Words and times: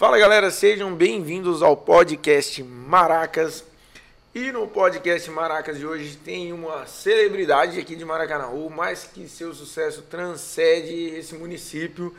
Fala 0.00 0.18
galera, 0.18 0.50
sejam 0.50 0.94
bem-vindos 0.94 1.62
ao 1.62 1.76
podcast 1.76 2.62
Maracas. 2.62 3.62
E 4.34 4.50
no 4.50 4.66
podcast 4.66 5.30
Maracas 5.30 5.76
de 5.76 5.86
hoje 5.86 6.16
tem 6.16 6.54
uma 6.54 6.86
celebridade 6.86 7.78
aqui 7.78 7.94
de 7.94 8.02
Maracanaú, 8.02 8.70
mas 8.70 9.04
que 9.04 9.28
seu 9.28 9.52
sucesso 9.52 10.00
transcende 10.00 10.94
esse 11.14 11.34
município. 11.34 12.14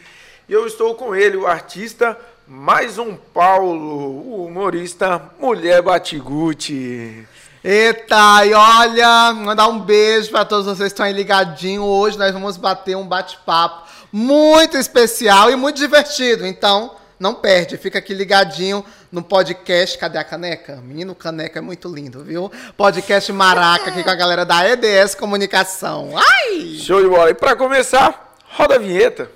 E 0.48 0.54
eu 0.54 0.68
estou 0.68 0.94
com 0.94 1.16
ele, 1.16 1.38
o 1.38 1.48
artista 1.48 2.16
mais 2.48 3.00
um 3.00 3.16
Paulo, 3.16 4.28
o 4.28 4.46
humorista 4.46 5.32
Mulher 5.40 5.82
Batiguti. 5.82 7.28
Eita, 7.64 8.46
e 8.46 8.54
olha, 8.54 9.34
mandar 9.34 9.68
um 9.70 9.80
beijo 9.80 10.30
para 10.30 10.46
todos 10.46 10.68
vocês 10.68 10.90
que 10.90 10.94
estão 10.94 11.08
aí 11.08 11.14
ligadinho. 11.14 11.82
Hoje 11.82 12.16
nós 12.16 12.32
vamos 12.32 12.58
bater 12.58 12.96
um 12.96 13.08
bate-papo 13.08 13.90
muito 14.12 14.78
especial 14.78 15.50
e 15.50 15.56
muito 15.56 15.78
divertido. 15.78 16.46
Então, 16.46 17.01
não 17.22 17.36
perde, 17.36 17.78
fica 17.78 18.00
aqui 18.00 18.16
ligadinho 18.16 18.84
no 19.12 19.22
podcast. 19.22 19.96
Cadê 19.98 20.18
a 20.18 20.24
caneca? 20.24 20.78
Menino, 20.78 21.14
caneca 21.14 21.60
é 21.60 21.62
muito 21.62 21.88
lindo, 21.88 22.24
viu? 22.24 22.52
Podcast 22.76 23.32
Maraca 23.32 23.92
aqui 23.92 24.04
com 24.04 24.10
a 24.10 24.16
galera 24.16 24.44
da 24.44 24.68
EDS 24.68 25.14
Comunicação. 25.14 26.14
Ai! 26.18 26.78
Show 26.80 27.00
de 27.00 27.08
bola. 27.08 27.30
E 27.30 27.36
para 27.36 27.56
começar, 27.56 28.36
roda 28.50 28.76
a 28.76 28.80
vinheta. 28.80 29.30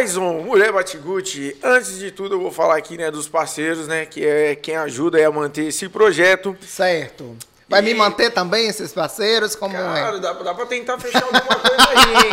Mais 0.00 0.16
um 0.16 0.40
Mulher 0.44 0.72
Batiguti. 0.72 1.54
Antes 1.62 1.98
de 1.98 2.10
tudo, 2.10 2.36
eu 2.36 2.40
vou 2.40 2.50
falar 2.50 2.78
aqui, 2.78 2.96
né, 2.96 3.10
dos 3.10 3.28
parceiros, 3.28 3.86
né, 3.86 4.06
que 4.06 4.26
é 4.26 4.54
quem 4.56 4.74
ajuda 4.74 5.22
a 5.28 5.30
manter 5.30 5.66
esse 5.66 5.90
projeto. 5.90 6.56
Certo. 6.66 7.36
Vai 7.68 7.80
E- 7.80 7.84
me 7.84 7.92
manter 7.92 8.30
também, 8.30 8.66
esses 8.66 8.94
parceiros? 8.94 9.54
Como 9.54 9.74
Cara, 9.74 10.16
é? 10.16 10.18
dá, 10.18 10.32
dá 10.32 10.54
pra 10.54 10.64
tentar 10.64 10.98
fechar 10.98 11.22
alguma 11.22 11.42
coisa 11.42 11.86
aí, 11.90 12.14
hein? 12.14 12.32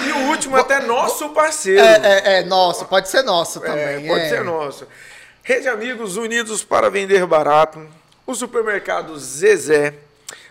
E, 0.00 0.08
e 0.08 0.12
o 0.12 0.30
último 0.30 0.56
até 0.56 0.80
nosso 0.80 1.28
parceiro. 1.28 1.80
É, 1.80 2.00
é, 2.02 2.38
é 2.40 2.42
nosso, 2.46 2.84
pode 2.86 3.08
ser 3.08 3.22
nosso 3.22 3.64
É, 3.64 3.68
também. 3.68 4.08
pode 4.08 4.24
é. 4.24 4.28
ser 4.28 4.42
nosso. 4.42 4.84
Rede 5.44 5.68
Amigos 5.68 6.16
Unidos 6.16 6.64
para 6.64 6.90
Vender 6.90 7.24
Barato, 7.26 7.80
o 8.26 8.34
supermercado 8.34 9.16
Zezé, 9.20 9.94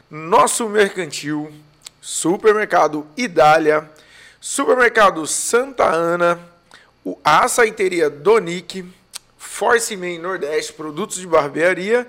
Nosso 0.09 0.69
Mercantil, 0.69 1.51
Supermercado 1.99 3.05
Idália, 3.17 3.91
Supermercado 4.43 5.27
Santa 5.27 5.85
Ana, 5.85 6.39
o 7.05 7.15
Açaiteria 7.23 8.09
Donic, 8.09 8.83
Force 9.37 9.95
Man 9.95 10.17
Nordeste 10.17 10.73
Produtos 10.73 11.17
de 11.17 11.27
Barbearia 11.27 12.07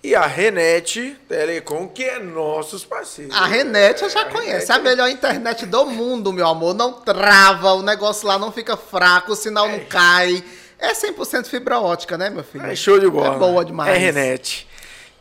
e 0.00 0.14
a 0.14 0.24
Renete 0.24 1.18
Telecom, 1.28 1.88
que 1.88 2.04
é 2.04 2.20
nossos 2.20 2.84
parceiros. 2.84 3.34
A 3.34 3.46
Renete 3.46 4.04
eu 4.04 4.10
já 4.10 4.22
A 4.22 4.24
conheço. 4.26 4.70
É 4.70 4.76
a 4.76 4.78
melhor 4.78 5.08
internet 5.08 5.66
do 5.66 5.84
mundo, 5.86 6.32
meu 6.32 6.46
amor. 6.46 6.72
Não 6.72 6.92
trava, 6.92 7.72
o 7.72 7.82
negócio 7.82 8.28
lá 8.28 8.38
não 8.38 8.52
fica 8.52 8.76
fraco, 8.76 9.32
o 9.32 9.36
sinal 9.36 9.68
não 9.68 9.80
cai. 9.86 10.44
É 10.78 10.92
100% 10.92 11.46
fibra 11.46 11.80
ótica, 11.80 12.16
né, 12.16 12.30
meu 12.30 12.44
filho? 12.44 12.64
É 12.64 12.76
show 12.76 13.00
de 13.00 13.10
bola. 13.10 13.34
É 13.34 13.38
boa 13.38 13.64
demais. 13.64 13.92
É 13.92 13.98
Renete. 13.98 14.68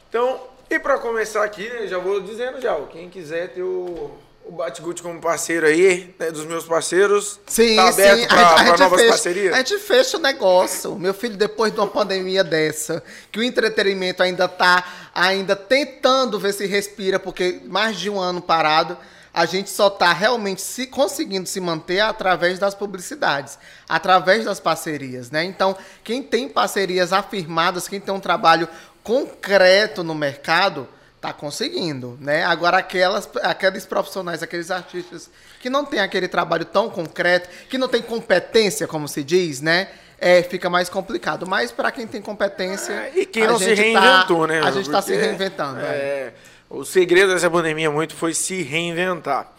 Então, 0.09 0.39
e 0.69 0.77
pra 0.77 0.99
começar 0.99 1.43
aqui, 1.43 1.67
né, 1.67 1.87
já 1.87 1.97
vou 1.97 2.21
dizendo 2.21 2.61
já, 2.61 2.75
quem 2.91 3.09
quiser 3.09 3.49
ter 3.49 3.63
o, 3.63 4.11
o 4.45 4.51
Batgut 4.51 5.01
como 5.01 5.21
parceiro 5.21 5.65
aí, 5.65 6.13
né, 6.19 6.31
dos 6.31 6.45
meus 6.45 6.65
parceiros, 6.65 7.39
Sim, 7.45 7.75
tá 7.75 7.89
aberto 7.89 8.19
sim. 8.19 8.27
pra, 8.27 8.53
pra 8.55 8.77
novas 8.77 8.99
fecha, 8.99 9.11
parcerias? 9.11 9.53
a 9.53 9.57
gente 9.57 9.77
fecha 9.79 10.17
o 10.17 10.19
negócio. 10.19 10.99
Meu 10.99 11.13
filho, 11.13 11.37
depois 11.37 11.71
de 11.71 11.79
uma 11.79 11.87
pandemia 11.87 12.43
dessa, 12.43 13.03
que 13.31 13.39
o 13.39 13.43
entretenimento 13.43 14.21
ainda 14.21 14.47
tá 14.47 14.83
ainda 15.13 15.55
tentando 15.55 16.39
ver 16.39 16.53
se 16.53 16.65
respira, 16.65 17.19
porque 17.19 17.61
mais 17.65 17.97
de 17.97 18.09
um 18.09 18.19
ano 18.19 18.41
parado, 18.41 18.97
a 19.33 19.45
gente 19.45 19.69
só 19.69 19.89
tá 19.89 20.11
realmente 20.11 20.61
se 20.61 20.87
conseguindo 20.87 21.47
se 21.47 21.61
manter 21.61 22.01
através 22.01 22.59
das 22.59 22.75
publicidades, 22.75 23.57
através 23.87 24.43
das 24.43 24.59
parcerias, 24.59 25.31
né? 25.31 25.43
Então, 25.45 25.77
quem 26.03 26.21
tem 26.21 26.49
parcerias 26.49 27.13
afirmadas, 27.13 27.87
quem 27.87 27.99
tem 27.99 28.13
um 28.13 28.19
trabalho 28.19 28.67
concreto 29.03 30.03
no 30.03 30.13
mercado, 30.13 30.87
tá 31.21 31.31
conseguindo, 31.31 32.17
né? 32.19 32.43
Agora 32.43 32.77
aquelas, 32.77 33.29
aqueles 33.43 33.85
profissionais, 33.85 34.41
aqueles 34.41 34.71
artistas 34.71 35.29
que 35.61 35.69
não 35.69 35.85
tem 35.85 35.99
aquele 35.99 36.27
trabalho 36.27 36.65
tão 36.65 36.89
concreto, 36.89 37.47
que 37.69 37.77
não 37.77 37.87
tem 37.87 38.01
competência, 38.01 38.87
como 38.87 39.07
se 39.07 39.23
diz, 39.23 39.61
né? 39.61 39.87
É, 40.19 40.41
fica 40.41 40.69
mais 40.69 40.89
complicado. 40.89 41.45
Mas 41.47 41.71
para 41.71 41.91
quem 41.91 42.07
tem 42.07 42.21
competência, 42.21 42.93
É, 42.93 43.11
e 43.15 43.25
quem 43.25 43.43
a 43.43 43.47
não 43.47 43.59
se 43.59 43.65
gente 43.65 43.81
reinventou, 43.81 44.41
tá, 44.41 44.53
né? 44.53 44.61
A 44.61 44.71
gente 44.71 44.87
está 44.87 45.01
se 45.01 45.11
Porque, 45.11 45.25
reinventando. 45.25 45.79
é. 45.79 45.83
É, 45.83 46.33
o 46.69 46.83
segredo 46.83 47.33
dessa 47.33 47.49
pandemia 47.49 47.91
muito 47.91 48.15
foi 48.15 48.33
se 48.33 48.63
reinventar. 48.63 49.51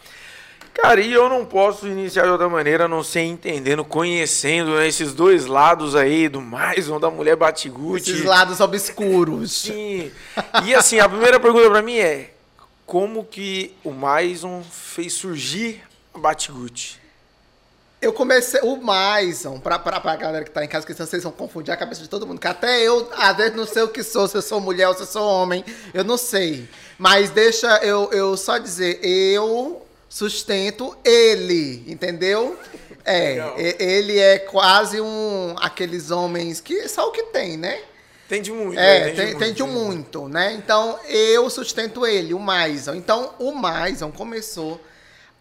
Cara, 0.73 0.99
e 0.99 1.13
eu 1.13 1.29
não 1.29 1.45
posso 1.45 1.87
iniciar 1.87 2.23
de 2.23 2.29
outra 2.29 2.49
maneira, 2.49 2.85
a 2.85 2.87
não 2.87 3.03
ser 3.03 3.21
entendendo, 3.21 3.85
conhecendo 3.85 4.75
né, 4.75 4.87
esses 4.87 5.13
dois 5.13 5.45
lados 5.45 5.95
aí, 5.95 6.27
do 6.27 6.41
mais 6.41 6.89
um 6.89 6.99
da 6.99 7.11
mulher 7.11 7.35
Batiguti. 7.35 8.11
Esses 8.11 8.25
lados 8.25 8.59
obscuros. 8.59 9.51
Sim. 9.51 10.11
E 10.65 10.73
assim, 10.73 10.99
a 10.99 11.07
primeira 11.07 11.39
pergunta 11.39 11.69
pra 11.69 11.81
mim 11.81 11.97
é: 11.97 12.31
como 12.85 13.23
que 13.23 13.75
o 13.83 13.91
Maison 13.91 14.63
fez 14.63 15.13
surgir 15.13 15.81
a 16.13 16.17
Batiguti? 16.17 16.99
Eu 18.01 18.11
comecei 18.11 18.59
o 18.63 18.75
Maison, 18.75 19.59
pra, 19.59 19.79
pra, 19.79 20.01
pra 20.01 20.15
galera 20.17 20.43
que 20.43 20.51
tá 20.51 20.65
em 20.65 20.67
casa, 20.67 20.85
que 20.85 20.93
vocês 20.93 21.23
vão 21.23 21.31
confundir 21.31 21.71
a 21.71 21.77
cabeça 21.77 22.01
de 22.01 22.09
todo 22.09 22.27
mundo, 22.27 22.41
que 22.41 22.47
até 22.47 22.81
eu, 22.81 23.09
às 23.15 23.37
vezes, 23.37 23.55
não 23.55 23.65
sei 23.65 23.83
o 23.83 23.87
que 23.87 24.03
sou, 24.03 24.27
se 24.27 24.35
eu 24.35 24.41
sou 24.41 24.59
mulher 24.59 24.89
ou 24.89 24.93
se 24.93 25.03
eu 25.03 25.07
sou 25.07 25.23
homem, 25.25 25.63
eu 25.93 26.03
não 26.03 26.17
sei. 26.17 26.67
Mas 26.97 27.29
deixa 27.29 27.77
eu, 27.77 28.11
eu 28.11 28.35
só 28.35 28.57
dizer, 28.57 28.99
eu 29.01 29.82
sustento 30.13 30.95
ele, 31.03 31.83
entendeu? 31.87 32.55
É, 33.03 33.29
Legal. 33.29 33.55
ele 33.57 34.19
é 34.19 34.37
quase 34.37 35.01
um, 35.01 35.55
aqueles 35.59 36.11
homens 36.11 36.61
que 36.61 36.87
só 36.87 37.09
o 37.09 37.11
que 37.11 37.23
tem, 37.23 37.57
né? 37.57 37.81
Tem 38.29 38.39
de 38.39 38.51
muito. 38.51 38.79
É, 38.79 39.05
né? 39.05 39.11
tem, 39.11 39.37
tem 39.39 39.53
de 39.53 39.63
muito, 39.63 40.29
né? 40.29 40.53
Então, 40.53 40.99
eu 41.07 41.49
sustento 41.49 42.05
ele, 42.05 42.31
o 42.31 42.39
Maison. 42.39 42.93
Então, 42.93 43.33
o 43.39 43.59
Maison 43.59 44.11
começou 44.11 44.79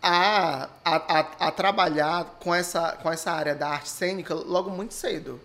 a, 0.03 0.71
a, 0.82 1.19
a, 1.19 1.49
a 1.49 1.50
trabalhar 1.50 2.38
com 2.41 2.55
essa, 2.55 2.93
com 2.93 3.12
essa 3.12 3.31
área 3.31 3.55
da 3.55 3.69
arte 3.69 3.91
cênica 3.91 4.32
logo 4.34 4.71
muito 4.71 4.94
cedo. 4.94 5.38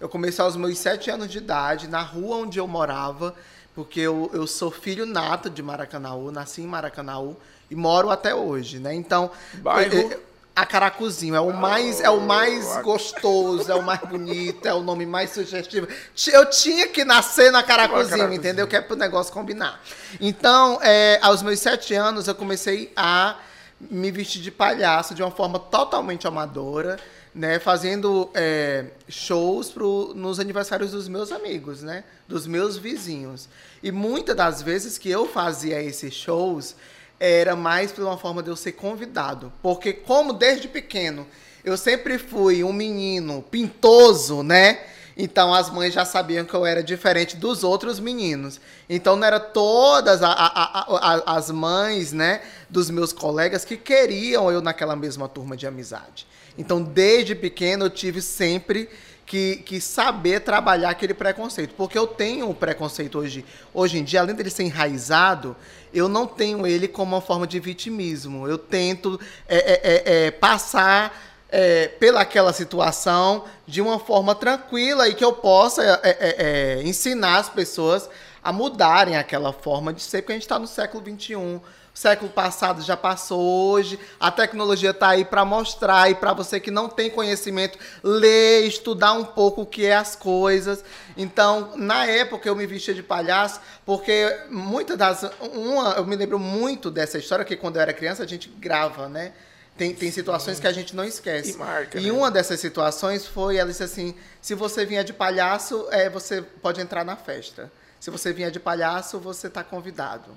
Eu 0.00 0.08
comecei 0.08 0.44
aos 0.44 0.56
meus 0.56 0.76
sete 0.76 1.08
anos 1.08 1.30
de 1.30 1.38
idade, 1.38 1.86
na 1.86 2.02
rua 2.02 2.38
onde 2.38 2.58
eu 2.58 2.66
morava, 2.66 3.32
porque 3.76 4.00
eu, 4.00 4.28
eu 4.34 4.44
sou 4.44 4.72
filho 4.72 5.06
nato 5.06 5.48
de 5.48 5.62
Maracanaú, 5.62 6.32
nasci 6.32 6.62
em 6.62 6.66
Maracanaú 6.66 7.36
e 7.72 7.74
moro 7.74 8.10
até 8.10 8.34
hoje, 8.34 8.78
né? 8.78 8.94
Então, 8.94 9.30
Bairro? 9.54 9.94
eu- 9.94 10.10
eu- 10.10 10.22
a 10.54 10.66
Caracuzinho 10.66 11.34
é 11.34 11.40
o 11.40 11.50
mais 11.54 11.98
é 12.02 12.10
o 12.10 12.20
mais 12.20 12.70
a- 12.76 12.82
gostoso, 12.82 13.72
é 13.72 13.74
o 13.74 13.82
mais 13.82 14.00
bonito, 14.00 14.66
é 14.68 14.74
o 14.74 14.82
nome 14.82 15.06
mais 15.06 15.30
sugestivo. 15.30 15.88
Ti- 16.14 16.30
Eu 16.30 16.44
tinha 16.50 16.86
que 16.88 17.04
nascer 17.04 17.50
na 17.50 17.62
Caracuzinho, 17.62 18.08
Caracuzinho. 18.10 18.38
entendeu? 18.38 18.66
Que 18.68 18.76
é 18.76 18.80
pro 18.82 18.94
negócio 18.94 19.32
combinar. 19.32 19.80
Então, 20.20 20.78
é, 20.82 21.18
aos 21.22 21.42
meus 21.42 21.58
sete 21.58 21.94
anos, 21.94 22.28
eu 22.28 22.34
comecei 22.34 22.92
a 22.94 23.36
me 23.80 24.10
vestir 24.10 24.42
de 24.42 24.50
palhaço 24.50 25.14
de 25.14 25.22
uma 25.22 25.30
forma 25.30 25.58
totalmente 25.58 26.26
amadora, 26.28 26.98
né? 27.34 27.58
Fazendo 27.58 28.28
é, 28.34 28.84
shows 29.08 29.70
pro, 29.70 30.12
nos 30.14 30.38
aniversários 30.38 30.90
dos 30.92 31.08
meus 31.08 31.32
amigos, 31.32 31.82
né? 31.82 32.04
Dos 32.28 32.46
meus 32.46 32.76
vizinhos. 32.76 33.48
E 33.82 33.90
muitas 33.90 34.36
das 34.36 34.60
vezes 34.60 34.98
que 34.98 35.08
eu 35.10 35.26
fazia 35.26 35.82
esses 35.82 36.12
shows, 36.12 36.76
era 37.24 37.54
mais 37.54 37.92
por 37.92 38.02
uma 38.02 38.18
forma 38.18 38.42
de 38.42 38.50
eu 38.50 38.56
ser 38.56 38.72
convidado. 38.72 39.52
Porque 39.62 39.92
como 39.92 40.32
desde 40.32 40.66
pequeno 40.66 41.24
eu 41.64 41.76
sempre 41.76 42.18
fui 42.18 42.64
um 42.64 42.72
menino 42.72 43.42
pintoso, 43.48 44.42
né? 44.42 44.80
Então 45.16 45.54
as 45.54 45.70
mães 45.70 45.94
já 45.94 46.04
sabiam 46.04 46.44
que 46.44 46.52
eu 46.54 46.66
era 46.66 46.82
diferente 46.82 47.36
dos 47.36 47.62
outros 47.62 48.00
meninos. 48.00 48.60
Então 48.88 49.14
não 49.14 49.24
era 49.24 49.38
todas 49.38 50.20
a- 50.20 50.32
a- 50.32 50.86
a- 50.88 51.36
as 51.36 51.48
mães, 51.50 52.12
né, 52.12 52.40
dos 52.68 52.90
meus 52.90 53.12
colegas 53.12 53.64
que 53.64 53.76
queriam 53.76 54.50
eu 54.50 54.60
naquela 54.60 54.96
mesma 54.96 55.28
turma 55.28 55.56
de 55.56 55.64
amizade. 55.66 56.26
Então 56.58 56.82
desde 56.82 57.36
pequeno 57.36 57.84
eu 57.84 57.90
tive 57.90 58.20
sempre 58.20 58.88
que, 59.32 59.56
que 59.64 59.80
saber 59.80 60.40
trabalhar 60.40 60.90
aquele 60.90 61.14
preconceito. 61.14 61.72
Porque 61.74 61.96
eu 61.96 62.06
tenho 62.06 62.50
o 62.50 62.54
preconceito 62.54 63.18
hoje, 63.18 63.42
hoje 63.72 63.96
em 63.96 64.04
dia, 64.04 64.20
além 64.20 64.34
dele 64.36 64.50
ser 64.50 64.64
enraizado, 64.64 65.56
eu 65.90 66.06
não 66.06 66.26
tenho 66.26 66.66
ele 66.66 66.86
como 66.86 67.14
uma 67.14 67.20
forma 67.22 67.46
de 67.46 67.58
vitimismo. 67.58 68.46
Eu 68.46 68.58
tento 68.58 69.18
é, 69.48 69.56
é, 69.56 69.72
é, 69.72 70.26
é, 70.26 70.30
passar 70.30 71.18
é, 71.48 71.88
pelaquela 71.88 72.52
situação 72.52 73.46
de 73.66 73.80
uma 73.80 73.98
forma 73.98 74.34
tranquila 74.34 75.08
e 75.08 75.14
que 75.14 75.24
eu 75.24 75.32
possa 75.32 75.82
é, 75.82 76.00
é, 76.02 76.16
é, 76.20 76.82
ensinar 76.82 77.38
as 77.38 77.48
pessoas 77.48 78.10
a 78.44 78.52
mudarem 78.52 79.16
aquela 79.16 79.50
forma 79.50 79.94
de 79.94 80.02
ser, 80.02 80.20
porque 80.20 80.32
a 80.32 80.34
gente 80.34 80.42
está 80.42 80.58
no 80.58 80.66
século 80.66 81.02
XXI. 81.02 81.58
O 81.94 81.98
século 81.98 82.30
passado 82.30 82.80
já 82.80 82.96
passou 82.96 83.38
hoje, 83.38 83.98
a 84.18 84.30
tecnologia 84.30 84.90
está 84.90 85.10
aí 85.10 85.26
para 85.26 85.44
mostrar 85.44 86.10
e 86.10 86.14
para 86.14 86.32
você 86.32 86.58
que 86.58 86.70
não 86.70 86.88
tem 86.88 87.10
conhecimento, 87.10 87.78
ler, 88.02 88.64
estudar 88.66 89.12
um 89.12 89.24
pouco 89.24 89.62
o 89.62 89.66
que 89.66 89.84
é 89.84 89.94
as 89.94 90.16
coisas. 90.16 90.82
Então, 91.18 91.76
na 91.76 92.06
época 92.06 92.48
eu 92.48 92.56
me 92.56 92.66
vestia 92.66 92.94
de 92.94 93.02
palhaço, 93.02 93.60
porque 93.84 94.34
muitas 94.48 94.96
das 94.96 95.22
uma, 95.40 95.90
eu 95.90 96.06
me 96.06 96.16
lembro 96.16 96.38
muito 96.38 96.90
dessa 96.90 97.18
história 97.18 97.44
que 97.44 97.56
quando 97.56 97.76
eu 97.76 97.82
era 97.82 97.92
criança 97.92 98.22
a 98.22 98.26
gente 98.26 98.48
grava, 98.48 99.06
né? 99.06 99.34
Tem, 99.76 99.94
tem 99.94 100.10
situações 100.10 100.58
que 100.58 100.66
a 100.66 100.72
gente 100.72 100.96
não 100.96 101.04
esquece. 101.04 101.52
E 101.52 101.56
marca, 101.56 101.98
e 101.98 102.04
né? 102.04 102.12
uma 102.12 102.30
dessas 102.30 102.58
situações 102.58 103.26
foi, 103.26 103.56
ela 103.56 103.70
disse 103.70 103.82
assim, 103.82 104.14
se 104.40 104.54
você 104.54 104.86
vier 104.86 105.04
de 105.04 105.12
palhaço, 105.12 105.86
é, 105.90 106.08
você 106.08 106.40
pode 106.40 106.80
entrar 106.80 107.04
na 107.04 107.16
festa. 107.16 107.70
Se 108.00 108.10
você 108.10 108.32
vier 108.32 108.50
de 108.50 108.60
palhaço, 108.60 109.18
você 109.18 109.46
está 109.46 109.62
convidado. 109.62 110.36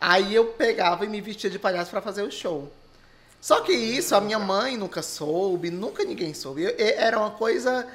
Aí 0.00 0.34
eu 0.34 0.46
pegava 0.46 1.04
e 1.04 1.08
me 1.08 1.20
vestia 1.20 1.50
de 1.50 1.58
palhaço 1.58 1.90
para 1.90 2.00
fazer 2.00 2.22
o 2.22 2.30
show. 2.30 2.70
Só 3.40 3.60
que 3.60 3.72
isso 3.72 4.14
a 4.14 4.20
minha 4.20 4.38
mãe 4.38 4.76
nunca 4.76 5.02
soube, 5.02 5.70
nunca 5.70 6.04
ninguém 6.04 6.34
soube. 6.34 6.62
Eu- 6.62 6.74
era 6.78 7.18
uma 7.18 7.30
coisa 7.30 7.86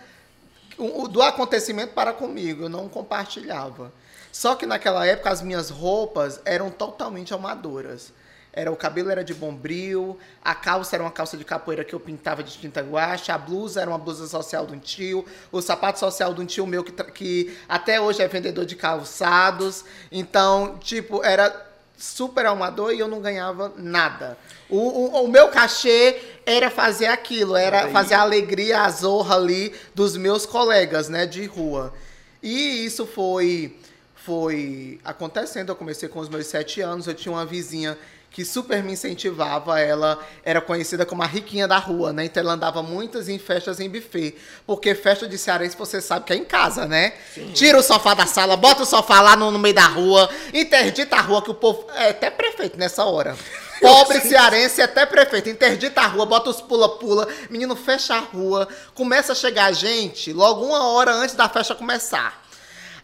do 1.09 1.21
acontecimento 1.21 1.93
para 1.93 2.13
comigo, 2.13 2.63
eu 2.63 2.69
não 2.69 2.89
compartilhava. 2.89 3.91
Só 4.31 4.55
que 4.55 4.65
naquela 4.65 5.05
época 5.05 5.29
as 5.29 5.41
minhas 5.41 5.69
roupas 5.69 6.41
eram 6.43 6.69
totalmente 6.71 7.33
amadoras. 7.33 8.11
Era, 8.55 8.71
o 8.71 8.75
cabelo 8.75 9.09
era 9.09 9.23
de 9.23 9.33
bombril, 9.33 10.17
a 10.43 10.53
calça 10.53 10.95
era 10.95 11.03
uma 11.03 11.11
calça 11.11 11.35
de 11.35 11.43
capoeira 11.43 11.83
que 11.83 11.93
eu 11.93 11.99
pintava 11.99 12.43
de 12.43 12.51
tinta 12.55 12.81
guache, 12.81 13.31
a 13.31 13.37
blusa 13.37 13.81
era 13.81 13.89
uma 13.89 13.97
blusa 13.97 14.27
social 14.27 14.65
de 14.67 14.73
um 14.73 14.79
tio, 14.79 15.25
o 15.51 15.59
sapato 15.59 15.99
social 15.99 16.33
de 16.35 16.41
um 16.41 16.45
tio 16.45 16.67
meu 16.67 16.83
que, 16.83 16.91
que 16.91 17.57
até 17.67 17.99
hoje 17.99 18.21
é 18.21 18.27
vendedor 18.27 18.65
de 18.65 18.75
calçados. 18.75 19.83
Então, 20.11 20.77
tipo, 20.77 21.23
era 21.23 21.49
super 22.03 22.45
amador 22.45 22.93
e 22.93 22.99
eu 22.99 23.07
não 23.07 23.21
ganhava 23.21 23.71
nada. 23.77 24.37
O, 24.69 24.77
o, 24.77 25.23
o 25.23 25.27
meu 25.29 25.47
cachê 25.47 26.19
era 26.45 26.69
fazer 26.69 27.05
aquilo, 27.07 27.55
era 27.55 27.85
Aí- 27.85 27.91
fazer 27.93 28.15
a 28.15 28.21
alegria, 28.21 28.81
a 28.81 28.89
zorra 28.89 29.35
ali 29.35 29.73
dos 29.95 30.17
meus 30.17 30.45
colegas, 30.45 31.07
né, 31.07 31.25
de 31.25 31.45
rua. 31.45 31.93
E 32.41 32.85
isso 32.85 33.05
foi 33.07 33.77
foi 34.15 34.99
acontecendo. 35.03 35.69
Eu 35.69 35.75
comecei 35.75 36.07
com 36.09 36.19
os 36.19 36.29
meus 36.29 36.47
sete 36.47 36.81
anos. 36.81 37.07
Eu 37.07 37.13
tinha 37.13 37.31
uma 37.31 37.45
vizinha 37.45 37.97
que 38.33 38.43
super 38.43 38.83
me 38.83 38.91
incentivava. 38.93 39.79
Ela 39.79 40.19
era 40.43 40.59
conhecida 40.59 41.05
como 41.05 41.21
a 41.23 41.25
riquinha 41.27 41.67
da 41.67 41.77
rua, 41.77 42.11
né? 42.11 42.25
Então 42.25 42.41
ela 42.41 42.53
andava 42.53 42.81
muitas 42.83 43.29
em 43.29 43.37
festas 43.39 43.79
em 43.79 43.87
buffet. 43.89 44.35
Porque 44.65 44.93
festa 44.95 45.27
de 45.27 45.37
cearense 45.37 45.77
você 45.77 46.01
sabe 46.01 46.25
que 46.25 46.33
é 46.33 46.35
em 46.35 46.43
casa, 46.43 46.85
né? 46.87 47.13
Tira 47.53 47.77
o 47.77 47.83
sofá 47.83 48.13
da 48.15 48.25
sala, 48.25 48.57
bota 48.57 48.81
o 48.83 48.85
sofá 48.85 49.21
lá 49.21 49.35
no, 49.37 49.51
no 49.51 49.59
meio 49.59 49.75
da 49.75 49.85
rua, 49.85 50.29
interdita 50.53 51.15
a 51.15 51.21
rua, 51.21 51.41
que 51.41 51.51
o 51.51 51.53
povo. 51.53 51.85
É 51.95 52.09
até 52.09 52.29
prefeito 52.29 52.77
nessa 52.77 53.05
hora. 53.05 53.37
Pobre 53.79 54.21
cearense, 54.21 54.79
é 54.81 54.85
até 54.85 55.05
prefeito. 55.05 55.49
Interdita 55.49 56.01
a 56.01 56.07
rua, 56.07 56.25
bota 56.25 56.49
os 56.49 56.59
pula-pula, 56.61 57.27
menino 57.49 57.75
fecha 57.75 58.15
a 58.15 58.19
rua, 58.19 58.67
começa 58.95 59.33
a 59.33 59.35
chegar 59.35 59.71
gente 59.73 60.31
logo 60.33 60.65
uma 60.65 60.87
hora 60.87 61.11
antes 61.11 61.35
da 61.35 61.47
festa 61.49 61.75
começar. 61.75 62.41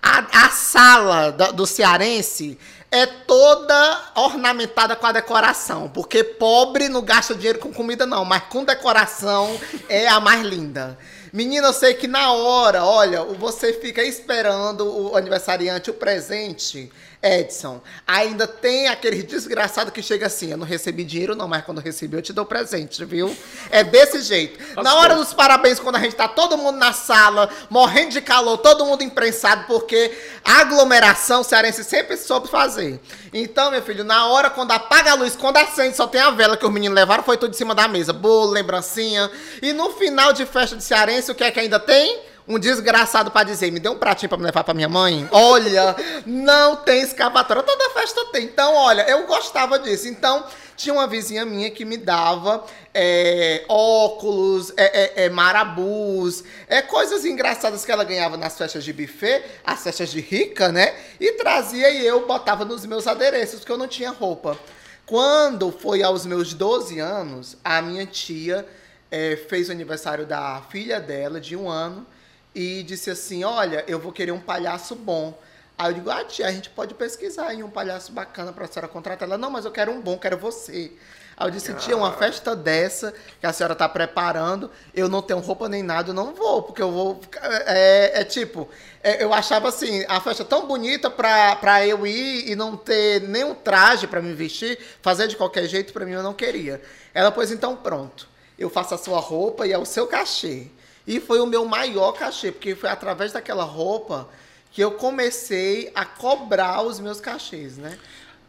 A, 0.01 0.45
a 0.45 0.49
sala 0.49 1.31
da- 1.33 1.51
do 1.51 1.67
cearense 1.67 2.57
é 2.91 3.05
toda 3.05 4.11
ornamentada 4.15 4.95
com 4.95 5.05
a 5.05 5.11
decoração, 5.11 5.89
porque 5.89 6.23
pobre 6.23 6.89
não 6.89 7.01
gasta 7.01 7.35
dinheiro 7.35 7.59
com 7.59 7.71
comida 7.71 8.05
não, 8.05 8.25
mas 8.25 8.43
com 8.43 8.63
decoração 8.63 9.59
é 9.87 10.07
a 10.07 10.19
mais 10.19 10.43
linda. 10.43 10.97
Menina, 11.31 11.67
eu 11.67 11.73
sei 11.73 11.93
que 11.93 12.07
na 12.07 12.31
hora, 12.31 12.83
olha, 12.83 13.23
você 13.23 13.73
fica 13.73 14.03
esperando 14.03 14.85
o 14.85 15.15
aniversariante, 15.15 15.91
o 15.91 15.93
presente, 15.93 16.91
Edson. 17.21 17.81
Ainda 18.07 18.47
tem 18.47 18.87
aquele 18.87 19.21
desgraçado 19.23 19.91
que 19.91 20.01
chega 20.01 20.27
assim, 20.27 20.51
eu 20.51 20.57
não 20.57 20.65
recebi 20.65 21.03
dinheiro 21.03 21.35
não, 21.35 21.47
mas 21.47 21.63
quando 21.63 21.79
eu 21.79 21.83
recebi 21.83 22.15
eu 22.15 22.21
te 22.21 22.31
dou 22.31 22.45
presente, 22.45 23.03
viu? 23.03 23.35
É 23.69 23.83
desse 23.83 24.21
jeito. 24.21 24.59
Na 24.81 24.95
hora 24.95 25.15
dos 25.15 25.33
parabéns, 25.33 25.79
quando 25.79 25.97
a 25.97 25.99
gente 25.99 26.15
tá 26.15 26.27
todo 26.27 26.57
mundo 26.57 26.77
na 26.77 26.93
sala, 26.93 27.49
morrendo 27.69 28.11
de 28.11 28.21
calor, 28.21 28.57
todo 28.57 28.85
mundo 28.85 29.03
imprensado, 29.03 29.65
porque 29.67 30.17
a 30.45 30.61
aglomeração 30.61 31.43
cearense 31.43 31.83
sempre 31.83 32.15
soube 32.15 32.47
fazer. 32.47 32.99
Então, 33.33 33.69
meu 33.69 33.81
filho, 33.81 34.03
na 34.03 34.27
hora, 34.27 34.49
quando 34.49 34.71
apaga 34.71 35.11
a 35.11 35.15
luz, 35.15 35.35
quando 35.35 35.57
acende, 35.57 35.97
só 35.97 36.07
tem 36.07 36.21
a 36.21 36.31
vela 36.31 36.55
que 36.55 36.65
os 36.65 36.71
meninos 36.71 36.95
levaram, 36.95 37.23
foi 37.23 37.37
tudo 37.37 37.51
em 37.51 37.57
cima 37.57 37.75
da 37.75 37.87
mesa. 37.87 38.13
Bolo, 38.13 38.51
lembrancinha. 38.51 39.29
E 39.61 39.73
no 39.73 39.91
final 39.91 40.31
de 40.31 40.45
festa 40.45 40.75
de 40.75 40.83
cearense, 40.83 41.31
o 41.31 41.35
que 41.35 41.43
é 41.43 41.51
que 41.51 41.59
ainda 41.59 41.79
tem? 41.79 42.28
Um 42.49 42.57
desgraçado 42.57 43.29
pra 43.29 43.43
dizer, 43.43 43.71
me 43.71 43.79
dê 43.79 43.87
um 43.89 43.97
pratinho 43.99 44.27
pra 44.27 44.37
me 44.39 44.43
levar 44.43 44.63
pra 44.63 44.73
minha 44.73 44.89
mãe? 44.89 45.29
Olha, 45.31 45.95
não 46.25 46.77
tem 46.77 47.03
escapatória. 47.03 47.61
Toda 47.61 47.91
festa 47.91 48.25
tem. 48.31 48.45
Então, 48.45 48.73
olha, 48.73 49.03
eu 49.03 49.27
gostava 49.27 49.77
disso. 49.77 50.07
Então, 50.07 50.43
tinha 50.75 50.91
uma 50.91 51.05
vizinha 51.05 51.45
minha 51.45 51.69
que 51.69 51.85
me 51.85 51.95
dava 51.95 52.65
é, 52.91 53.63
óculos, 53.69 54.73
é, 54.75 54.85
é, 55.21 55.25
é, 55.25 55.29
marabus, 55.29 56.43
é, 56.67 56.81
coisas 56.81 57.23
engraçadas 57.23 57.85
que 57.85 57.91
ela 57.91 58.03
ganhava 58.03 58.35
nas 58.35 58.57
festas 58.57 58.83
de 58.83 58.93
buffet, 58.93 59.43
as 59.63 59.83
festas 59.83 60.09
de 60.09 60.19
rica, 60.19 60.71
né? 60.71 60.95
E 61.19 61.33
trazia 61.33 61.91
e 61.91 62.03
eu 62.03 62.25
botava 62.25 62.65
nos 62.65 62.83
meus 62.83 63.05
adereços, 63.05 63.59
porque 63.59 63.71
eu 63.71 63.77
não 63.77 63.87
tinha 63.87 64.09
roupa. 64.09 64.57
Quando 65.05 65.71
foi 65.71 66.01
aos 66.01 66.25
meus 66.25 66.55
12 66.55 66.99
anos, 66.99 67.57
a 67.63 67.79
minha 67.79 68.07
tia 68.07 68.65
é, 69.11 69.35
fez 69.35 69.69
o 69.69 69.71
aniversário 69.71 70.25
da 70.25 70.63
filha 70.71 70.99
dela, 70.99 71.39
de 71.39 71.55
um 71.55 71.69
ano, 71.69 72.07
e 72.53 72.83
disse 72.83 73.09
assim: 73.09 73.43
Olha, 73.43 73.83
eu 73.87 73.99
vou 73.99 74.11
querer 74.11 74.31
um 74.31 74.39
palhaço 74.39 74.95
bom. 74.95 75.37
Aí 75.77 75.89
eu 75.91 75.93
digo: 75.95 76.09
Ah, 76.09 76.23
tia, 76.23 76.47
a 76.47 76.51
gente 76.51 76.69
pode 76.69 76.93
pesquisar 76.93 77.53
em 77.53 77.63
um 77.63 77.69
palhaço 77.69 78.11
bacana 78.11 78.51
pra 78.51 78.67
senhora 78.67 78.87
contratar. 78.87 79.27
Ela: 79.27 79.37
Não, 79.37 79.49
mas 79.51 79.65
eu 79.65 79.71
quero 79.71 79.91
um 79.91 80.01
bom, 80.01 80.17
quero 80.17 80.37
você. 80.37 80.91
Aí 81.37 81.47
eu 81.47 81.51
disse: 81.51 81.73
Tia, 81.75 81.95
uma 81.95 82.11
festa 82.11 82.53
dessa 82.55 83.13
que 83.39 83.45
a 83.47 83.53
senhora 83.53 83.73
tá 83.75 83.87
preparando, 83.87 84.69
eu 84.93 85.07
não 85.07 85.21
tenho 85.21 85.39
roupa 85.39 85.69
nem 85.69 85.81
nada, 85.81 86.09
eu 86.09 86.13
não 86.13 86.33
vou, 86.33 86.63
porque 86.63 86.81
eu 86.81 86.91
vou. 86.91 87.21
ficar- 87.21 87.41
É, 87.65 88.19
é 88.21 88.23
tipo, 88.25 88.67
é, 89.01 89.23
eu 89.23 89.33
achava 89.33 89.69
assim, 89.69 90.03
a 90.09 90.19
festa 90.19 90.43
tão 90.43 90.67
bonita 90.67 91.09
pra, 91.09 91.55
pra 91.55 91.85
eu 91.87 92.05
ir 92.05 92.49
e 92.49 92.55
não 92.55 92.75
ter 92.75 93.21
nenhum 93.21 93.55
traje 93.55 94.05
pra 94.05 94.21
me 94.21 94.33
vestir, 94.33 94.77
fazer 95.01 95.27
de 95.27 95.37
qualquer 95.37 95.65
jeito, 95.67 95.93
pra 95.93 96.05
mim 96.05 96.11
eu 96.11 96.23
não 96.23 96.33
queria. 96.33 96.81
Ela, 97.13 97.31
pois 97.31 97.51
então, 97.51 97.75
pronto. 97.77 98.27
Eu 98.57 98.69
faço 98.69 98.93
a 98.93 98.97
sua 98.97 99.19
roupa 99.21 99.65
e 99.65 99.71
é 99.71 99.77
o 99.77 99.85
seu 99.85 100.07
cachê. 100.07 100.67
E 101.09 101.19
foi 101.19 101.39
o 101.39 101.45
meu 101.47 101.65
maior 101.65 102.11
cachê, 102.11 102.51
porque 102.51 102.75
foi 102.75 102.87
através 102.89 103.31
daquela 103.33 103.63
roupa 103.63 104.29
que 104.71 104.79
eu 104.79 104.91
comecei 104.91 105.91
a 105.95 106.05
cobrar 106.05 106.83
os 106.83 106.99
meus 106.99 107.19
cachês, 107.19 107.77
né? 107.77 107.97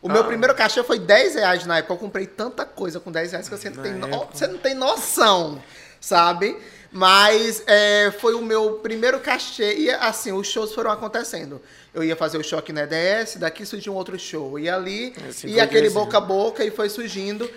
O 0.03 0.09
meu 0.11 0.21
Ah. 0.21 0.25
primeiro 0.25 0.55
cachê 0.55 0.83
foi 0.83 0.99
10 0.99 1.35
reais 1.37 1.65
na 1.65 1.79
época. 1.79 1.95
Eu 1.95 1.99
comprei 1.99 2.27
tanta 2.27 2.67
coisa 2.67 3.01
com 3.01 3.11
10 3.11 3.33
reais 3.33 3.49
que 3.49 3.57
você 3.57 3.71
não, 3.71 3.83
tem, 3.83 3.93
no- 3.95 4.27
você 4.31 4.47
não 4.47 4.59
tem 4.59 4.75
noção, 4.75 5.63
sabe? 5.99 6.55
Mas 6.93 7.63
é, 7.67 8.11
foi 8.21 8.35
o 8.35 8.43
meu 8.43 8.73
primeiro 8.83 9.21
cachê. 9.21 9.75
E 9.79 9.91
assim, 9.91 10.33
os 10.33 10.47
shows 10.47 10.75
foram 10.75 10.91
acontecendo. 10.91 11.63
Eu 11.95 12.03
ia 12.05 12.17
fazer 12.17 12.37
o 12.37 12.45
show 12.45 12.59
aqui 12.59 12.73
na 12.75 12.83
EDS, 12.83 13.37
daqui 13.37 13.65
surgiu 13.65 13.93
um 13.95 13.97
outro 13.97 14.19
show. 14.19 14.59
E 14.59 14.69
ali, 14.69 15.15
Assim 15.29 15.49
e 15.49 15.61
aquele 15.61 15.89
boca 15.89 16.19
a 16.19 16.21
boca, 16.21 16.63
e 16.65 16.71
foi 16.71 16.89
surgindo. 16.91 17.51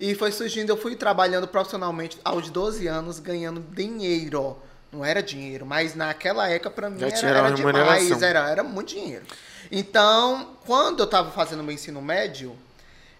E 0.00 0.14
foi 0.14 0.32
surgindo, 0.32 0.70
eu 0.70 0.76
fui 0.78 0.96
trabalhando 0.96 1.46
profissionalmente 1.46 2.18
aos 2.24 2.48
12 2.48 2.86
anos, 2.86 3.18
ganhando 3.18 3.60
dinheiro. 3.60 4.56
Não 4.90 5.04
era 5.04 5.22
dinheiro, 5.22 5.64
mas 5.66 5.94
naquela 5.94 6.48
época 6.48 6.70
pra 6.70 6.88
mim 6.90 6.98
Já 6.98 7.06
era, 7.28 7.38
era 7.38 7.48
demais, 7.84 8.08
era, 8.22 8.50
era 8.50 8.62
muito 8.64 8.88
dinheiro. 8.88 9.24
Então, 9.70 10.56
quando 10.66 11.00
eu 11.00 11.06
tava 11.06 11.30
fazendo 11.30 11.62
meu 11.62 11.72
ensino 11.74 12.00
médio, 12.02 12.56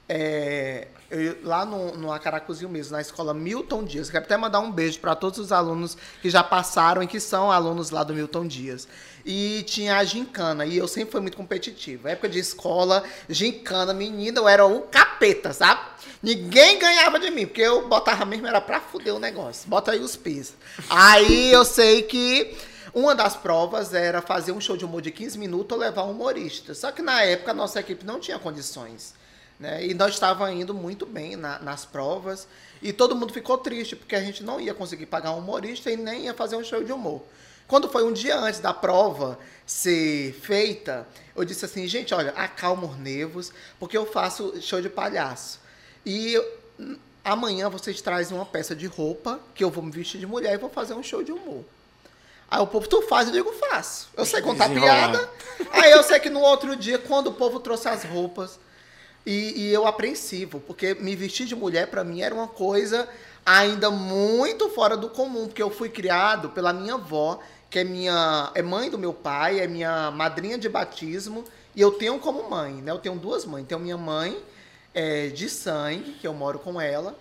é, 0.09 0.89
eu- 1.11 1.37
lá 1.45 1.65
no, 1.65 1.97
no 1.97 2.13
Acaracuzinho 2.13 2.69
mesmo, 2.69 2.93
na 2.93 3.01
escola 3.01 3.33
Milton 3.33 3.85
Dias. 3.85 4.11
Quero 4.11 4.25
até 4.25 4.37
mandar 4.37 4.59
um 4.61 4.73
beijo 4.73 4.99
para 4.99 5.15
todos 5.15 5.39
os 5.39 5.53
alunos 5.53 5.97
que 6.21 6.29
já 6.29 6.43
passaram 6.43 7.03
e 7.03 7.07
que 7.07 7.21
são 7.21 7.53
alunos 7.53 7.91
lá 7.91 8.03
do 8.03 8.13
Milton 8.15 8.47
Dias. 8.49 8.89
E 9.25 9.63
tinha 9.65 9.99
a 9.99 10.05
gincana, 10.05 10.65
e 10.67 10.77
eu 10.79 10.89
sempre 10.89 11.13
fui 11.13 11.21
muito 11.21 11.37
competitivo. 11.37 12.09
Época 12.09 12.29
de 12.29 12.39
escola, 12.41 13.05
gincana, 13.29 13.93
menina, 13.95 14.41
eu 14.41 14.49
era 14.49 14.67
o 14.67 14.81
capeta, 14.83 15.53
sabe? 15.53 15.81
Ninguém 16.23 16.79
ganhava 16.79 17.19
de 17.19 17.31
mim, 17.31 17.47
porque 17.47 17.62
eu 17.62 17.89
botava 17.89 18.25
mesmo, 18.27 18.47
era 18.47 18.61
pra 18.61 18.81
fuder 18.81 19.15
o 19.15 19.19
negócio. 19.19 19.69
Bota 19.69 19.93
aí 19.93 20.00
os 20.00 20.17
pis. 20.17 20.53
Aí 20.89 21.50
eu 21.50 21.65
sei 21.65 22.03
que 22.03 22.57
uma 22.93 23.15
das 23.15 23.37
provas 23.37 23.95
era 23.95 24.21
fazer 24.21 24.53
um 24.53 24.61
show 24.61 24.77
de 24.77 24.85
humor 24.85 25.00
de 25.00 25.11
15 25.11 25.39
minutos 25.39 25.75
ou 25.77 25.83
levar 25.83 26.03
um 26.05 26.11
humorista. 26.11 26.75
Só 26.75 26.93
que 26.93 27.00
na 27.00 27.23
época 27.23 27.53
a 27.53 27.55
nossa 27.55 27.81
equipe 27.81 28.05
não 28.05 28.21
tinha 28.21 28.39
condições. 28.39 29.15
Né? 29.59 29.87
E 29.87 29.95
nós 29.95 30.12
estávamos 30.15 30.61
indo 30.61 30.75
muito 30.75 31.07
bem 31.07 31.37
na- 31.37 31.59
nas 31.59 31.85
provas. 31.87 32.47
E 32.83 32.93
todo 32.93 33.17
mundo 33.17 33.33
ficou 33.33 33.57
triste, 33.59 33.97
porque 33.97 34.15
a 34.17 34.21
gente 34.23 34.43
não 34.43 34.61
ia 34.61 34.75
conseguir 34.75 35.07
pagar 35.07 35.33
um 35.33 35.39
humorista 35.39 35.91
e 35.91 35.97
nem 35.97 36.25
ia 36.25 36.35
fazer 36.35 36.57
um 36.57 36.65
show 36.65 36.83
de 36.85 36.93
humor. 36.93 37.23
Quando 37.67 37.89
foi 37.89 38.05
um 38.05 38.12
dia 38.12 38.37
antes 38.39 38.59
da 38.61 38.75
prova 38.75 39.39
ser 39.65 40.33
feita, 40.43 41.07
eu 41.37 41.45
disse 41.45 41.65
assim, 41.65 41.87
gente, 41.87 42.12
olha, 42.12 42.31
acalma 42.33 42.87
os 42.87 42.99
nervos, 42.99 43.53
porque 43.79 43.97
eu 43.97 44.05
faço 44.05 44.61
show 44.61 44.81
de 44.83 44.89
palhaço. 44.89 45.61
E 46.04 46.40
amanhã 47.25 47.69
vocês 47.69 48.00
trazem 48.00 48.37
uma 48.37 48.47
peça 48.47 48.75
de 48.75 48.87
roupa, 48.87 49.40
que 49.54 49.62
eu 49.62 49.71
vou 49.71 49.85
me 49.85 49.90
vestir 49.90 50.19
de 50.19 50.26
mulher 50.26 50.54
e 50.54 50.59
vou 50.59 50.71
fazer 50.71 50.95
um 50.95 51.02
show 51.02 51.23
de 51.23 51.33
humor. 51.33 51.64
Aí 52.50 52.61
o 52.61 52.66
povo, 52.66 52.88
tu 52.88 53.02
faz? 53.02 53.28
Eu 53.28 53.35
digo, 53.35 53.52
faço. 53.52 54.09
Eu 54.16 54.25
sei 54.25 54.42
contar 54.42 54.69
piada. 54.69 55.30
Aí 55.71 55.90
eu 55.92 56.02
sei 56.02 56.19
que 56.19 56.30
no 56.30 56.40
outro 56.40 56.75
dia, 56.75 56.99
quando 56.99 57.28
o 57.28 57.33
povo 57.33 57.61
trouxe 57.61 57.88
as 57.88 58.04
roupas, 58.04 58.59
E, 59.26 59.52
e 59.54 59.73
eu 59.73 59.87
apreensivo, 59.87 60.61
porque 60.61 60.95
me 60.95 61.14
vestir 61.14 61.47
de 61.47 61.54
mulher 61.54 61.88
para 61.88 62.02
mim 62.02 62.23
era 62.23 62.35
uma 62.35 62.49
coisa 62.49 63.07
ainda 63.45 63.90
muito 63.90 64.71
fora 64.71 64.97
do 64.97 65.11
comum, 65.11 65.47
porque 65.47 65.62
eu 65.62 65.71
fui 65.71 65.90
criado 65.90 66.49
pela 66.49 66.73
minha 66.73 66.95
avó, 66.95 67.38
que 67.69 67.78
é 67.78 67.85
minha 67.85 68.50
é 68.54 68.62
mãe 68.62 68.88
do 68.88 68.99
meu 68.99 69.12
pai, 69.12 69.61
é 69.61 69.66
minha 69.66 70.11
madrinha 70.11 70.57
de 70.57 70.69
batismo, 70.71 71.45
e 71.76 71.80
eu 71.83 71.92
tenho 71.92 72.19
como 72.19 72.49
mãe, 72.49 72.73
né? 72.73 72.90
Eu 72.90 72.99
tenho 72.99 73.14
duas 73.16 73.45
mães. 73.45 73.66
Tenho 73.66 73.80
minha 73.80 73.99
mãe 73.99 74.37
é, 74.95 75.29
de 75.29 75.49
sangue, 75.49 76.13
que 76.13 76.27
eu 76.27 76.35
moro 76.35 76.59
com 76.59 76.81
ela, 76.81 77.17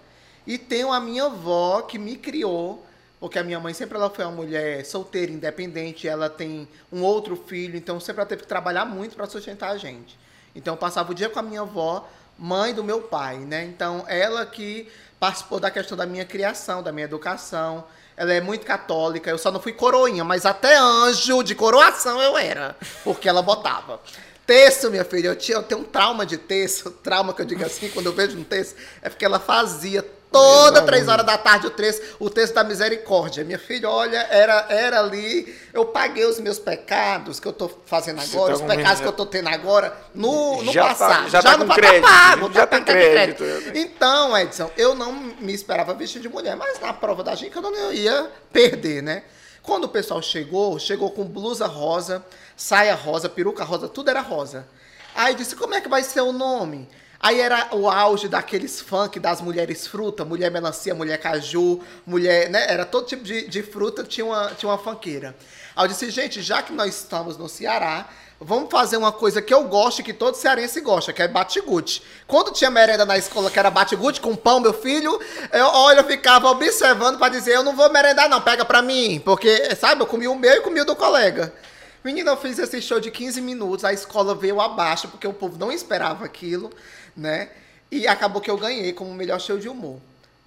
e 0.45 0.57
tenho 0.57 0.91
a 0.91 0.99
minha 0.99 1.25
avó 1.25 1.81
que 1.81 1.97
me 1.97 2.15
criou, 2.15 2.85
porque 3.19 3.37
a 3.37 3.43
minha 3.43 3.59
mãe 3.59 3.73
sempre 3.73 3.97
ela 3.97 4.09
foi 4.09 4.25
uma 4.25 4.31
mulher 4.31 4.85
solteira, 4.85 5.31
independente, 5.31 6.07
ela 6.07 6.29
tem 6.29 6.67
um 6.91 7.03
outro 7.03 7.35
filho, 7.35 7.77
então 7.77 7.99
sempre 7.99 8.21
ela 8.21 8.29
teve 8.29 8.43
que 8.43 8.47
trabalhar 8.47 8.85
muito 8.85 9.15
para 9.15 9.27
sustentar 9.27 9.71
a 9.71 9.77
gente. 9.77 10.17
Então 10.55 10.73
eu 10.73 10.77
passava 10.77 11.11
o 11.11 11.15
dia 11.15 11.29
com 11.29 11.39
a 11.39 11.43
minha 11.43 11.61
avó, 11.61 12.07
mãe 12.37 12.73
do 12.73 12.83
meu 12.83 13.01
pai, 13.01 13.37
né? 13.37 13.65
Então 13.65 14.05
ela 14.07 14.45
que 14.45 14.89
participou 15.19 15.59
da 15.59 15.69
questão 15.69 15.97
da 15.97 16.05
minha 16.05 16.25
criação, 16.25 16.81
da 16.81 16.91
minha 16.91 17.05
educação. 17.05 17.83
Ela 18.15 18.33
é 18.33 18.41
muito 18.41 18.65
católica, 18.65 19.29
eu 19.29 19.37
só 19.37 19.51
não 19.51 19.61
fui 19.61 19.71
coroinha, 19.71 20.23
mas 20.23 20.45
até 20.45 20.77
anjo 20.77 21.43
de 21.43 21.55
coroação 21.55 22.21
eu 22.21 22.37
era, 22.37 22.75
porque 23.03 23.29
ela 23.29 23.41
botava. 23.41 24.01
Texto, 24.49 24.89
minha 24.89 25.05
filha, 25.05 25.27
eu, 25.27 25.35
tinha, 25.35 25.57
eu 25.59 25.61
tenho 25.61 25.81
um 25.81 25.83
trauma 25.83 26.25
de 26.25 26.35
texto, 26.35 26.89
trauma 26.89 27.35
que 27.35 27.41
eu 27.43 27.45
digo 27.45 27.63
assim, 27.63 27.87
quando 27.89 28.07
eu 28.07 28.13
vejo 28.13 28.35
um 28.35 28.43
texto, 28.43 28.75
é 28.99 29.07
porque 29.07 29.23
ela 29.23 29.39
fazia 29.39 30.03
toda 30.31 30.81
três 30.81 31.07
horas 31.07 31.23
da 31.23 31.37
tarde 31.37 31.67
o 31.67 31.69
texto, 31.69 32.03
o 32.19 32.31
texto 32.31 32.55
da 32.55 32.63
misericórdia. 32.63 33.43
Minha 33.43 33.59
filha, 33.59 33.87
olha, 33.87 34.17
era, 34.31 34.65
era 34.69 35.01
ali, 35.01 35.55
eu 35.71 35.85
paguei 35.85 36.25
os 36.25 36.39
meus 36.39 36.57
pecados 36.57 37.39
que 37.39 37.47
eu 37.47 37.53
tô 37.53 37.69
fazendo 37.85 38.21
agora, 38.21 38.57
tá 38.57 38.65
os 38.65 38.75
pecados 38.75 39.01
que 39.01 39.07
eu 39.07 39.11
tô 39.11 39.27
tendo 39.27 39.49
agora 39.49 39.95
no, 40.15 40.63
no 40.63 40.71
Já 40.73 40.81
tá- 40.81 40.89
passado. 40.95 41.29
já 41.29 41.41
tá 41.43 41.51
no 41.55 41.65
com 41.65 41.67
pa- 41.67 41.75
crédito, 41.75 42.01
pago, 42.01 42.51
já 42.51 42.65
tá 42.65 42.81
tem 42.81 42.85
com 42.85 42.91
crédito. 43.11 43.43
Então, 43.75 44.35
Edson, 44.35 44.71
eu 44.75 44.95
não 44.95 45.13
me 45.13 45.53
esperava 45.53 45.93
vestir 45.93 46.23
de 46.23 46.27
mulher, 46.27 46.55
mas 46.55 46.79
na 46.79 46.91
prova 46.91 47.23
da 47.23 47.35
gente 47.35 47.55
eu 47.55 47.61
não 47.61 47.93
ia 47.93 48.31
perder, 48.51 49.03
né? 49.03 49.21
Quando 49.61 49.83
o 49.83 49.89
pessoal 49.89 50.19
chegou, 50.23 50.79
chegou 50.79 51.11
com 51.11 51.23
blusa 51.25 51.67
rosa, 51.67 52.25
saia 52.59 52.93
rosa, 52.93 53.29
peruca 53.29 53.63
rosa, 53.63 53.87
tudo 53.87 54.09
era 54.09 54.19
rosa. 54.19 54.67
Aí 55.15 55.33
disse, 55.33 55.55
como 55.55 55.73
é 55.73 55.81
que 55.81 55.87
vai 55.87 56.03
ser 56.03 56.19
o 56.21 56.33
nome? 56.33 56.89
Aí 57.17 57.39
era 57.39 57.69
o 57.71 57.89
auge 57.89 58.27
daqueles 58.27 58.81
funk 58.81 59.19
das 59.19 59.41
mulheres 59.41 59.87
fruta, 59.87 60.25
mulher 60.25 60.51
melancia, 60.51 60.93
mulher 60.93 61.17
caju, 61.17 61.81
mulher, 62.05 62.49
né? 62.49 62.65
Era 62.69 62.85
todo 62.85 63.07
tipo 63.07 63.23
de, 63.23 63.47
de 63.47 63.63
fruta, 63.63 64.03
tinha 64.03 64.25
uma, 64.25 64.51
tinha 64.51 64.69
uma 64.69 64.77
funkeira. 64.77 65.35
Aí 65.75 65.85
eu 65.85 65.87
disse, 65.87 66.09
gente, 66.09 66.41
já 66.41 66.61
que 66.61 66.73
nós 66.73 66.95
estamos 66.95 67.37
no 67.37 67.49
Ceará, 67.49 68.09
vamos 68.39 68.69
fazer 68.69 68.97
uma 68.97 69.11
coisa 69.11 69.41
que 69.41 69.53
eu 69.53 69.63
gosto 69.63 69.99
e 69.99 70.03
que 70.03 70.13
todo 70.13 70.35
cearense 70.35 70.79
gosta, 70.81 71.11
que 71.11 71.21
é 71.21 71.27
batigute. 71.27 72.03
Quando 72.27 72.51
tinha 72.51 72.69
merenda 72.69 73.05
na 73.05 73.17
escola 73.17 73.49
que 73.49 73.59
era 73.59 73.69
batigute 73.69 74.21
com 74.21 74.35
pão, 74.35 74.59
meu 74.59 74.73
filho, 74.73 75.19
eu, 75.51 75.65
olha, 75.65 75.99
eu 75.99 76.05
ficava 76.05 76.49
observando 76.49 77.17
para 77.17 77.29
dizer, 77.29 77.55
eu 77.55 77.63
não 77.63 77.75
vou 77.75 77.89
merendar 77.89 78.29
não, 78.29 78.41
pega 78.41 78.63
pra 78.63 78.81
mim. 78.81 79.21
Porque, 79.23 79.75
sabe, 79.75 80.01
eu 80.01 80.07
comi 80.07 80.27
o 80.27 80.35
meu 80.35 80.55
e 80.55 80.61
comi 80.61 80.81
o 80.81 80.85
do 80.85 80.95
colega. 80.95 81.53
Menina, 82.03 82.31
eu 82.31 82.37
fiz 82.37 82.57
esse 82.59 82.81
show 82.81 82.99
de 82.99 83.11
15 83.11 83.41
minutos, 83.41 83.83
a 83.83 83.91
escola 83.91 84.33
veio 84.33 84.61
abaixo, 84.61 85.07
porque 85.09 85.27
o 85.27 85.33
povo 85.33 85.57
não 85.57 85.71
esperava 85.71 86.23
aquilo, 86.25 86.69
né? 87.15 87.49
E 87.91 88.07
acabou 88.07 88.41
que 88.41 88.49
eu 88.49 88.57
ganhei 88.57 88.93
como 88.93 89.13
melhor 89.13 89.39
show 89.41 89.57
de 89.57 89.67
humor. 89.67 89.99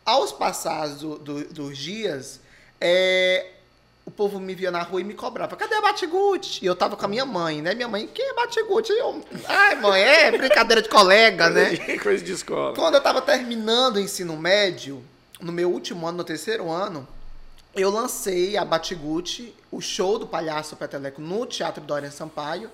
Aos 0.04 0.32
passados 0.32 1.00
do- 1.00 1.18
do- 1.18 1.44
dos 1.52 1.76
dias, 1.76 2.40
é, 2.80 3.47
o 4.06 4.11
povo 4.11 4.40
me 4.40 4.54
via 4.54 4.71
na 4.71 4.82
rua 4.82 5.00
e 5.00 5.04
me 5.04 5.14
cobrava, 5.14 5.54
cadê 5.56 5.75
a 5.75 5.80
Batigute? 5.82 6.64
E 6.64 6.66
eu 6.66 6.75
tava 6.75 6.97
com 6.97 7.04
a 7.04 7.09
minha 7.09 7.26
mãe, 7.26 7.61
né? 7.61 7.75
Minha 7.75 7.88
mãe, 7.88 8.09
quem 8.12 8.30
é 8.30 8.35
Batigute? 8.35 8.90
Eu, 8.92 9.23
ai, 9.47 9.75
mãe, 9.76 10.00
é 10.02 10.30
brincadeira 10.37 10.80
de 10.82 10.88
colega, 10.88 11.50
né? 11.50 11.76
Coisa 12.02 12.25
de 12.25 12.32
escola. 12.32 12.75
Quando 12.75 12.94
eu 12.94 12.99
estava 12.99 13.21
terminando 13.21 13.97
o 13.97 14.00
ensino 14.00 14.37
médio, 14.37 15.04
no 15.40 15.52
meu 15.52 15.71
último 15.71 16.06
ano, 16.06 16.18
no 16.18 16.25
terceiro 16.25 16.71
ano, 16.71 17.06
eu 17.75 17.91
lancei 17.91 18.57
a 18.57 18.64
Batiguti, 18.64 19.55
o 19.71 19.81
show 19.81 20.19
do 20.19 20.26
Palhaço 20.26 20.76
Peteleco 20.76 21.21
no 21.21 21.47
Teatro 21.47 21.83
Dorian 21.83 22.11
Sampaio, 22.11 22.71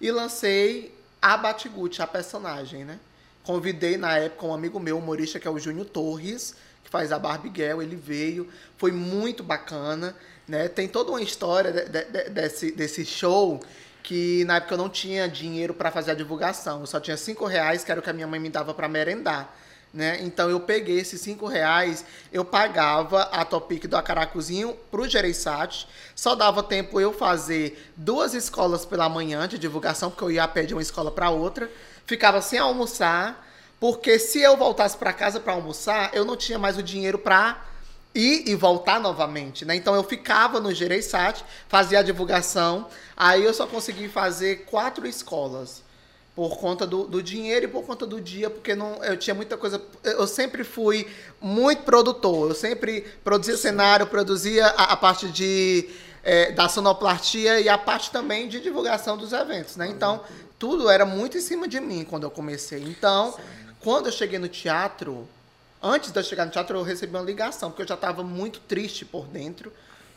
e 0.00 0.10
lancei 0.10 0.94
a 1.20 1.36
Batiguti, 1.36 2.00
a 2.00 2.06
personagem, 2.06 2.84
né? 2.84 2.98
Convidei 3.44 3.96
na 3.96 4.16
época 4.16 4.46
um 4.46 4.54
amigo 4.54 4.78
meu, 4.78 4.98
humorista, 4.98 5.38
que 5.38 5.48
é 5.48 5.50
o 5.50 5.58
Júnior 5.58 5.86
Torres, 5.86 6.54
que 6.84 6.90
faz 6.90 7.12
a 7.12 7.18
Barbie 7.18 7.52
Girl, 7.54 7.82
ele 7.82 7.96
veio, 7.96 8.48
foi 8.76 8.92
muito 8.92 9.42
bacana, 9.42 10.14
né? 10.46 10.68
Tem 10.68 10.88
toda 10.88 11.10
uma 11.10 11.20
história 11.20 11.72
de- 11.72 11.88
de- 11.88 12.04
de- 12.04 12.30
desse, 12.30 12.70
desse 12.72 13.04
show 13.04 13.60
que 14.02 14.44
na 14.46 14.56
época 14.56 14.74
eu 14.74 14.78
não 14.78 14.88
tinha 14.88 15.28
dinheiro 15.28 15.74
para 15.74 15.90
fazer 15.90 16.12
a 16.12 16.14
divulgação, 16.14 16.80
eu 16.80 16.86
só 16.86 16.98
tinha 16.98 17.16
cinco 17.16 17.44
reais, 17.44 17.84
que 17.84 17.90
era 17.90 18.00
o 18.00 18.02
que 18.02 18.08
a 18.08 18.12
minha 18.12 18.26
mãe 18.26 18.40
me 18.40 18.48
dava 18.48 18.72
para 18.72 18.88
merendar. 18.88 19.54
Né? 19.92 20.18
Então 20.20 20.50
eu 20.50 20.60
peguei 20.60 20.98
esses 20.98 21.20
cinco 21.20 21.46
reais, 21.46 22.04
eu 22.30 22.44
pagava 22.44 23.22
a 23.22 23.42
Topic 23.42 23.86
do 23.86 23.96
Acaracuzinho 23.96 24.76
pro 24.90 25.08
Gereissat, 25.08 25.88
só 26.14 26.34
dava 26.34 26.62
tempo 26.62 27.00
eu 27.00 27.10
fazer 27.10 27.90
duas 27.96 28.34
escolas 28.34 28.84
pela 28.84 29.08
manhã 29.08 29.48
de 29.48 29.58
divulgação, 29.58 30.10
porque 30.10 30.24
eu 30.24 30.30
ia 30.30 30.44
a 30.44 30.48
pé 30.48 30.64
de 30.64 30.74
uma 30.74 30.82
escola 30.82 31.10
para 31.10 31.30
outra, 31.30 31.70
ficava 32.04 32.42
sem 32.42 32.58
almoçar, 32.58 33.48
porque 33.80 34.18
se 34.18 34.40
eu 34.40 34.58
voltasse 34.58 34.96
para 34.96 35.12
casa 35.12 35.40
para 35.40 35.54
almoçar, 35.54 36.10
eu 36.12 36.24
não 36.24 36.36
tinha 36.36 36.58
mais 36.58 36.76
o 36.76 36.82
dinheiro 36.82 37.18
para 37.18 37.64
ir 38.14 38.46
e 38.46 38.54
voltar 38.54 39.00
novamente, 39.00 39.64
né? 39.64 39.74
Então 39.74 39.94
eu 39.94 40.04
ficava 40.04 40.60
no 40.60 40.74
Gereissat, 40.74 41.42
fazia 41.66 42.00
a 42.00 42.02
divulgação, 42.02 42.88
aí 43.16 43.42
eu 43.42 43.54
só 43.54 43.66
consegui 43.66 44.08
fazer 44.08 44.66
quatro 44.66 45.06
escolas 45.06 45.87
por 46.38 46.56
conta 46.56 46.86
do, 46.86 47.02
do 47.02 47.20
dinheiro 47.20 47.64
e 47.64 47.68
por 47.68 47.82
conta 47.82 48.06
do 48.06 48.20
dia, 48.20 48.48
porque 48.48 48.72
não, 48.72 49.02
eu 49.02 49.16
tinha 49.16 49.34
muita 49.34 49.56
coisa. 49.56 49.82
Eu 50.04 50.24
sempre 50.24 50.62
fui 50.62 51.04
muito 51.40 51.82
produtor, 51.82 52.50
eu 52.50 52.54
sempre 52.54 53.00
produzia 53.24 53.56
cenário, 53.56 54.06
produzia 54.06 54.66
a, 54.66 54.92
a 54.92 54.96
parte 54.96 55.26
de 55.30 55.90
eh, 56.22 56.52
da 56.52 56.68
sonoplastia 56.68 57.58
e 57.60 57.68
a 57.68 57.76
parte 57.76 58.12
também 58.12 58.46
de 58.46 58.60
divulgação 58.60 59.16
dos 59.16 59.32
eventos, 59.32 59.74
né? 59.74 59.88
Então, 59.88 60.22
tudo 60.60 60.88
era 60.88 61.04
muito 61.04 61.36
em 61.36 61.40
cima 61.40 61.66
de 61.66 61.80
mim 61.80 62.04
quando 62.08 62.22
eu 62.22 62.30
comecei. 62.30 62.84
Então, 62.84 63.36
quando 63.80 64.06
eu 64.06 64.12
cheguei 64.12 64.38
no 64.38 64.46
teatro, 64.48 65.28
antes 65.82 66.12
de 66.12 66.20
eu 66.20 66.22
chegar 66.22 66.44
no 66.44 66.52
teatro, 66.52 66.78
eu 66.78 66.84
recebi 66.84 67.16
uma 67.16 67.24
ligação, 67.24 67.68
porque 67.70 67.82
eu 67.82 67.88
já 67.88 67.94
estava 67.96 68.22
muito 68.22 68.60
triste 68.60 69.04
por 69.04 69.26
dentro, 69.26 69.72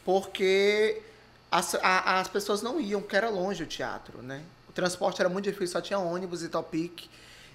porque 0.05 1.01
as, 1.49 1.73
a- 1.81 2.19
as 2.19 2.27
pessoas 2.27 2.61
não 2.61 2.79
iam, 2.79 3.01
porque 3.01 3.15
era 3.15 3.27
longe 3.29 3.63
o 3.63 3.65
teatro, 3.65 4.21
né? 4.21 4.41
O 4.71 4.73
transporte 4.73 5.21
era 5.21 5.27
muito 5.27 5.43
difícil, 5.43 5.73
só 5.73 5.81
tinha 5.81 5.99
ônibus 5.99 6.41
e 6.43 6.47
topic. 6.47 7.09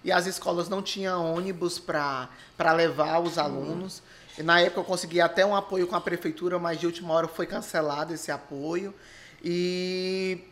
E 0.05 0.13
as 0.13 0.27
escolas 0.27 0.69
não 0.69 0.83
tinham 0.83 1.35
ônibus 1.35 1.79
para 1.79 2.29
levar 2.75 3.21
os 3.21 3.39
alunos. 3.39 4.03
E 4.39 4.43
na 4.43 4.61
época 4.61 4.81
eu 4.81 4.85
consegui 4.85 5.19
até 5.19 5.45
um 5.47 5.57
apoio 5.57 5.87
com 5.87 5.97
a 5.97 6.01
prefeitura, 6.01 6.59
mas 6.59 6.79
de 6.79 6.85
última 6.85 7.15
hora 7.15 7.27
foi 7.27 7.47
cancelado 7.47 8.13
esse 8.13 8.31
apoio. 8.31 8.95
E 9.43 10.45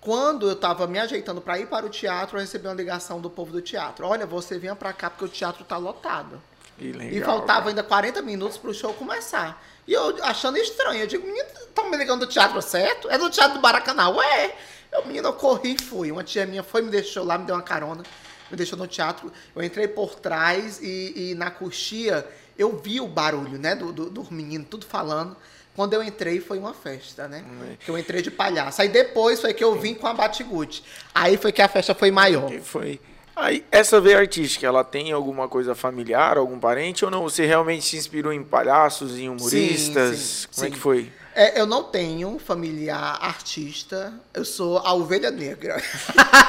quando 0.00 0.46
eu 0.46 0.52
estava 0.52 0.86
me 0.86 1.00
ajeitando 1.00 1.40
para 1.40 1.58
ir 1.58 1.66
para 1.66 1.84
o 1.84 1.88
teatro, 1.88 2.36
eu 2.36 2.40
recebi 2.40 2.68
uma 2.68 2.74
ligação 2.74 3.20
do 3.20 3.28
povo 3.28 3.50
do 3.50 3.60
teatro. 3.60 4.06
Olha, 4.06 4.26
você 4.26 4.60
vinha 4.60 4.76
para 4.76 4.92
cá 4.92 5.10
porque 5.10 5.24
o 5.24 5.28
teatro 5.28 5.64
está 5.64 5.76
lotado. 5.76 6.40
Legal, 6.78 7.08
e 7.08 7.20
faltava 7.20 7.68
ainda 7.68 7.82
40 7.82 8.22
minutos 8.22 8.56
para 8.56 8.70
o 8.70 8.74
show 8.74 8.94
começar. 8.94 9.60
E 9.88 9.92
eu 9.92 10.24
achando 10.24 10.56
estranho, 10.56 11.00
eu 11.02 11.06
digo, 11.08 11.26
menino, 11.26 11.48
estão 11.58 11.90
me 11.90 11.96
ligando 11.96 12.20
do 12.20 12.26
teatro 12.26 12.62
certo? 12.62 13.10
É 13.10 13.18
do 13.18 13.28
teatro 13.28 13.54
do 13.54 13.60
Baracanã. 13.60 14.08
Ué, 14.10 14.56
eu, 14.92 15.06
menino, 15.06 15.28
eu 15.28 15.32
corri 15.32 15.74
e 15.74 15.82
fui. 15.82 16.10
Uma 16.10 16.24
tia 16.24 16.46
minha 16.46 16.62
foi, 16.62 16.82
me 16.82 16.90
deixou 16.90 17.24
lá, 17.24 17.38
me 17.38 17.44
deu 17.44 17.54
uma 17.54 17.62
carona, 17.62 18.02
me 18.50 18.56
deixou 18.56 18.78
no 18.78 18.86
teatro. 18.86 19.32
Eu 19.54 19.62
entrei 19.62 19.88
por 19.88 20.16
trás 20.16 20.80
e, 20.82 21.30
e 21.30 21.34
na 21.34 21.50
coxia 21.50 22.26
eu 22.58 22.76
vi 22.76 23.00
o 23.00 23.06
barulho, 23.06 23.58
né, 23.58 23.74
do, 23.74 23.92
do, 23.92 24.10
do 24.10 24.32
menino, 24.32 24.64
tudo 24.64 24.84
falando. 24.84 25.36
Quando 25.74 25.94
eu 25.94 26.02
entrei, 26.02 26.40
foi 26.40 26.58
uma 26.58 26.74
festa, 26.74 27.26
né? 27.28 27.44
Que 27.84 27.90
eu 27.90 27.96
entrei 27.96 28.20
de 28.20 28.30
palhaço. 28.30 28.82
Aí 28.82 28.88
depois 28.88 29.40
foi 29.40 29.54
que 29.54 29.62
eu 29.62 29.78
vim 29.78 29.94
com 29.94 30.06
a 30.06 30.12
Batigute. 30.12 30.84
Aí 31.14 31.36
foi 31.36 31.52
que 31.52 31.62
a 31.62 31.68
festa 31.68 31.94
foi 31.94 32.10
maior. 32.10 32.48
Que 32.48 32.58
foi. 32.60 33.00
Aí, 33.34 33.64
essa 33.70 33.98
veia 34.00 34.18
artística, 34.18 34.66
ela 34.66 34.84
tem 34.84 35.12
alguma 35.12 35.48
coisa 35.48 35.74
familiar, 35.74 36.36
algum 36.36 36.58
parente, 36.58 37.04
ou 37.04 37.10
não? 37.10 37.22
Você 37.22 37.46
realmente 37.46 37.86
se 37.86 37.96
inspirou 37.96 38.32
em 38.32 38.42
palhaços, 38.42 39.16
em 39.18 39.30
humoristas? 39.30 40.18
sim, 40.18 40.48
Como 40.54 40.66
é 40.66 40.68
sim. 40.68 40.74
que 40.74 40.78
foi? 40.78 41.10
É, 41.34 41.60
eu 41.60 41.64
não 41.64 41.84
tenho 41.84 42.38
familiar 42.38 43.18
artista, 43.22 44.12
eu 44.34 44.44
sou 44.44 44.78
a 44.78 44.92
ovelha 44.92 45.30
negra. 45.30 45.80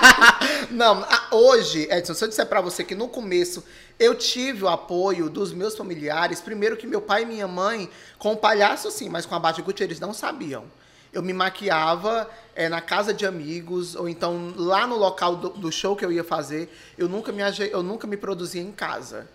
não, 0.72 1.06
hoje, 1.32 1.88
Edson, 1.92 2.16
se 2.16 2.24
eu 2.24 2.28
disser 2.28 2.48
pra 2.48 2.62
você 2.62 2.84
que 2.84 2.96
no 2.96 3.08
começo 3.08 3.64
eu 4.00 4.16
tive 4.16 4.64
o 4.64 4.68
apoio 4.68 5.30
dos 5.30 5.54
meus 5.54 5.78
familiares, 5.78 6.42
primeiro 6.42 6.76
que 6.76 6.88
meu 6.88 7.00
pai 7.00 7.22
e 7.22 7.26
minha 7.28 7.48
mãe, 7.48 7.90
com 8.18 8.34
o 8.34 8.38
palhaço 8.38 8.90
sim, 8.90 9.08
mas 9.08 9.26
com 9.26 9.36
a 9.36 9.40
Batiguti 9.40 9.84
eles 9.84 10.00
não 10.00 10.14
sabiam. 10.14 10.66
Eu 11.14 11.22
me 11.22 11.34
maquiava 11.34 12.28
é, 12.56 12.68
na 12.68 12.82
casa 12.82 13.14
de 13.14 13.26
amigos, 13.26 13.96
ou 13.96 14.10
então 14.10 14.52
lá 14.56 14.88
no 14.88 14.96
local 14.96 15.36
do, 15.36 15.50
do 15.50 15.72
show 15.72 15.96
que 15.96 16.04
eu 16.04 16.12
ia 16.12 16.24
fazer, 16.24 16.74
eu 16.98 17.08
nunca 17.08 17.32
me, 17.32 17.44
eu 17.70 17.84
nunca 17.84 18.08
me 18.08 18.18
produzia 18.18 18.62
em 18.62 18.72
casa 18.72 19.28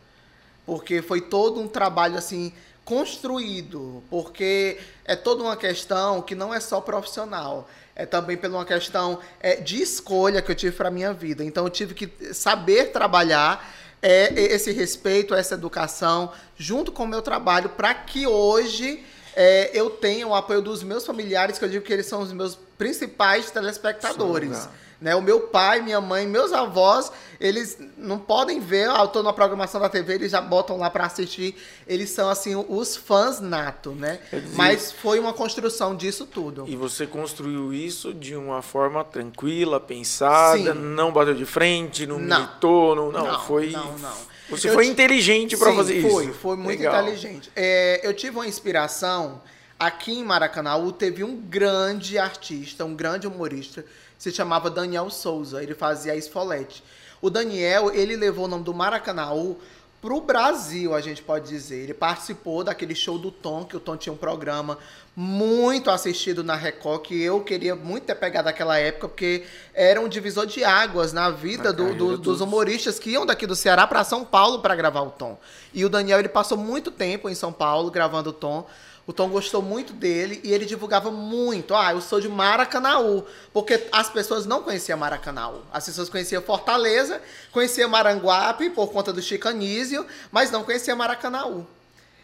porque 0.67 1.01
foi 1.01 1.21
todo 1.21 1.61
um 1.61 1.69
trabalho 1.69 2.19
assim 2.19 2.53
construído, 2.87 4.01
porque 4.09 4.79
é 5.05 5.17
toda 5.17 5.43
uma 5.43 5.57
questão 5.57 6.23
que 6.23 6.37
não 6.37 6.55
é 6.55 6.61
só 6.61 6.81
profissional, 6.81 7.69
é 7.97 8.07
também 8.07 8.37
pela 8.37 8.59
uma 8.59 8.65
questão 8.65 9.19
é, 9.41 9.57
de 9.57 9.83
escolha 9.83 10.41
que 10.41 10.53
eu 10.53 10.55
tive 10.55 10.77
para 10.77 10.89
minha 10.89 11.13
vida. 11.13 11.45
Então 11.45 11.65
eu 11.65 11.71
tive 11.71 11.95
que 11.95 12.33
saber 12.33 12.93
trabalhar 12.93 13.75
é, 14.01 14.33
esse 14.35 14.71
respeito, 14.71 15.35
essa 15.35 15.55
educação, 15.55 16.33
junto 16.57 16.93
com 16.93 17.03
o 17.03 17.09
meu 17.09 17.23
trabalho, 17.23 17.71
para 17.71 17.93
que 17.93 18.25
hoje 18.25 19.05
é, 19.35 19.69
eu 19.75 19.91
tenha 19.91 20.29
o 20.29 20.35
apoio 20.35 20.63
dos 20.63 20.85
meus 20.85 21.05
familiares, 21.05 21.59
que 21.59 21.65
eu 21.65 21.69
digo 21.69 21.85
que 21.85 21.93
eles 21.93 22.07
são 22.07 22.21
os 22.21 22.33
meus 22.33 22.57
principais 22.79 23.51
telespectadores. 23.51 24.57
Sim, 24.57 24.69
né? 25.01 25.15
O 25.15 25.23
meu 25.23 25.41
pai, 25.41 25.81
minha 25.83 26.01
mãe, 26.01 26.27
meus 26.27 26.53
avós, 26.53 27.13
eles 27.39 27.79
não 27.99 28.19
podem 28.19 28.61
ver, 28.61 28.89
ah, 28.89 29.01
eu 29.01 29.09
tô 29.09 29.23
na 29.23 29.33
programação 29.33 29.81
da 29.81 29.89
TV, 29.89 30.15
eles 30.15 30.33
já 30.33 30.41
botam 30.41 30.77
lá 30.79 30.89
para 30.89 31.05
assistir. 31.07 31.55
Eles 31.87 32.11
são, 32.11 32.29
assim, 32.29 32.55
os 32.69 32.97
fãs 32.97 33.41
nato, 33.41 33.93
né? 33.93 34.19
Mas 34.55 34.91
foi 34.93 35.19
uma 35.19 35.33
construção 35.33 35.95
disso 35.95 36.27
tudo. 36.27 36.65
E 36.67 36.77
você 36.77 37.07
construiu 37.07 37.73
isso 37.73 38.15
de 38.15 38.35
uma 38.35 38.63
forma 38.63 39.05
tranquila, 39.05 39.79
pensada, 39.79 40.73
Sim. 40.75 40.81
não 40.81 41.13
bateu 41.13 41.35
de 41.35 41.45
frente, 41.45 42.07
não, 42.07 42.19
Não. 42.19 42.41
militou, 42.41 42.95
não, 42.97 43.13
não, 43.13 43.41
foi. 43.41 43.71
Não, 43.71 43.99
não. 43.99 44.37
Você 44.49 44.69
Eu 44.69 44.75
foi 44.75 44.87
inteligente 44.87 45.57
para 45.57 45.73
fazer 45.75 45.97
isso. 45.99 46.09
Foi, 46.09 46.33
foi 46.33 46.57
muito 46.57 46.79
Legal. 46.79 47.03
inteligente. 47.03 47.51
É, 47.55 48.01
eu 48.07 48.15
tive 48.15 48.37
uma 48.37 48.47
inspiração 48.47 49.43
aqui 49.79 50.13
em 50.13 50.25
Maracanã. 50.25 50.73
Teve 50.93 51.25
um 51.25 51.37
grande 51.37 52.17
artista, 52.17 52.85
um 52.85 52.95
grande 52.95 53.27
humorista, 53.27 53.85
se 54.19 54.31
chamava 54.33 54.71
Daniel 54.71 55.11
Souza. 55.11 55.63
Ele 55.63 55.75
fazia 55.75 56.13
a 56.13 56.17
esfolete. 56.17 56.83
O 57.21 57.31
Daniel, 57.31 57.91
ele 57.93 58.17
levou 58.17 58.45
o 58.45 58.49
nome 58.49 58.65
do 58.65 58.75
Maracanaú 58.75 59.57
pro 60.03 60.21
Brasil, 60.21 60.95
a 60.95 61.01
gente 61.01 61.23
pode 61.23 61.49
dizer. 61.49 61.83
Ele 61.85 61.95
participou 61.95 62.63
daquele 62.63 62.95
show 62.95 63.19
do 63.19 63.31
Tom, 63.31 63.65
que 63.65 63.77
o 63.77 63.81
Tom 63.81 63.97
tinha 63.97 64.13
um 64.13 64.17
programa 64.17 64.79
muito 65.17 65.91
assistido 65.91 66.45
na 66.45 66.55
Record, 66.55 67.01
que 67.03 67.21
eu 67.23 67.41
queria 67.41 67.75
muito 67.75 68.05
ter 68.05 68.15
pegado 68.15 68.45
naquela 68.45 68.79
época, 68.79 69.09
porque 69.09 69.45
era 69.75 69.99
um 69.99 70.09
divisor 70.09 70.45
de 70.47 70.63
águas 70.63 71.13
na 71.15 71.31
vida 71.31 71.73
do- 71.73 71.95
do- 71.95 72.09
dos 72.19 72.21
dos- 72.21 72.41
humoristas 72.43 72.99
que 72.99 73.11
iam 73.11 73.25
daqui 73.25 73.47
do 73.47 73.57
Ceará 73.57 73.87
para 73.87 74.05
São 74.05 74.25
Paulo 74.27 74.59
para 74.61 74.77
gravar 74.77 75.01
o 75.01 75.11
Tom. 75.11 75.39
E 75.73 75.85
o 75.85 75.89
Daniel, 75.89 76.19
ele 76.19 76.29
passou 76.29 76.59
muito 76.59 76.91
tempo 76.91 77.31
em 77.31 77.35
São 77.35 77.51
Paulo 77.53 77.91
gravando 77.91 78.29
o 78.31 78.33
Tom. 78.35 78.67
O 79.07 79.13
Tom 79.13 79.29
gostou 79.29 79.63
muito 79.63 79.93
dele 79.93 80.41
e 80.43 80.53
ele 80.53 80.65
divulgava 80.65 81.13
muito. 81.13 81.75
Ah, 81.75 81.93
eu 81.93 82.01
sou 82.01 82.21
de 82.21 82.29
Maracanaú. 82.29 83.25
Porque 83.53 83.87
as 83.93 84.11
pessoas 84.11 84.47
não 84.47 84.63
conheciam 84.63 84.99
Maracanaú. 84.99 85.63
As 85.73 85.87
pessoas 85.87 86.09
conheciam 86.09 86.43
Fortaleza, 86.43 87.23
conheciam 87.53 87.89
Maranguape 87.89 88.71
por 88.71 88.91
conta 88.91 89.13
do 89.13 89.23
chicanísio, 89.23 90.05
mas 90.33 90.51
não 90.51 90.65
conheciam 90.65 90.97
Maracanaú. 90.97 91.65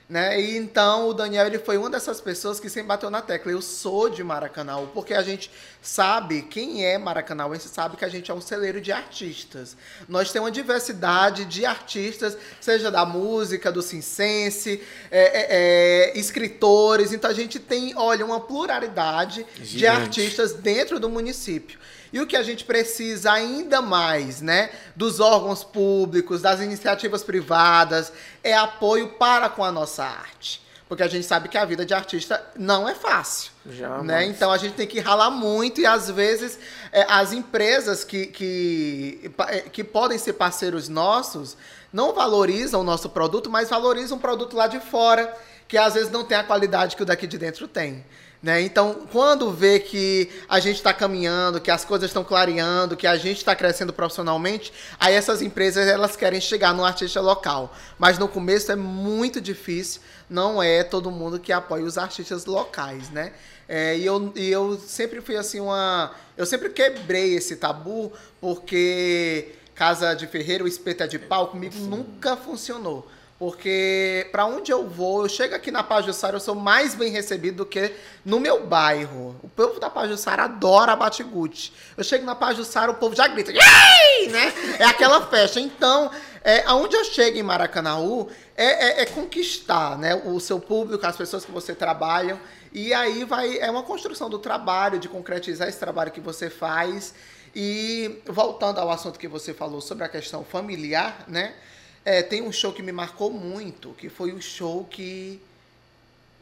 Né? 0.08 0.40
E 0.40 0.56
então 0.56 1.08
o 1.08 1.14
Daniel 1.14 1.46
ele 1.46 1.58
foi 1.58 1.78
uma 1.78 1.88
dessas 1.88 2.20
pessoas 2.20 2.60
que 2.60 2.68
sempre 2.68 2.88
bateu 2.88 3.10
na 3.10 3.22
tecla. 3.22 3.50
Eu 3.50 3.62
sou 3.62 4.10
de 4.10 4.22
Maracanã, 4.22 4.86
porque 4.92 5.14
a 5.14 5.22
gente 5.22 5.50
sabe 5.80 6.42
quem 6.42 6.84
é 6.84 6.98
maracanaense, 6.98 7.68
sabe 7.68 7.96
que 7.96 8.04
a 8.04 8.08
gente 8.08 8.30
é 8.30 8.34
um 8.34 8.40
celeiro 8.40 8.80
de 8.80 8.92
artistas. 8.92 9.76
Nós 10.08 10.30
temos 10.30 10.48
uma 10.48 10.52
diversidade 10.52 11.44
de 11.44 11.64
artistas, 11.64 12.36
seja 12.60 12.90
da 12.90 13.06
música, 13.06 13.72
do 13.72 13.80
cincense, 13.80 14.82
é, 15.10 15.20
é, 15.20 15.46
é, 15.50 16.18
escritores. 16.18 17.12
Então 17.12 17.30
a 17.30 17.34
gente 17.34 17.58
tem, 17.58 17.96
olha, 17.96 18.24
uma 18.24 18.40
pluralidade 18.40 19.46
de 19.56 19.64
Gigante. 19.64 20.20
artistas 20.20 20.52
dentro 20.52 21.00
do 21.00 21.08
município. 21.08 21.78
E 22.12 22.20
o 22.20 22.26
que 22.26 22.36
a 22.36 22.42
gente 22.42 22.64
precisa 22.64 23.32
ainda 23.32 23.80
mais, 23.80 24.42
né, 24.42 24.70
dos 24.94 25.18
órgãos 25.18 25.64
públicos, 25.64 26.42
das 26.42 26.60
iniciativas 26.60 27.22
privadas, 27.22 28.12
é 28.44 28.54
apoio 28.54 29.08
para 29.10 29.48
com 29.48 29.64
a 29.64 29.72
nossa 29.72 30.04
arte. 30.04 30.62
Porque 30.92 31.02
a 31.02 31.08
gente 31.08 31.24
sabe 31.24 31.48
que 31.48 31.56
a 31.56 31.64
vida 31.64 31.86
de 31.86 31.94
artista 31.94 32.44
não 32.54 32.86
é 32.86 32.94
fácil. 32.94 33.50
Jamais. 33.64 34.04
Né? 34.04 34.26
Então 34.26 34.52
a 34.52 34.58
gente 34.58 34.74
tem 34.74 34.86
que 34.86 35.00
ralar 35.00 35.30
muito 35.30 35.80
e 35.80 35.86
às 35.86 36.10
vezes 36.10 36.58
é, 36.92 37.06
as 37.08 37.32
empresas 37.32 38.04
que, 38.04 38.26
que, 38.26 39.32
é, 39.48 39.60
que 39.60 39.82
podem 39.82 40.18
ser 40.18 40.34
parceiros 40.34 40.90
nossos 40.90 41.56
não 41.90 42.12
valorizam 42.12 42.82
o 42.82 42.84
nosso 42.84 43.08
produto, 43.08 43.48
mas 43.48 43.70
valorizam 43.70 44.18
um 44.18 44.20
produto 44.20 44.54
lá 44.54 44.66
de 44.66 44.80
fora, 44.80 45.34
que 45.66 45.78
às 45.78 45.94
vezes 45.94 46.10
não 46.10 46.24
tem 46.24 46.36
a 46.36 46.44
qualidade 46.44 46.94
que 46.94 47.02
o 47.02 47.06
daqui 47.06 47.26
de 47.26 47.38
dentro 47.38 47.66
tem. 47.66 48.04
Né? 48.42 48.60
Então, 48.62 49.06
quando 49.12 49.52
vê 49.52 49.78
que 49.78 50.28
a 50.48 50.58
gente 50.58 50.76
está 50.76 50.92
caminhando, 50.92 51.60
que 51.60 51.70
as 51.70 51.84
coisas 51.84 52.10
estão 52.10 52.24
clareando, 52.24 52.96
que 52.96 53.06
a 53.06 53.16
gente 53.16 53.38
está 53.38 53.54
crescendo 53.54 53.92
profissionalmente, 53.92 54.72
aí 54.98 55.14
essas 55.14 55.40
empresas 55.40 55.86
elas 55.86 56.16
querem 56.16 56.40
chegar 56.40 56.74
no 56.74 56.84
artista 56.84 57.20
local. 57.20 57.72
Mas 57.96 58.18
no 58.18 58.26
começo 58.26 58.72
é 58.72 58.76
muito 58.76 59.40
difícil, 59.40 60.00
não 60.28 60.60
é 60.60 60.82
todo 60.82 61.08
mundo 61.08 61.38
que 61.38 61.52
apoia 61.52 61.84
os 61.84 61.96
artistas 61.96 62.44
locais, 62.44 63.10
né? 63.10 63.32
É, 63.68 63.96
e, 63.96 64.04
eu, 64.04 64.32
e 64.34 64.50
eu 64.50 64.76
sempre 64.76 65.20
fui 65.20 65.36
assim 65.36 65.60
uma. 65.60 66.12
Eu 66.36 66.44
sempre 66.44 66.68
quebrei 66.70 67.34
esse 67.34 67.54
tabu, 67.54 68.12
porque 68.40 69.54
Casa 69.74 70.14
de 70.14 70.26
Ferreira, 70.26 70.64
o 70.64 70.68
espeto 70.68 71.04
é 71.04 71.06
de 71.06 71.18
pau, 71.18 71.46
comigo 71.46 71.76
nunca 71.78 72.36
funcionou. 72.36 73.08
Porque 73.42 74.28
para 74.30 74.46
onde 74.46 74.70
eu 74.70 74.88
vou, 74.88 75.24
eu 75.24 75.28
chego 75.28 75.52
aqui 75.56 75.72
na 75.72 75.82
Pajussara, 75.82 76.36
eu 76.36 76.40
sou 76.40 76.54
mais 76.54 76.94
bem 76.94 77.10
recebido 77.10 77.56
do 77.56 77.66
que 77.66 77.92
no 78.24 78.38
meu 78.38 78.64
bairro. 78.64 79.34
O 79.42 79.48
povo 79.48 79.80
da 79.80 79.90
Pajussara 79.90 80.44
adora 80.44 80.94
Batigute. 80.94 81.72
Eu 81.96 82.04
chego 82.04 82.24
na 82.24 82.36
Pajussara, 82.36 82.92
o 82.92 82.94
povo 82.94 83.16
já 83.16 83.26
grita, 83.26 83.50
Yay! 83.50 84.28
né? 84.28 84.52
É 84.78 84.84
aquela 84.84 85.26
festa. 85.26 85.58
Então, 85.58 86.08
é, 86.44 86.62
aonde 86.66 86.94
eu 86.94 87.04
chego 87.04 87.36
em 87.36 87.42
Maracanaú 87.42 88.30
é, 88.56 89.00
é- 89.00 89.02
é 89.02 89.06
conquistar 89.06 89.98
né, 89.98 90.14
o 90.24 90.38
seu 90.38 90.60
público, 90.60 91.04
as 91.04 91.16
pessoas 91.16 91.44
que 91.44 91.50
você 91.50 91.74
trabalha. 91.74 92.40
E 92.72 92.94
aí 92.94 93.24
vai, 93.24 93.58
é 93.58 93.68
uma 93.68 93.82
construção 93.82 94.30
do 94.30 94.38
trabalho, 94.38 95.00
de 95.00 95.08
concretizar 95.08 95.68
esse 95.68 95.80
trabalho 95.80 96.12
que 96.12 96.20
você 96.20 96.48
faz. 96.48 97.12
E 97.56 98.22
voltando 98.24 98.78
ao 98.78 98.88
assunto 98.88 99.18
que 99.18 99.26
você 99.26 99.52
falou 99.52 99.80
sobre 99.80 100.04
a 100.04 100.08
questão 100.08 100.44
familiar, 100.44 101.24
né? 101.26 101.54
É, 102.04 102.22
tem 102.22 102.42
um 102.42 102.52
show 102.52 102.72
que 102.72 102.82
me 102.82 102.92
marcou 102.92 103.30
muito, 103.30 103.92
que 103.94 104.08
foi 104.08 104.32
o 104.32 104.42
show 104.42 104.84
que, 104.84 105.40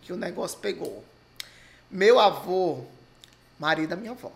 que 0.02 0.12
o 0.12 0.16
negócio 0.16 0.58
pegou. 0.58 1.04
Meu 1.90 2.18
avô, 2.18 2.84
marido 3.58 3.90
da 3.90 3.96
minha 3.96 4.12
avó, 4.12 4.32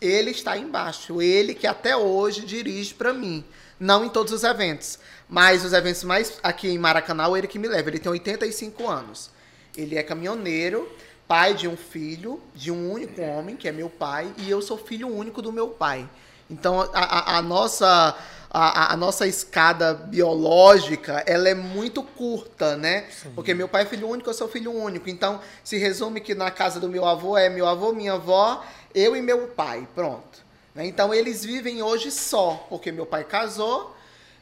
ele 0.00 0.30
está 0.30 0.56
embaixo. 0.56 1.22
Ele 1.22 1.54
que 1.54 1.66
até 1.66 1.96
hoje 1.96 2.44
dirige 2.44 2.94
para 2.94 3.12
mim. 3.12 3.44
Não 3.78 4.04
em 4.04 4.08
todos 4.08 4.32
os 4.32 4.42
eventos, 4.42 4.98
mas 5.28 5.64
os 5.64 5.72
eventos 5.72 6.02
mais 6.02 6.38
aqui 6.42 6.68
em 6.68 6.78
Maracanã, 6.78 7.36
ele 7.36 7.46
que 7.46 7.58
me 7.58 7.68
leva. 7.68 7.90
Ele 7.90 7.98
tem 7.98 8.10
85 8.10 8.88
anos. 8.88 9.30
Ele 9.76 9.96
é 9.96 10.02
caminhoneiro, 10.02 10.90
pai 11.28 11.52
de 11.52 11.68
um 11.68 11.76
filho, 11.76 12.40
de 12.54 12.70
um 12.70 12.90
único 12.90 13.20
homem, 13.20 13.54
que 13.56 13.68
é 13.68 13.72
meu 13.72 13.90
pai, 13.90 14.32
e 14.38 14.48
eu 14.50 14.62
sou 14.62 14.78
filho 14.78 15.08
único 15.08 15.42
do 15.42 15.52
meu 15.52 15.68
pai. 15.68 16.08
Então, 16.50 16.80
a, 16.80 16.88
a- 16.92 17.36
a 17.38 17.42
nossa, 17.42 18.14
a, 18.50 18.92
a 18.92 18.96
nossa 18.96 19.26
escada 19.26 19.94
biológica, 19.94 21.22
ela 21.26 21.48
é 21.48 21.54
muito 21.54 22.02
curta, 22.02 22.76
né? 22.76 23.06
Porque 23.34 23.54
meu 23.54 23.68
pai 23.68 23.82
é 23.82 23.86
filho 23.86 24.08
único, 24.08 24.28
eu 24.30 24.34
sou 24.34 24.48
filho 24.48 24.72
único. 24.72 25.08
Então, 25.08 25.40
se 25.64 25.76
resume 25.78 26.20
que 26.20 26.34
na 26.34 26.50
casa 26.50 26.78
do 26.78 26.88
meu 26.88 27.04
avô 27.04 27.36
é 27.36 27.48
meu 27.48 27.66
avô, 27.66 27.92
minha 27.92 28.12
avó, 28.14 28.62
eu 28.94 29.16
e 29.16 29.22
meu 29.22 29.48
pai, 29.48 29.88
pronto. 29.94 30.44
né? 30.74 30.86
Então, 30.86 31.12
eles 31.12 31.44
vivem 31.44 31.82
hoje 31.82 32.10
só, 32.10 32.66
porque 32.68 32.92
meu 32.92 33.06
pai 33.06 33.24
casou, 33.24 33.95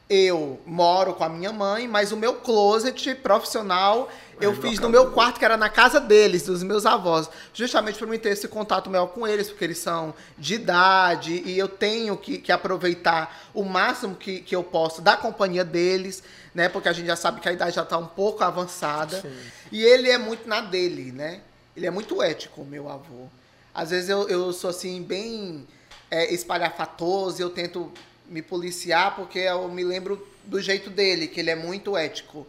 eu 0.09 0.61
moro 0.67 1.15
com 1.15 1.25
a 1.25 1.29
minha 1.29 1.53
mãe, 1.53 1.89
mas 1.89 2.13
o 2.13 2.17
meu 2.17 2.35
closet 2.35 3.15
profissional 3.17 4.09
eu 4.41 4.55
fiz 4.55 4.79
no 4.79 4.89
meu 4.89 5.11
quarto, 5.13 5.39
que 5.39 5.45
era 5.45 5.57
na 5.57 5.69
casa 5.69 6.01
deles, 6.01 6.43
dos 6.43 6.63
meus 6.63 6.87
avós. 6.87 7.29
Justamente 7.53 7.99
para 7.99 8.07
mim 8.07 8.19
ter 8.19 8.31
esse 8.31 8.49
contato 8.49 8.91
maior 8.91 9.07
com 9.07 9.27
eles, 9.27 9.49
porque 9.49 9.65
eles 9.65 9.79
são 9.79 10.15
de 10.37 10.55
idade 10.55 11.43
e 11.45 11.59
eu 11.59 11.69
tenho 11.69 12.17
que, 12.17 12.39
que 12.39 12.53
aproveitar 12.53 13.49
o 13.55 13.63
máximo 13.63 14.15
que, 14.15 14.41
que 14.41 14.55
eu 14.55 14.63
posso 14.63 15.01
da 15.01 15.17
companhia 15.17 15.65
deles, 15.65 16.23
né? 16.55 16.69
Porque 16.69 16.89
a 16.89 16.93
gente 16.93 17.07
já 17.07 17.17
sabe 17.17 17.41
que 17.41 17.49
a 17.49 17.53
idade 17.53 17.77
já 17.77 17.83
está 17.83 17.99
um 17.99 18.07
pouco 18.07 18.43
avançada. 18.43 19.21
Sim. 19.21 19.37
E 19.71 19.83
ele 19.83 20.11
é 20.11 20.19
muito 20.19 20.49
na 20.49 20.61
dele, 20.61 21.13
né? 21.13 21.41
Ele 21.77 21.87
é 21.87 21.91
muito 21.91 22.23
ético, 22.23 22.65
meu 22.65 22.89
avô. 22.89 23.29
Às 23.75 23.91
vezes 23.91 24.09
eu, 24.09 24.29
eu 24.29 24.53
sou 24.53 24.71
assim, 24.71 25.03
bem 25.03 25.67
é, 26.11 26.33
espalhafatoso, 26.33 27.41
eu 27.41 27.51
tento 27.51 27.93
me 28.29 28.43
policiar 28.43 29.15
porque 29.17 29.39
eu 29.39 29.69
me 29.69 29.85
lembro 29.85 30.27
do 30.45 30.61
jeito 30.61 30.91
dele, 30.91 31.29
que 31.29 31.41
ele 31.41 31.51
é 31.51 31.55
muito 31.55 31.97
ético. 31.97 32.47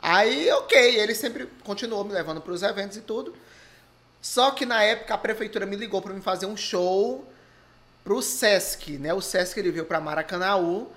Aí, 0.00 0.50
ok, 0.52 0.98
ele 0.98 1.14
sempre 1.14 1.46
continuou 1.62 2.04
me 2.04 2.12
levando 2.12 2.40
para 2.40 2.52
os 2.52 2.62
eventos 2.62 2.96
e 2.96 3.00
tudo. 3.00 3.34
Só 4.20 4.50
que 4.50 4.66
na 4.66 4.82
época 4.82 5.14
a 5.14 5.18
prefeitura 5.18 5.66
me 5.66 5.76
ligou 5.76 6.00
para 6.02 6.12
me 6.12 6.20
fazer 6.20 6.46
um 6.46 6.56
show 6.56 7.26
pro 8.02 8.22
Sesc, 8.22 8.98
né? 8.98 9.12
O 9.12 9.20
Sesc 9.20 9.58
ele 9.58 9.70
veio 9.70 9.84
para 9.84 10.00
Maracanaú 10.00 10.90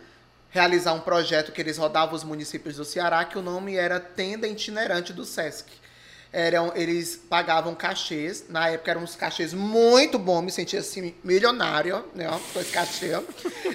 realizar 0.50 0.94
um 0.94 1.00
projeto 1.00 1.52
que 1.52 1.60
eles 1.60 1.78
rodavam 1.78 2.16
os 2.16 2.24
municípios 2.24 2.76
do 2.76 2.86
Ceará, 2.86 3.26
que 3.26 3.38
o 3.38 3.42
nome 3.42 3.76
era 3.76 4.00
Tenda 4.00 4.48
Itinerante 4.48 5.12
do 5.12 5.26
Sesc. 5.26 5.83
Eram, 6.36 6.72
eles 6.76 7.16
pagavam 7.16 7.76
cachês, 7.76 8.46
na 8.50 8.68
época 8.70 8.90
eram 8.90 9.04
uns 9.04 9.16
cachês 9.16 9.54
muito 9.54 10.18
bons, 10.18 10.42
me 10.42 10.52
sentia 10.52 10.80
assim, 10.80 11.14
milionário, 11.24 12.04
né, 12.16 12.26
com 12.52 12.60
esse 12.60 12.72
cachê. 12.72 13.12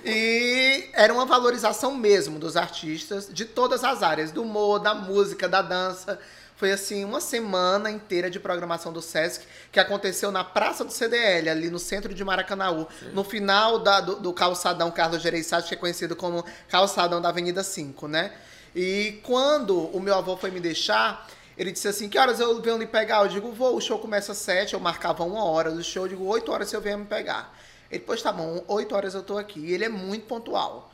E 0.05 0.89
era 0.93 1.13
uma 1.15 1.25
valorização 1.25 1.95
mesmo 1.95 2.39
dos 2.39 2.57
artistas 2.57 3.29
de 3.33 3.45
todas 3.45 3.85
as 3.85 4.03
áreas, 4.03 4.33
do 4.33 4.43
humor, 4.43 4.81
da 4.81 4.95
música, 4.95 5.49
da 5.49 5.63
dança. 5.63 6.19
Foi 6.57 6.73
assim, 6.73 7.05
uma 7.05 7.21
semana 7.21 7.89
inteira 7.91 8.29
de 8.29 8.41
programação 8.41 8.93
do 8.93 9.01
Sesc, 9.01 9.45
que 9.71 9.79
aconteceu 9.79 10.33
na 10.33 10.43
Praça 10.43 10.85
do 10.85 10.93
CDL, 10.93 11.49
ali 11.51 11.71
no 11.71 11.79
centro 11.79 12.13
de 12.13 12.25
Maracanaú, 12.25 12.89
no 13.13 13.23
final 13.23 13.79
da- 13.79 14.01
do, 14.01 14.17
do 14.17 14.33
calçadão 14.33 14.91
Carlos 14.91 15.23
Gereissati, 15.23 15.69
que 15.69 15.75
é 15.75 15.79
conhecido 15.79 16.17
como 16.17 16.45
calçadão 16.69 17.21
da 17.23 17.29
Avenida 17.29 17.63
5, 17.63 18.09
né? 18.09 18.33
E 18.75 19.21
quando 19.23 19.79
o 19.97 20.01
meu 20.01 20.17
avô 20.17 20.37
foi 20.37 20.51
me 20.51 20.59
deixar, 20.59 21.29
ele 21.59 21.73
disse 21.73 21.89
assim, 21.89 22.09
que 22.09 22.17
horas 22.17 22.39
eu 22.39 22.63
venho 22.63 22.79
lhe 22.79 22.87
pegar? 22.87 23.23
Eu 23.23 23.29
digo, 23.29 23.51
vou, 23.51 23.77
o 23.77 23.81
show 23.81 23.99
começa 23.99 24.31
às 24.31 24.39
sete, 24.39 24.75
eu 24.75 24.81
marcava 24.81 25.25
uma 25.25 25.45
hora 25.45 25.73
do 25.73 25.83
show, 25.83 26.05
eu 26.05 26.09
digo, 26.09 26.25
oito 26.27 26.53
horas 26.53 26.69
você 26.69 26.79
vem 26.79 26.97
me 26.97 27.05
pegar. 27.05 27.53
Ele, 27.91 28.05
pois 28.07 28.23
tá 28.23 28.31
bom, 28.31 28.63
oito 28.69 28.95
horas 28.95 29.13
eu 29.13 29.25
tô 29.25 29.37
aqui. 29.37 29.59
E 29.59 29.73
ele 29.73 29.85
é 29.85 29.89
muito 29.89 30.25
pontual. 30.27 30.93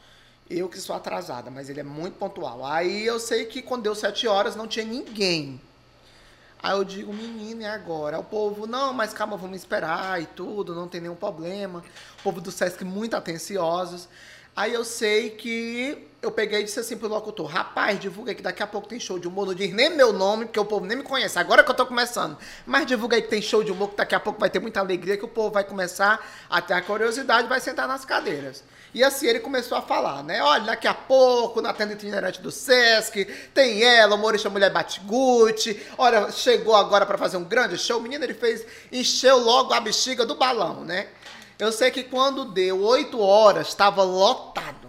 Eu 0.48 0.66
que 0.66 0.80
sou 0.80 0.96
atrasada, 0.96 1.50
mas 1.50 1.68
ele 1.68 1.80
é 1.80 1.84
muito 1.84 2.16
pontual. 2.16 2.64
Aí 2.64 3.04
eu 3.04 3.20
sei 3.20 3.44
que 3.44 3.60
quando 3.60 3.82
deu 3.82 3.94
sete 3.94 4.26
horas 4.26 4.56
não 4.56 4.66
tinha 4.66 4.86
ninguém. 4.86 5.60
Aí 6.62 6.72
eu 6.72 6.82
digo, 6.82 7.12
menino, 7.12 7.60
e 7.60 7.66
agora? 7.66 8.18
O 8.18 8.24
povo, 8.24 8.66
não, 8.66 8.94
mas 8.94 9.12
calma, 9.12 9.36
vamos 9.36 9.58
esperar 9.58 10.22
e 10.22 10.24
tudo, 10.24 10.74
não 10.74 10.88
tem 10.88 10.98
nenhum 10.98 11.14
problema. 11.14 11.84
O 12.20 12.22
povo 12.22 12.40
do 12.40 12.50
Sesc 12.50 12.82
muito 12.84 13.14
atenciosos. 13.14 14.08
Aí 14.56 14.72
eu 14.72 14.84
sei 14.84 15.30
que 15.30 16.06
eu 16.22 16.30
peguei 16.30 16.60
e 16.60 16.64
disse 16.64 16.78
assim 16.78 16.96
pro 16.96 17.08
locutor, 17.08 17.46
rapaz, 17.46 17.98
divulga 17.98 18.30
aí 18.30 18.34
que 18.34 18.42
daqui 18.42 18.62
a 18.62 18.66
pouco 18.66 18.88
tem 18.88 18.98
show 18.98 19.18
de 19.18 19.28
humor, 19.28 19.46
não 19.46 19.54
diz 19.54 19.72
nem 19.74 19.90
meu 19.90 20.12
nome, 20.12 20.46
porque 20.46 20.58
o 20.58 20.64
povo 20.64 20.86
nem 20.86 20.96
me 20.96 21.02
conhece, 21.02 21.38
agora 21.38 21.62
que 21.62 21.70
eu 21.70 21.74
tô 21.74 21.84
começando. 21.84 22.38
Mas 22.64 22.86
divulga 22.86 23.16
aí 23.16 23.22
que 23.22 23.28
tem 23.28 23.42
show 23.42 23.62
de 23.62 23.72
humor, 23.72 23.90
que 23.90 23.96
daqui 23.96 24.14
a 24.14 24.20
pouco 24.20 24.38
vai 24.38 24.48
ter 24.48 24.60
muita 24.60 24.80
alegria, 24.80 25.16
que 25.16 25.24
o 25.24 25.28
povo 25.28 25.50
vai 25.50 25.64
começar 25.64 26.24
a 26.48 26.62
ter 26.62 26.74
a 26.74 26.80
curiosidade, 26.80 27.48
vai 27.48 27.60
sentar 27.60 27.86
nas 27.86 28.04
cadeiras. 28.04 28.62
E 28.94 29.02
assim 29.02 29.26
ele 29.26 29.40
começou 29.40 29.76
a 29.76 29.82
falar, 29.82 30.22
né? 30.22 30.40
Olha, 30.40 30.64
daqui 30.64 30.86
a 30.86 30.94
pouco, 30.94 31.60
na 31.60 31.72
tenda 31.72 31.94
itinerante 31.94 32.40
do 32.40 32.52
Sesc, 32.52 33.24
tem 33.52 33.82
ela, 33.82 34.14
humorista 34.14 34.48
mulher 34.48 34.70
Batigute. 34.70 35.84
Olha, 35.98 36.30
chegou 36.30 36.76
agora 36.76 37.04
para 37.04 37.18
fazer 37.18 37.36
um 37.36 37.44
grande 37.44 37.76
show. 37.76 37.98
O 37.98 38.02
menino, 38.02 38.22
ele 38.22 38.34
fez, 38.34 38.64
encheu 38.92 39.36
logo 39.38 39.74
a 39.74 39.80
bexiga 39.80 40.24
do 40.24 40.36
balão, 40.36 40.84
né? 40.84 41.08
Eu 41.58 41.70
sei 41.70 41.90
que 41.90 42.02
quando 42.02 42.44
deu 42.46 42.82
8 42.82 43.20
horas, 43.20 43.68
estava 43.68 44.02
lotado. 44.02 44.88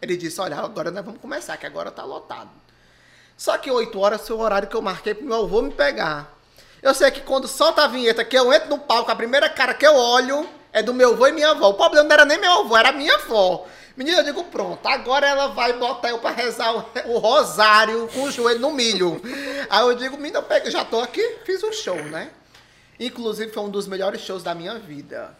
Ele 0.00 0.16
disse, 0.16 0.40
olha, 0.40 0.58
agora 0.58 0.90
nós 0.90 1.04
vamos 1.04 1.20
começar, 1.20 1.56
que 1.56 1.64
agora 1.64 1.90
tá 1.90 2.04
lotado. 2.04 2.50
Só 3.36 3.56
que 3.56 3.70
8 3.70 3.98
horas 3.98 4.26
foi 4.26 4.36
o 4.36 4.40
horário 4.40 4.68
que 4.68 4.76
eu 4.76 4.82
marquei 4.82 5.14
pro 5.14 5.24
meu 5.24 5.44
avô 5.44 5.62
me 5.62 5.70
pegar. 5.70 6.36
Eu 6.82 6.94
sei 6.94 7.10
que 7.10 7.20
quando 7.20 7.48
solta 7.48 7.84
a 7.84 7.88
vinheta, 7.88 8.24
que 8.24 8.36
eu 8.36 8.52
entro 8.52 8.68
no 8.68 8.78
palco, 8.78 9.10
a 9.10 9.16
primeira 9.16 9.48
cara 9.48 9.72
que 9.72 9.86
eu 9.86 9.94
olho 9.94 10.46
é 10.72 10.82
do 10.82 10.92
meu 10.92 11.12
avô 11.12 11.26
e 11.28 11.32
minha 11.32 11.50
avó. 11.50 11.70
O 11.70 11.74
problema 11.74 12.04
não 12.04 12.12
era 12.12 12.24
nem 12.24 12.38
meu 12.38 12.52
avô, 12.52 12.76
era 12.76 12.92
minha 12.92 13.14
avó. 13.14 13.66
Menina, 13.96 14.18
eu 14.20 14.24
digo, 14.24 14.44
pronto, 14.44 14.86
agora 14.86 15.26
ela 15.26 15.48
vai 15.48 15.74
botar 15.74 16.10
eu 16.10 16.18
pra 16.18 16.30
rezar 16.30 16.74
o, 16.74 16.84
o 17.06 17.18
rosário 17.18 18.08
com 18.12 18.24
o 18.24 18.30
joelho 18.30 18.60
no 18.60 18.70
milho. 18.70 19.20
Aí 19.70 19.82
eu 19.82 19.94
digo, 19.94 20.16
menina, 20.16 20.38
eu 20.38 20.42
pego, 20.42 20.70
já 20.70 20.84
tô 20.84 21.00
aqui, 21.00 21.22
fiz 21.44 21.62
um 21.62 21.72
show, 21.72 21.96
né? 21.96 22.30
Inclusive, 22.98 23.52
foi 23.52 23.62
um 23.62 23.70
dos 23.70 23.86
melhores 23.86 24.20
shows 24.20 24.42
da 24.42 24.54
minha 24.54 24.78
vida. 24.78 25.36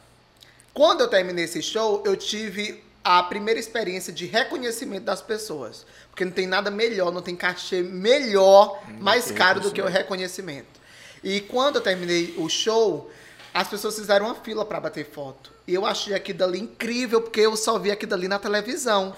Quando 0.74 1.02
eu 1.02 1.08
terminei 1.08 1.44
esse 1.44 1.62
show, 1.62 2.02
eu 2.06 2.16
tive 2.16 2.82
a 3.04 3.22
primeira 3.22 3.58
experiência 3.58 4.12
de 4.12 4.26
reconhecimento 4.26 5.04
das 5.04 5.20
pessoas. 5.20 5.84
Porque 6.10 6.24
não 6.24 6.32
tem 6.32 6.46
nada 6.46 6.70
melhor, 6.70 7.12
não 7.12 7.22
tem 7.22 7.36
cachê 7.36 7.82
melhor, 7.82 8.82
mais 9.00 9.26
tem 9.26 9.34
caro 9.34 9.60
do 9.60 9.70
que 9.70 9.82
o 9.82 9.86
reconhecimento. 9.86 10.80
E 11.22 11.40
quando 11.40 11.76
eu 11.76 11.82
terminei 11.82 12.34
o 12.38 12.48
show, 12.48 13.10
as 13.52 13.68
pessoas 13.68 13.96
fizeram 13.96 14.26
uma 14.26 14.34
fila 14.34 14.64
para 14.64 14.80
bater 14.80 15.06
foto. 15.06 15.52
E 15.66 15.74
eu 15.74 15.84
achei 15.84 16.14
aquilo 16.14 16.38
dali 16.38 16.60
incrível, 16.60 17.20
porque 17.20 17.40
eu 17.40 17.56
só 17.56 17.78
vi 17.78 17.90
aquilo 17.90 18.10
dali 18.10 18.26
na 18.26 18.38
televisão. 18.38 19.14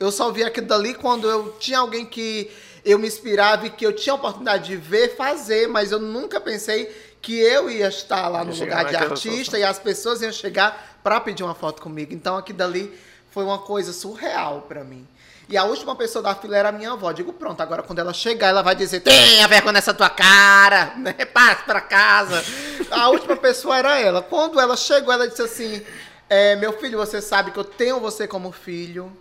Eu 0.00 0.10
só 0.10 0.32
vi 0.32 0.42
aquilo 0.42 0.66
dali 0.66 0.94
quando 0.94 1.30
eu 1.30 1.56
tinha 1.60 1.78
alguém 1.78 2.04
que 2.04 2.50
eu 2.84 2.98
me 2.98 3.06
inspirava 3.06 3.66
e 3.66 3.70
que 3.70 3.86
eu 3.86 3.92
tinha 3.92 4.12
a 4.12 4.16
oportunidade 4.16 4.68
de 4.68 4.76
ver 4.76 5.14
fazer, 5.14 5.68
mas 5.68 5.92
eu 5.92 6.00
nunca 6.00 6.40
pensei 6.40 6.90
que 7.22 7.38
eu 7.38 7.70
ia 7.70 7.88
estar 7.88 8.26
lá 8.28 8.44
no 8.44 8.52
lugar 8.52 8.84
de 8.84 8.96
artista 8.96 9.56
e 9.56 9.62
as 9.62 9.78
pessoas 9.78 10.20
iam 10.20 10.32
chegar 10.32 10.98
para 11.04 11.20
pedir 11.20 11.44
uma 11.44 11.54
foto 11.54 11.80
comigo. 11.80 12.12
Então 12.12 12.36
aquilo 12.36 12.58
dali 12.58 12.92
foi 13.30 13.44
uma 13.44 13.60
coisa 13.60 13.92
surreal 13.92 14.62
para 14.62 14.82
mim. 14.82 15.06
E 15.48 15.56
a 15.56 15.64
última 15.64 15.94
pessoa 15.94 16.22
da 16.22 16.34
fila 16.34 16.56
era 16.56 16.70
a 16.70 16.72
minha 16.72 16.92
avó. 16.92 17.10
Eu 17.10 17.14
digo, 17.14 17.32
pronto, 17.32 17.60
agora 17.60 17.82
quando 17.82 18.00
ela 18.00 18.12
chegar, 18.12 18.48
ela 18.48 18.62
vai 18.62 18.74
dizer: 18.74 19.00
tenha 19.00 19.46
vergonha 19.46 19.74
nessa 19.74 19.94
tua 19.94 20.10
cara, 20.10 20.94
né? 20.98 21.12
Passe 21.12 21.62
pra 21.64 21.80
casa. 21.80 22.44
A 22.90 23.08
última 23.08 23.36
pessoa 23.36 23.76
era 23.76 24.00
ela. 24.00 24.22
Quando 24.22 24.58
ela 24.58 24.76
chegou, 24.76 25.12
ela 25.12 25.28
disse 25.28 25.42
assim: 25.42 25.82
é, 26.28 26.56
Meu 26.56 26.72
filho, 26.72 26.98
você 26.98 27.20
sabe 27.20 27.50
que 27.50 27.58
eu 27.58 27.64
tenho 27.64 28.00
você 28.00 28.26
como 28.26 28.50
filho. 28.50 29.12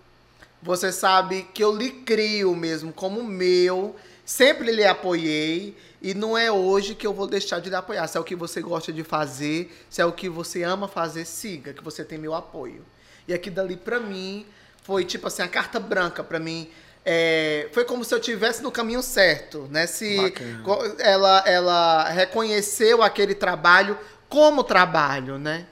Você 0.64 0.92
sabe 0.92 1.48
que 1.54 1.64
eu 1.64 1.76
lhe 1.76 1.92
crio 1.92 2.56
mesmo 2.56 2.94
como 2.94 3.24
meu. 3.24 3.96
Sempre 4.32 4.72
lhe 4.72 4.86
apoiei. 4.86 5.76
E 6.02 6.14
não 6.14 6.38
é 6.38 6.50
hoje 6.50 6.96
que 6.96 7.06
eu 7.06 7.14
vou 7.14 7.28
deixar 7.28 7.60
de 7.60 7.70
lhe 7.70 7.76
apoiar. 7.76 8.08
Se 8.08 8.18
é 8.18 8.22
o 8.22 8.24
que 8.24 8.34
você 8.34 8.62
gosta 8.62 8.92
de 8.94 9.04
fazer, 9.04 9.70
se 9.90 10.02
é 10.02 10.06
o 10.06 10.12
que 10.14 10.30
você 10.30 10.64
ama 10.64 10.88
fazer, 10.88 11.26
siga, 11.26 11.74
que 11.74 11.84
você 11.84 12.06
tem 12.06 12.18
meu 12.18 12.34
apoio. 12.34 12.86
E 13.28 13.34
aqui 13.34 13.50
dali 13.50 13.76
pra 13.76 14.00
mim 14.00 14.46
foi 14.84 15.04
tipo 15.04 15.28
assim, 15.28 15.42
a 15.42 15.50
carta 15.50 15.82
branca 15.82 16.24
pra 16.24 16.40
mim. 16.40 16.70
É, 17.06 17.68
foi 17.74 17.84
como 17.84 18.06
se 18.06 18.16
eu 18.16 18.22
tivesse 18.22 18.64
no 18.64 18.72
caminho 18.72 19.04
certo, 19.04 19.68
né? 19.70 19.86
Se 19.86 20.16
Bacana. 20.16 20.96
ela, 21.00 21.44
ela 21.46 22.10
reconheceu 22.10 23.04
aquele 23.04 23.36
trabalho 23.36 24.00
como 24.32 24.64
trabalho, 24.64 25.38
né? 25.38 25.66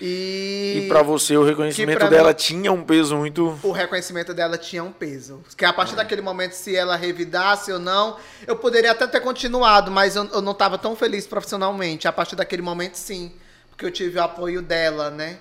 E, 0.00 0.82
E 0.84 0.88
pra 0.88 1.00
você 1.00 1.36
o 1.36 1.44
reconhecimento 1.44 2.08
dela 2.08 2.30
mim- 2.30 2.34
tinha 2.34 2.72
um 2.72 2.82
peso 2.82 3.16
muito. 3.16 3.56
o 3.62 3.70
reconhecimento 3.70 4.34
dela 4.34 4.58
tinha 4.58 4.82
um 4.82 4.90
peso. 4.90 5.42
Que 5.56 5.64
a 5.64 5.72
partir 5.72 5.94
daquele 5.94 6.20
momento, 6.20 6.54
se 6.54 6.74
ela 6.74 6.96
revidasse 6.96 7.70
ou 7.70 7.78
não, 7.78 8.16
eu 8.48 8.56
poderia 8.56 8.90
até 8.90 9.06
ter 9.06 9.20
continuado, 9.20 9.92
mas 9.92 10.16
eu, 10.16 10.24
eu 10.32 10.42
não 10.42 10.50
estava 10.50 10.76
tão 10.76 10.96
feliz 10.96 11.24
profissionalmente. 11.24 12.08
A 12.08 12.12
partir 12.12 12.34
daquele 12.34 12.62
momento, 12.62 12.96
sim. 12.96 13.32
Porque 13.70 13.84
eu 13.86 13.92
tive 13.92 14.18
o 14.18 14.22
apoio 14.24 14.60
dela, 14.60 15.08
né? 15.10 15.38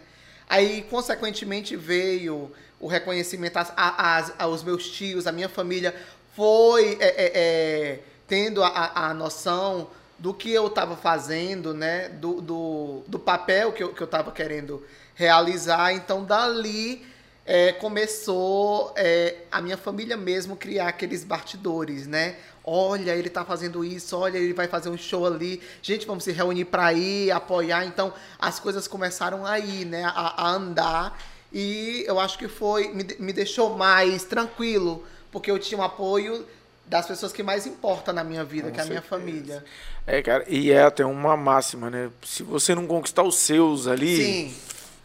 Aí, 0.47 0.85
consequentemente, 0.91 1.75
veio 1.75 2.51
o 2.79 2.87
reconhecimento 2.87 3.57
às- 3.57 3.73
a- 3.75 4.17
às- 4.17 4.33
aos 4.37 4.63
meus 4.63 4.87
tios, 4.91 5.25
a 5.25 5.31
minha 5.31 5.49
família 5.49 5.93
foi 6.35 6.97
é, 7.01 7.07
é, 7.07 7.31
é, 7.33 7.99
tendo 8.27 8.63
a, 8.63 8.67
a- 8.67 9.09
a 9.09 9.13
noção 9.15 9.89
do 10.19 10.33
que 10.33 10.51
eu 10.51 10.67
estava 10.67 10.95
fazendo, 10.95 11.73
né? 11.73 12.09
Do, 12.09 12.41
do, 12.41 13.03
do 13.07 13.17
papel 13.17 13.71
que 13.71 13.81
eu, 13.81 13.93
que 13.93 14.01
eu 14.01 14.05
estava 14.05 14.31
querendo 14.31 14.83
realizar. 15.15 15.93
Então, 15.93 16.23
dali 16.23 17.05
é, 17.45 17.71
começou 17.71 18.93
é, 18.95 19.37
a 19.51 19.61
minha 19.61 19.77
família 19.77 20.15
mesmo 20.15 20.55
criar 20.55 20.89
aqueles 20.89 21.23
bastidores, 21.23 22.05
né? 22.05 22.35
Olha, 22.63 23.15
ele 23.15 23.29
tá 23.29 23.43
fazendo 23.43 23.83
isso, 23.83 24.15
olha, 24.15 24.37
ele 24.37 24.53
vai 24.53 24.67
fazer 24.67 24.89
um 24.89 24.97
show 24.97 25.25
ali. 25.25 25.61
Gente, 25.81 26.05
vamos 26.05 26.25
se 26.25 26.31
reunir 26.31 26.65
para 26.65 26.93
ir, 26.93 27.31
apoiar. 27.31 27.85
Então, 27.85 28.13
as 28.37 28.59
coisas 28.59 28.87
começaram 28.87 29.45
aí, 29.45 29.85
né? 29.85 30.03
A, 30.03 30.43
a 30.43 30.51
andar. 30.51 31.19
E 31.51 32.03
eu 32.05 32.19
acho 32.19 32.37
que 32.37 32.47
foi. 32.47 32.89
Me, 32.89 33.07
me 33.19 33.33
deixou 33.33 33.75
mais 33.75 34.23
tranquilo, 34.25 35.03
porque 35.31 35.49
eu 35.49 35.57
tinha 35.57 35.79
um 35.79 35.83
apoio 35.83 36.45
das 36.89 37.05
pessoas 37.05 37.31
que 37.31 37.43
mais 37.43 37.67
importam 37.67 38.13
na 38.13 38.23
minha 38.23 38.43
vida, 38.43 38.69
Com 38.69 38.73
que 38.73 38.79
é 38.79 38.83
a 38.83 38.87
minha 38.87 39.01
família. 39.01 39.63
É, 40.07 40.23
cara, 40.23 40.43
e 40.47 40.71
é 40.71 40.81
até 40.81 41.05
uma 41.05 41.37
máxima, 41.37 41.87
né? 41.89 42.09
Se 42.25 42.41
você 42.41 42.73
não 42.73 42.87
conquistar 42.87 43.21
os 43.21 43.35
seus 43.35 43.87
ali. 43.87 44.17
Sim. 44.17 44.55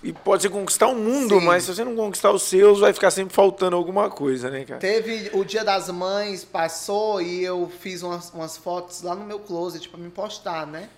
E 0.03 0.12
pode 0.12 0.42
ser 0.42 0.51
conquistar 0.51 0.88
o 0.88 0.94
mundo, 0.94 1.38
Sim. 1.40 1.47
mas 1.47 1.64
se 1.64 1.75
você 1.75 1.83
não 1.83 1.97
conquistar 1.97 2.31
os 2.31 2.42
seus, 2.42 2.81
vai 2.81 2.92
ficar 2.92 3.11
sempre 3.11 3.35
faltando 3.35 3.75
alguma 3.75 4.11
coisa, 4.11 4.51
né, 4.51 4.64
cara? 4.64 4.79
Teve 4.79 5.31
o 5.33 5.42
Dia 5.44 5.64
das 5.64 5.88
Mães, 5.88 6.44
passou 6.44 7.23
e 7.23 7.42
eu 7.42 7.70
fiz 7.81 8.03
umas, 8.03 8.31
umas 8.31 8.57
fotos 8.59 9.01
lá 9.01 9.14
no 9.14 9.25
meu 9.25 9.38
closet 9.38 9.88
pra 9.88 9.99
me 9.99 10.11
postar, 10.11 10.66
né? 10.66 10.90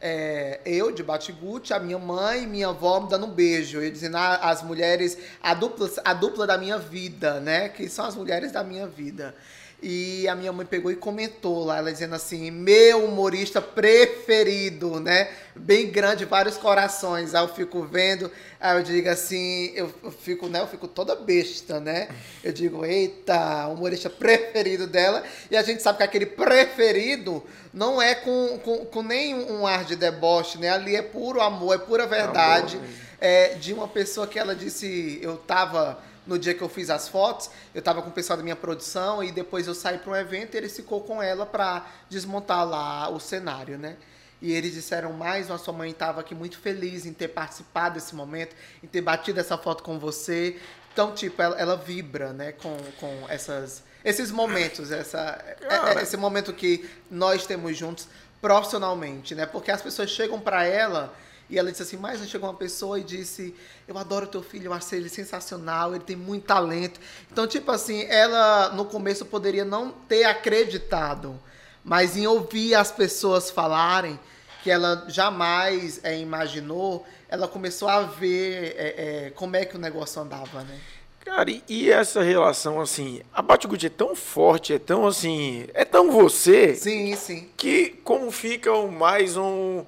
É, 0.00 0.60
eu, 0.64 0.92
de 0.92 1.02
Batigute, 1.02 1.74
a 1.74 1.80
minha 1.80 1.98
mãe 1.98 2.44
e 2.44 2.46
minha 2.46 2.68
avó 2.68 3.00
me 3.00 3.08
dando 3.08 3.26
um 3.26 3.30
beijo. 3.30 3.80
Eu 3.80 3.90
dizendo 3.90 4.16
ah, 4.16 4.36
as 4.36 4.62
mulheres, 4.62 5.18
a 5.42 5.52
dupla, 5.52 5.90
a 6.04 6.14
dupla 6.14 6.46
da 6.46 6.56
minha 6.56 6.78
vida, 6.78 7.40
né? 7.40 7.68
Que 7.68 7.88
são 7.88 8.06
as 8.06 8.14
mulheres 8.14 8.52
da 8.52 8.62
minha 8.64 8.86
vida. 8.86 9.34
E 9.80 10.26
a 10.26 10.34
minha 10.34 10.52
mãe 10.52 10.66
pegou 10.66 10.90
e 10.90 10.96
comentou 10.96 11.64
lá, 11.64 11.78
ela 11.78 11.92
dizendo 11.92 12.16
assim, 12.16 12.50
meu 12.50 13.04
humorista 13.04 13.60
preferido, 13.60 14.98
né? 14.98 15.30
Bem 15.54 15.88
grande, 15.88 16.24
vários 16.24 16.56
corações. 16.56 17.32
Aí 17.32 17.44
eu 17.44 17.48
fico 17.48 17.84
vendo, 17.84 18.28
aí 18.58 18.76
eu 18.76 18.82
digo 18.82 19.08
assim, 19.08 19.70
eu, 19.76 19.94
eu 20.02 20.10
fico, 20.10 20.48
né? 20.48 20.60
Eu 20.60 20.66
fico 20.66 20.88
toda 20.88 21.14
besta, 21.14 21.78
né? 21.78 22.08
Eu 22.42 22.52
digo, 22.52 22.84
eita, 22.84 23.68
o 23.68 23.74
humorista 23.74 24.10
preferido 24.10 24.88
dela. 24.88 25.22
E 25.48 25.56
a 25.56 25.62
gente 25.62 25.80
sabe 25.80 25.98
que 25.98 26.04
aquele 26.04 26.26
preferido 26.26 27.44
não 27.72 28.02
é 28.02 28.16
com, 28.16 28.58
com, 28.64 28.84
com 28.84 29.02
nem 29.02 29.32
um 29.32 29.64
ar 29.64 29.84
de 29.84 29.94
deboche, 29.94 30.58
né? 30.58 30.70
Ali 30.70 30.96
é 30.96 31.02
puro 31.02 31.40
amor, 31.40 31.76
é 31.76 31.78
pura 31.78 32.04
verdade. 32.04 32.78
Amor. 32.78 32.88
É, 33.20 33.54
de 33.54 33.72
uma 33.72 33.86
pessoa 33.86 34.26
que 34.26 34.40
ela 34.40 34.56
disse, 34.56 35.20
eu 35.22 35.36
tava 35.36 36.00
no 36.28 36.38
dia 36.38 36.54
que 36.54 36.62
eu 36.62 36.68
fiz 36.68 36.90
as 36.90 37.08
fotos, 37.08 37.50
eu 37.74 37.80
tava 37.82 38.02
com 38.02 38.10
o 38.10 38.12
pessoal 38.12 38.36
da 38.36 38.42
minha 38.42 38.54
produção 38.54 39.24
e 39.24 39.32
depois 39.32 39.66
eu 39.66 39.74
saí 39.74 39.98
para 39.98 40.12
um 40.12 40.16
evento 40.16 40.54
e 40.54 40.58
ele 40.58 40.68
ficou 40.68 41.00
com 41.00 41.20
ela 41.22 41.46
para 41.46 41.84
desmontar 42.08 42.68
lá 42.68 43.08
o 43.08 43.18
cenário, 43.18 43.78
né? 43.78 43.96
E 44.40 44.52
eles 44.52 44.72
disseram 44.74 45.12
mais, 45.12 45.50
a 45.50 45.58
sua 45.58 45.72
mãe 45.74 45.90
estava 45.90 46.20
aqui 46.20 46.34
muito 46.34 46.58
feliz 46.60 47.04
em 47.06 47.12
ter 47.12 47.28
participado 47.28 47.94
desse 47.94 48.14
momento, 48.14 48.54
em 48.84 48.86
ter 48.86 49.00
batido 49.00 49.40
essa 49.40 49.58
foto 49.58 49.82
com 49.82 49.98
você. 49.98 50.56
Então, 50.92 51.12
tipo, 51.12 51.40
ela, 51.42 51.56
ela 51.58 51.76
vibra, 51.76 52.32
né, 52.32 52.52
com, 52.52 52.76
com 53.00 53.24
essas 53.28 53.82
Esses 54.04 54.30
momentos, 54.30 54.92
essa, 54.92 55.42
é- 55.46 55.54
Cara. 55.66 55.98
é- 55.98 56.02
esse 56.02 56.16
momento 56.16 56.52
que 56.52 56.88
nós 57.10 57.46
temos 57.46 57.76
juntos 57.76 58.06
profissionalmente, 58.40 59.34
né? 59.34 59.46
Porque 59.46 59.70
as 59.70 59.82
pessoas 59.82 60.10
chegam 60.10 60.38
pra 60.40 60.64
ela 60.64 61.12
e 61.50 61.58
ela 61.58 61.70
disse 61.70 61.82
assim, 61.82 61.96
mas 61.96 62.20
chegou 62.28 62.48
uma 62.48 62.56
pessoa 62.56 63.00
e 63.00 63.04
disse, 63.04 63.54
eu 63.86 63.96
adoro 63.96 64.26
teu 64.26 64.42
filho, 64.42 64.66
eu 64.66 64.72
achei 64.72 64.98
ele 64.98 65.08
sensacional, 65.08 65.94
ele 65.94 66.04
tem 66.04 66.16
muito 66.16 66.44
talento. 66.44 67.00
Então, 67.30 67.46
tipo 67.46 67.70
assim, 67.70 68.02
ela 68.04 68.70
no 68.70 68.84
começo 68.84 69.24
poderia 69.24 69.64
não 69.64 69.90
ter 69.90 70.24
acreditado, 70.24 71.38
mas 71.82 72.16
em 72.16 72.26
ouvir 72.26 72.74
as 72.74 72.92
pessoas 72.92 73.50
falarem 73.50 74.20
que 74.62 74.70
ela 74.70 75.06
jamais 75.08 76.00
é, 76.02 76.18
imaginou, 76.18 77.06
ela 77.28 77.48
começou 77.48 77.88
a 77.88 78.02
ver 78.02 78.74
é, 78.76 79.26
é, 79.26 79.30
como 79.30 79.56
é 79.56 79.64
que 79.64 79.76
o 79.76 79.78
negócio 79.78 80.20
andava, 80.20 80.62
né? 80.64 80.78
Cara, 81.24 81.50
e, 81.50 81.62
e 81.68 81.90
essa 81.90 82.22
relação, 82.22 82.80
assim, 82.80 83.22
a 83.32 83.40
Batgut 83.40 83.84
é 83.86 83.90
tão 83.90 84.14
forte, 84.16 84.72
é 84.72 84.78
tão 84.78 85.06
assim, 85.06 85.66
é 85.74 85.84
tão 85.84 86.10
você, 86.10 86.74
Sim, 86.74 87.14
sim. 87.16 87.48
que 87.56 87.90
como 88.04 88.30
fica 88.30 88.72
o 88.72 88.90
mais 88.90 89.36
um... 89.36 89.84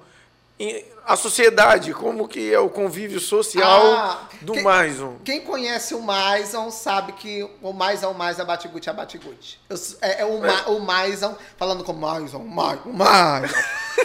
A 1.03 1.15
sociedade, 1.15 1.93
como 1.93 2.27
que 2.27 2.53
é 2.53 2.59
o 2.59 2.69
convívio 2.69 3.19
social 3.19 3.93
Ah, 3.95 4.29
do 4.41 4.53
quem- 4.53 4.61
mais 4.63 5.01
um. 5.01 5.15
Quem 5.25 5.41
conhece 5.41 5.95
o 5.95 6.01
Maison 6.01 6.69
sabe 6.69 7.13
que 7.13 7.43
o 7.61 7.73
Maison 7.73 8.13
mais 8.13 8.37
é 8.39 8.45
Batiguti 8.45 8.87
é 8.87 9.73
s- 9.73 9.97
É, 9.99 10.21
é 10.21 10.25
o, 10.25 10.39
Ma, 10.39 10.67
o 10.67 10.79
Maison, 10.79 11.35
falando 11.57 11.83
com 11.83 11.91
Maison, 11.93 12.39
Maison, 12.39 12.93
Maison. 12.93 13.53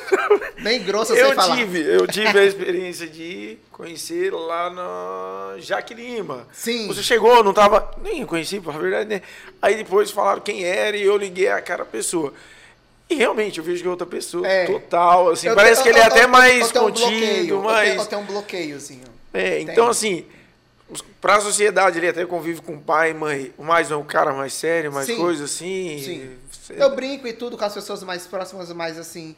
Bem 0.63 0.83
grosso 0.83 1.13
eu 1.13 1.17
sei 1.17 1.25
Eu 1.27 1.35
falar. 1.35 1.57
tive, 1.57 1.81
eu 1.83 2.07
tive 2.07 2.39
a 2.39 2.45
experiência 2.45 3.07
de 3.07 3.59
conhecer 3.71 4.33
lá 4.33 4.71
na 4.71 5.59
Jaque 5.61 5.93
Lima. 5.93 6.49
Sim. 6.51 6.87
Você 6.89 7.03
chegou, 7.03 7.45
não 7.45 7.53
tava. 7.53 7.91
Nem 8.03 8.25
conheci, 8.25 8.59
por 8.59 8.73
verdade, 8.73 9.09
né? 9.11 9.23
Aí 9.61 9.77
depois 9.77 10.11
falaram 10.11 10.41
quem 10.41 10.65
era 10.65 10.97
e 10.97 11.03
eu 11.03 11.17
liguei 11.17 11.49
a 11.49 11.61
cara 11.61 11.85
pessoa. 11.85 12.33
E 13.09 13.15
realmente 13.15 13.59
eu 13.59 13.65
vejo 13.65 13.83
que 13.83 13.87
é 13.87 13.91
outra 13.91 14.07
pessoa. 14.07 14.47
É. 14.47 14.67
Total. 14.67 15.31
Assim, 15.31 15.47
Eu 15.49 15.55
parece 15.55 15.83
tenho- 15.83 15.95
que 15.95 15.99
ele 16.01 16.05
é 16.05 16.09
eu- 16.09 16.13
até 16.13 16.25
eu- 16.25 16.29
mais 16.29 16.75
eu 16.75 16.83
um 16.83 16.85
contido, 16.87 17.49
eu 17.55 17.63
mais. 17.63 17.97
Eu 17.97 18.07
tenho 18.07 18.23
um 18.23 18.27
bloqueiozinho. 18.27 19.05
É, 19.33 19.61
então 19.61 19.89
assim, 19.89 20.25
pra 21.21 21.41
sociedade 21.41 21.99
ele 21.99 22.09
até 22.09 22.25
convive 22.25 22.61
com 22.63 22.79
pai 22.79 23.11
e 23.11 23.15
mãe, 23.15 23.55
mais 23.59 23.91
é 23.91 23.97
um 23.97 24.05
cara 24.05 24.33
mais 24.33 24.53
sério, 24.55 24.93
mais 24.93 25.07
Sim. 25.07 25.17
coisa 25.17 25.45
assim. 25.45 25.99
Sim. 26.03 26.37
Cê- 26.67 26.75
Eu 26.83 26.95
brinco 26.97 27.27
e 27.29 27.33
tudo 27.33 27.57
com 27.57 27.65
as 27.65 27.75
pessoas 27.75 28.03
mais 28.03 28.27
próximas, 28.27 28.73
mas 28.73 28.99
assim, 28.99 29.37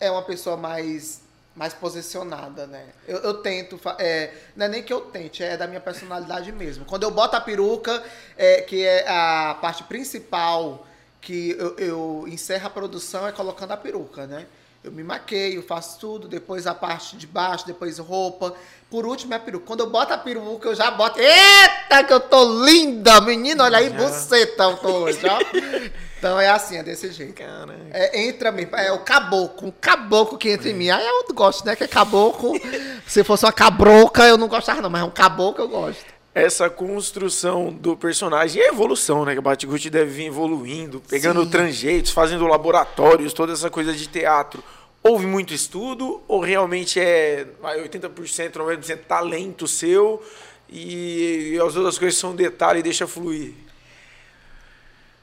é 0.00 0.10
uma 0.10 0.22
pessoa 0.22 0.56
mais 0.56 1.26
mais 1.56 1.74
posicionada, 1.74 2.68
né? 2.68 2.84
Eu, 3.06 3.18
eu 3.18 3.34
tento, 3.34 3.80
é, 3.98 4.30
não 4.54 4.66
é 4.66 4.68
nem 4.68 4.80
que 4.82 4.92
eu 4.92 5.00
tente, 5.00 5.42
é 5.42 5.56
da 5.56 5.66
minha 5.66 5.80
personalidade 5.80 6.52
mesmo. 6.52 6.84
Quando 6.84 7.02
eu 7.02 7.10
boto 7.10 7.34
a 7.34 7.40
peruca, 7.40 8.00
é, 8.36 8.60
que 8.60 8.84
é 8.84 9.04
a 9.08 9.56
parte 9.60 9.82
principal 9.82 10.86
que 11.20 11.56
eu, 11.58 11.76
eu 11.76 12.24
encerro 12.28 12.66
a 12.66 12.70
produção 12.70 13.26
é 13.26 13.32
colocando 13.32 13.72
a 13.72 13.76
peruca, 13.76 14.26
né? 14.26 14.46
Eu 14.82 14.92
me 14.92 15.02
maqueio, 15.02 15.62
faço 15.62 15.98
tudo, 15.98 16.28
depois 16.28 16.66
a 16.66 16.74
parte 16.74 17.16
de 17.16 17.26
baixo, 17.26 17.66
depois 17.66 17.98
roupa. 17.98 18.54
Por 18.88 19.04
último 19.04 19.34
é 19.34 19.36
a 19.36 19.40
peruca. 19.40 19.66
Quando 19.66 19.80
eu 19.80 19.90
boto 19.90 20.14
a 20.14 20.18
peruca, 20.18 20.68
eu 20.68 20.74
já 20.74 20.90
boto. 20.90 21.18
Eita, 21.18 22.04
que 22.04 22.12
eu 22.12 22.20
tô 22.20 22.64
linda, 22.64 23.20
menino! 23.20 23.64
Olha 23.64 23.78
aí, 23.78 23.90
buceta 23.90 24.62
eu 24.62 24.76
tô 24.76 24.88
hoje, 24.88 25.20
ó. 25.26 25.38
Então 26.18 26.40
é 26.40 26.48
assim, 26.48 26.76
é 26.76 26.82
desse 26.82 27.12
jeito. 27.12 27.34
Caraca. 27.34 27.78
É, 27.92 28.22
entra 28.22 28.50
mesmo, 28.50 28.74
é 28.74 28.90
o 28.90 28.98
caboclo, 28.98 29.68
um 29.68 29.70
caboclo 29.70 30.36
que 30.36 30.50
entra 30.50 30.68
em 30.68 30.74
mim. 30.74 30.90
Aí 30.90 31.06
eu 31.06 31.32
gosto, 31.32 31.64
né? 31.64 31.76
Que 31.76 31.84
é 31.84 31.86
caboclo. 31.86 32.60
Se 33.06 33.22
fosse 33.22 33.44
uma 33.44 33.52
cabroca, 33.52 34.24
eu 34.24 34.36
não 34.36 34.48
gostava, 34.48 34.82
não, 34.82 34.90
mas 34.90 35.02
é 35.02 35.04
um 35.04 35.10
caboclo 35.10 35.62
eu 35.62 35.68
gosto. 35.68 36.17
Essa 36.40 36.70
construção 36.70 37.72
do 37.72 37.96
personagem 37.96 38.62
e 38.62 38.64
a 38.64 38.68
evolução, 38.68 39.24
né? 39.24 39.32
Que 39.32 39.38
o 39.38 39.42
Batgut 39.42 39.90
deve 39.90 40.10
vir 40.10 40.26
evoluindo, 40.26 41.02
pegando 41.08 41.44
Sim. 41.44 41.50
tranjeitos, 41.50 42.10
fazendo 42.12 42.46
laboratórios, 42.46 43.32
toda 43.32 43.52
essa 43.52 43.70
coisa 43.70 43.92
de 43.92 44.06
teatro. 44.06 44.62
Houve 45.02 45.26
muito 45.26 45.54
estudo 45.54 46.22
ou 46.26 46.40
realmente 46.40 47.00
é 47.00 47.46
vai, 47.60 47.80
80%, 47.88 48.52
90% 48.52 48.98
talento 49.06 49.66
seu 49.66 50.22
e, 50.68 51.52
e 51.54 51.60
as 51.60 51.76
outras 51.76 51.98
coisas 51.98 52.18
são 52.18 52.34
detalhe 52.34 52.80
e 52.80 52.82
deixa 52.82 53.06
fluir? 53.06 53.54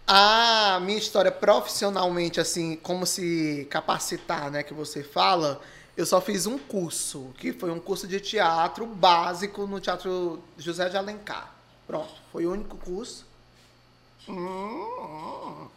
A 0.08 0.80
minha 0.84 1.00
história 1.00 1.32
profissionalmente, 1.32 2.40
assim, 2.40 2.76
como 2.76 3.06
se 3.06 3.68
capacitar, 3.72 4.52
né, 4.52 4.62
que 4.62 4.74
você 4.74 5.04
fala, 5.04 5.60
eu 5.96 6.06
só 6.06 6.20
fiz 6.20 6.46
um 6.46 6.58
curso, 6.58 7.34
que 7.38 7.54
foi 7.54 7.72
um 7.72 7.80
curso 7.80 8.08
de 8.08 8.20
teatro 8.20 8.86
básico 8.86 9.66
no 9.66 9.80
Teatro 9.80 10.44
José 10.58 10.90
de 10.90 10.98
Alencar. 10.98 11.54
Pronto, 11.88 12.14
foi 12.32 12.46
o 12.46 12.52
único 12.52 12.78
curso. 12.78 13.26
Hum, 14.28 15.68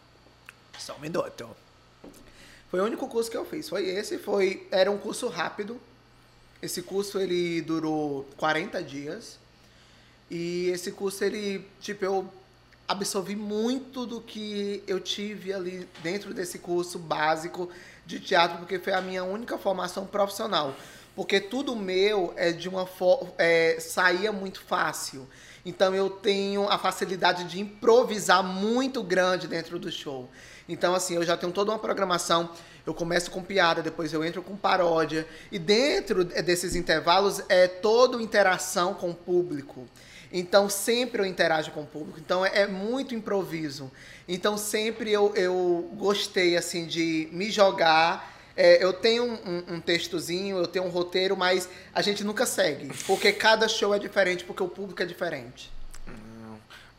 Só 0.79 0.97
um 0.97 1.01
minuto. 1.01 1.49
Foi 2.71 2.81
o 2.81 2.85
único 2.85 3.07
curso 3.09 3.31
que 3.31 3.37
eu 3.37 3.45
fiz, 3.45 3.69
foi 3.69 3.87
esse, 3.89 4.19
foi, 4.19 4.67
era 4.71 4.91
um 4.91 4.99
curso 4.99 5.29
rápido. 5.29 5.81
Esse 6.61 6.83
curso, 6.83 7.19
ele 7.21 7.63
durou 7.63 8.29
40 8.37 8.83
dias. 8.83 9.39
E 10.31 10.67
esse 10.69 10.91
curso, 10.93 11.23
ele, 11.25 11.65
tipo, 11.81 12.05
eu 12.05 12.29
absorvi 12.87 13.37
muito 13.37 14.05
do 14.05 14.21
que 14.21 14.83
eu 14.87 14.99
tive 14.99 15.53
ali 15.53 15.89
dentro 16.03 16.35
desse 16.35 16.59
curso 16.59 16.99
básico 16.99 17.71
de 18.09 18.19
teatro, 18.19 18.57
porque 18.57 18.79
foi 18.79 18.95
a 18.95 19.03
minha 19.03 19.23
única 19.23 19.59
formação 19.59 20.07
profissional. 20.07 20.75
Porque 21.15 21.39
tudo 21.39 21.77
meu 21.77 22.33
é 22.37 22.53
de 22.53 22.69
uma. 22.69 22.89
É, 23.37 23.77
saía 23.79 24.33
muito 24.33 24.63
fácil. 24.63 25.29
Então 25.65 25.95
eu 25.95 26.09
tenho 26.09 26.67
a 26.71 26.79
facilidade 26.79 27.45
de 27.45 27.61
improvisar 27.61 28.43
muito 28.43 29.03
grande 29.03 29.47
dentro 29.47 29.79
do 29.79 29.93
show. 29.93 30.31
Então, 30.67 30.95
assim, 30.95 31.17
eu 31.17 31.25
já 31.25 31.37
tenho 31.37 31.53
toda 31.53 31.71
uma 31.71 31.79
programação. 31.79 32.51
Eu 32.87 32.95
começo 32.95 33.31
com 33.31 33.43
piada, 33.43 33.83
depois 33.83 34.13
eu 34.15 34.25
entro 34.25 34.43
com 34.43 34.57
paródia. 34.57 35.27
E 35.53 35.59
dentro 35.59 36.25
desses 36.25 36.75
intervalos 36.75 37.43
é 37.49 37.69
toda 37.69 38.23
interação 38.23 38.95
com 38.95 39.11
o 39.11 39.15
público. 39.15 39.87
Então 40.33 40.69
sempre 40.69 41.23
eu 41.23 41.27
interajo 41.27 41.71
com 41.71 41.83
o 41.83 41.87
público. 41.87 42.19
Então 42.21 42.45
é, 42.45 42.63
é 42.63 42.67
muito 42.67 43.15
improviso. 43.15 43.91
Então 44.27 44.59
sempre 44.59 45.11
eu, 45.11 45.33
eu 45.35 45.91
gostei 45.95 46.57
assim 46.57 46.87
de 46.87 47.29
me 47.33 47.51
jogar. 47.51 48.37
É, 48.57 48.83
eu 48.83 48.93
tenho 48.93 49.25
um, 49.25 49.35
um- 49.35 49.75
um 49.77 49.81
textozinho, 49.81 50.59
eu 50.59 50.67
tenho 50.67 50.85
um 50.85 50.89
roteiro, 50.91 51.37
mas 51.37 51.69
a 51.95 52.03
gente 52.03 52.25
nunca 52.25 52.45
segue. 52.45 52.91
Porque 53.07 53.33
cada 53.33 53.69
show 53.69 53.95
é 53.95 53.99
diferente, 53.99 54.45
porque 54.45 54.63
o 54.63 54.69
público 54.69 55.01
é 55.03 55.07
diferente. 55.07 55.71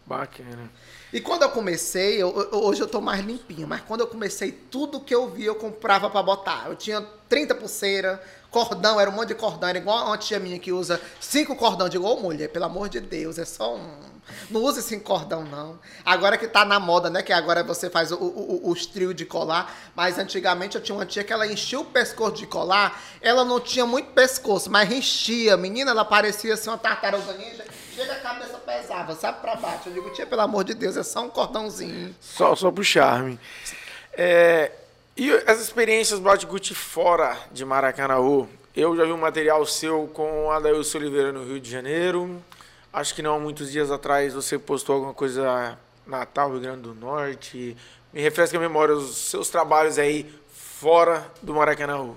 Bacana. 0.06 0.72
E 1.14 1.22
quando 1.22 1.44
eu 1.44 1.50
comecei, 1.52 2.16
eu- 2.22 2.50
eu- 2.52 2.64
hoje 2.64 2.82
eu 2.82 2.88
tô 2.88 3.00
mais 3.00 3.24
limpinha, 3.24 3.68
mas 3.68 3.82
quando 3.82 4.02
eu 4.02 4.08
comecei, 4.08 4.52
tudo 4.52 5.00
que 5.00 5.14
eu 5.14 5.30
vi 5.30 5.46
eu 5.46 5.54
comprava 5.56 6.10
pra 6.10 6.24
botar. 6.24 6.66
Eu 6.68 6.76
tinha 6.76 7.02
30 7.28 7.54
pulseira, 7.54 8.20
cordão, 8.52 9.00
era 9.00 9.10
um 9.10 9.14
monte 9.14 9.30
de 9.30 9.36
cordão, 9.36 9.70
era 9.70 9.78
igual 9.78 10.08
uma 10.08 10.18
tia 10.18 10.40
minha 10.40 10.58
que 10.60 10.72
usa 10.72 11.00
cinco 11.20 11.56
cordão. 11.56 11.88
Digo, 11.90 12.06
ô 12.08 12.20
mulher, 12.20 12.50
pelo 12.50 12.66
amor 12.66 12.90
de 12.90 13.00
Deus, 13.00 13.38
é 13.38 13.46
só 13.46 13.76
um. 13.76 14.10
Não 14.52 14.62
use 14.64 14.82
cinco 14.84 15.04
cordão, 15.06 15.44
não. 15.44 15.80
Agora 16.06 16.38
que 16.38 16.48
tá 16.48 16.64
na 16.64 16.80
moda, 16.80 17.10
né? 17.10 17.24
Que 17.24 17.34
agora 17.34 17.64
você 17.64 17.90
faz 17.90 18.12
o- 18.12 18.16
o- 18.18 18.70
os 18.70 18.86
trios 18.86 19.16
de 19.16 19.26
colar. 19.26 19.76
Mas 19.96 20.20
antigamente 20.20 20.76
eu 20.76 20.82
tinha 20.84 20.96
uma 20.96 21.06
tia 21.06 21.24
que 21.24 21.34
ela 21.34 21.48
enchia 21.48 21.80
o 21.80 21.86
pescoço 21.86 22.34
de 22.36 22.46
colar. 22.46 23.02
Ela 23.22 23.44
não 23.44 23.60
tinha 23.60 23.88
muito 23.88 24.12
pescoço, 24.12 24.70
mas 24.70 24.92
enchia. 24.92 25.58
Menina, 25.58 25.90
ela 25.92 26.06
parecia 26.06 26.54
assim 26.54 26.70
uma 26.70 26.78
tartaruga 26.78 27.34
ninja. 27.34 27.66
Chega 27.96 28.14
a 28.14 28.20
cabeça 28.20 28.58
pesava, 28.60 29.16
sabe 29.16 29.42
pra 29.42 29.56
baixo. 29.56 29.90
Eu 29.90 29.94
digo, 29.94 30.10
tia, 30.12 30.28
pelo 30.28 30.42
amor 30.42 30.64
de 30.64 30.76
Deus, 30.76 30.96
é 30.96 31.02
só 31.04 31.22
um 31.22 31.30
cordãozinho. 31.30 32.16
Só, 32.22 32.56
só 32.56 32.70
pro 32.72 32.84
charme. 32.84 33.40
É, 34.14 34.72
e 35.20 35.34
as 35.46 35.60
experiências 35.60 36.18
Batgut 36.18 36.74
fora 36.74 37.38
de 37.52 37.66
Maracanaú? 37.66 38.48
Eu 38.74 38.96
já 38.96 39.04
vi 39.04 39.12
um 39.12 39.18
material 39.18 39.66
seu 39.66 40.10
com 40.14 40.50
Adailson 40.50 40.98
Oliveira 40.98 41.34
no 41.34 41.44
Rio 41.44 41.60
de 41.60 41.70
Janeiro. 41.70 42.42
Acho 42.94 43.14
que 43.14 43.22
não 43.22 43.36
há 43.36 43.40
muitos 43.40 43.70
dias 43.70 43.92
atrás 43.92 44.34
você 44.34 44.58
postou 44.58 44.96
alguma 44.96 45.14
coisa 45.14 45.78
Natal, 46.08 46.52
Rio 46.52 46.62
Grande 46.62 46.84
do 46.84 46.96
Norte. 46.96 47.76
Me 48.14 48.22
refresca 48.22 48.58
a 48.58 48.62
memória 48.62 48.96
os 48.96 49.18
seus 49.18 49.50
trabalhos 49.50 50.00
aí 50.00 50.26
fora 50.54 51.30
do 51.44 51.54
Maracanaú. 51.54 52.16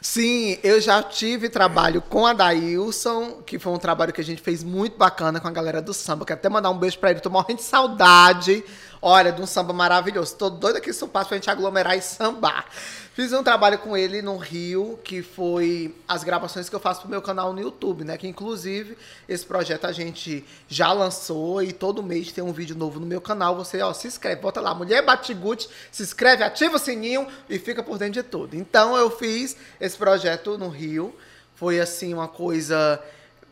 Sim, 0.00 0.56
eu 0.62 0.80
já 0.80 1.02
tive 1.02 1.48
trabalho 1.48 2.00
com 2.00 2.24
a 2.24 2.32
Daílson, 2.32 3.42
que 3.44 3.58
foi 3.58 3.72
um 3.72 3.78
trabalho 3.78 4.12
que 4.12 4.20
a 4.20 4.24
gente 4.24 4.40
fez 4.40 4.62
muito 4.62 4.96
bacana 4.96 5.40
com 5.40 5.48
a 5.48 5.50
galera 5.50 5.82
do 5.82 5.92
samba. 5.92 6.24
Quero 6.24 6.38
até 6.38 6.48
mandar 6.48 6.70
um 6.70 6.78
beijo 6.78 6.96
pra 7.00 7.10
ele, 7.10 7.18
tô 7.18 7.28
morrendo 7.28 7.56
de 7.56 7.64
saudade. 7.64 8.62
Olha, 9.00 9.30
de 9.32 9.40
um 9.42 9.46
samba 9.46 9.72
maravilhoso. 9.72 10.34
Tô 10.36 10.48
doido 10.50 10.76
aqui 10.76 10.90
isso 10.90 11.06
passa 11.08 11.28
pra 11.28 11.36
gente 11.36 11.50
aglomerar 11.50 11.96
e 11.96 12.02
sambar. 12.02 12.66
Fiz 13.14 13.32
um 13.32 13.42
trabalho 13.42 13.78
com 13.78 13.96
ele 13.96 14.20
no 14.20 14.36
Rio, 14.36 14.98
que 15.02 15.22
foi 15.22 15.94
as 16.06 16.22
gravações 16.22 16.68
que 16.68 16.74
eu 16.76 16.80
faço 16.80 17.00
pro 17.02 17.10
meu 17.10 17.22
canal 17.22 17.52
no 17.52 17.60
YouTube, 17.60 18.04
né? 18.04 18.16
Que 18.18 18.28
inclusive 18.28 18.96
esse 19.28 19.44
projeto 19.44 19.86
a 19.86 19.92
gente 19.92 20.44
já 20.68 20.92
lançou 20.92 21.62
e 21.62 21.72
todo 21.72 22.02
mês 22.02 22.30
tem 22.30 22.44
um 22.44 22.52
vídeo 22.52 22.76
novo 22.76 23.00
no 23.00 23.06
meu 23.06 23.20
canal. 23.20 23.56
Você, 23.56 23.80
ó, 23.80 23.92
se 23.94 24.06
inscreve, 24.06 24.42
bota 24.42 24.60
lá, 24.60 24.74
Mulher 24.74 25.02
Batigute, 25.02 25.68
se 25.90 26.02
inscreve, 26.02 26.42
ativa 26.44 26.76
o 26.76 26.78
sininho 26.78 27.26
e 27.48 27.58
fica 27.58 27.82
por 27.82 27.96
dentro 27.96 28.22
de 28.22 28.22
tudo. 28.22 28.54
Então 28.54 28.96
eu 28.96 29.10
fiz 29.10 29.56
esse 29.80 29.96
projeto 29.96 30.58
no 30.58 30.68
Rio. 30.68 31.14
Foi 31.54 31.80
assim 31.80 32.12
uma 32.12 32.28
coisa 32.28 33.02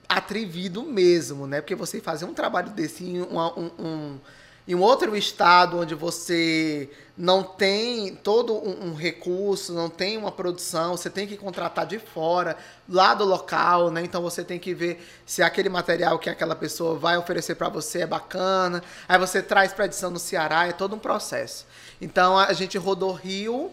atrevido 0.06 0.82
mesmo, 0.82 1.46
né? 1.46 1.62
Porque 1.62 1.74
você 1.74 2.00
fazer 2.00 2.26
um 2.26 2.34
trabalho 2.34 2.68
desse 2.70 3.02
um, 3.04 3.40
um- 3.82 4.20
em 4.66 4.74
outro 4.74 5.14
estado 5.14 5.78
onde 5.78 5.94
você 5.94 6.88
não 7.16 7.42
tem 7.42 8.16
todo 8.16 8.54
um, 8.54 8.88
um 8.88 8.94
recurso, 8.94 9.72
não 9.72 9.90
tem 9.90 10.16
uma 10.16 10.32
produção, 10.32 10.96
você 10.96 11.10
tem 11.10 11.26
que 11.26 11.36
contratar 11.36 11.86
de 11.86 11.98
fora, 11.98 12.56
lá 12.88 13.14
do 13.14 13.24
local, 13.24 13.90
né? 13.90 14.02
Então 14.02 14.22
você 14.22 14.42
tem 14.42 14.58
que 14.58 14.74
ver 14.74 15.06
se 15.26 15.42
aquele 15.42 15.68
material 15.68 16.18
que 16.18 16.30
aquela 16.30 16.56
pessoa 16.56 16.98
vai 16.98 17.16
oferecer 17.16 17.54
para 17.54 17.68
você 17.68 18.00
é 18.00 18.06
bacana. 18.06 18.82
Aí 19.06 19.18
você 19.18 19.42
traz 19.42 19.72
para 19.72 19.84
edição 19.84 20.10
no 20.10 20.18
Ceará, 20.18 20.66
é 20.66 20.72
todo 20.72 20.96
um 20.96 20.98
processo. 20.98 21.66
Então 22.00 22.38
a 22.38 22.52
gente 22.52 22.78
rodou 22.78 23.12
Rio. 23.12 23.70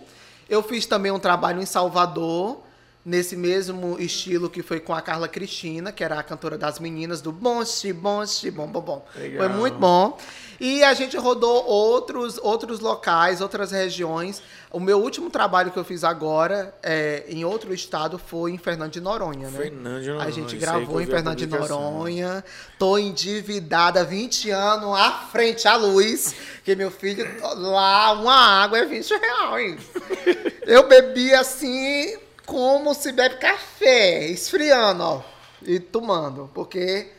Eu 0.50 0.62
fiz 0.62 0.86
também 0.86 1.12
um 1.12 1.20
trabalho 1.20 1.62
em 1.62 1.66
Salvador, 1.66 2.62
nesse 3.04 3.36
mesmo 3.36 4.00
estilo 4.00 4.50
que 4.50 4.62
foi 4.62 4.80
com 4.80 4.94
a 4.94 5.02
Carla 5.02 5.28
Cristina, 5.28 5.92
que 5.92 6.04
era 6.04 6.20
a 6.20 6.24
cantora 6.24 6.58
das 6.58 6.80
meninas 6.80 7.22
do 7.22 7.32
Bom 7.32 7.64
Xi, 7.66 7.92
Bom 7.92 8.26
Xi, 8.26 8.52
Bom 8.52 8.68
Bom 8.68 8.82
Bom. 8.82 9.06
Legal. 9.16 9.38
Foi 9.40 9.58
muito 9.58 9.78
bom. 9.78 10.18
E 10.60 10.84
a 10.84 10.94
gente 10.94 11.18
rodou 11.18 11.66
outros, 11.66 12.38
outros 12.38 12.80
locais, 12.80 13.42
outras 13.42 13.72
regiões. 13.72 14.44
O 14.70 14.80
meu 14.80 15.00
último 15.00 15.32
trabalho 15.32 15.72
que 15.72 15.78
eu 15.78 15.84
fiz 15.84 16.04
agora 16.04 16.72
é, 16.84 17.26
em 17.28 17.44
outro 17.44 17.74
estado 17.74 18.20
foi 18.20 18.52
em 18.52 18.60
Fernando 18.60 18.92
de 18.92 19.02
Noronha, 19.02 19.50
né? 19.50 19.58
Fernando 19.58 20.02
de 20.02 20.10
Noronha, 20.10 20.28
A 20.28 20.30
gente 20.30 20.56
gravou 20.58 21.02
em 21.02 21.08
Fernando 21.08 21.36
de. 21.36 21.48
Noronha. 21.48 22.46
Tô 22.78 22.96
endividada 22.98 24.04
20 24.04 24.52
anos 24.52 25.00
à 25.00 25.12
frente 25.32 25.68
à 25.68 25.76
luz. 25.76 26.36
Que 26.64 26.76
meu 26.76 26.92
filho, 26.92 27.28
lá, 27.56 28.14
uma 28.14 28.36
água 28.36 28.78
é 28.78 28.86
20 28.86 29.10
reais. 29.16 29.82
Eu 30.68 30.88
bebi 30.88 31.34
assim, 31.34 32.18
como 32.46 32.94
se 32.94 33.12
bebe 33.12 33.38
café, 33.38 34.28
esfriando, 34.28 35.04
ó, 35.04 35.22
e 35.62 35.80
tomando, 35.80 36.50
porque 36.54 37.10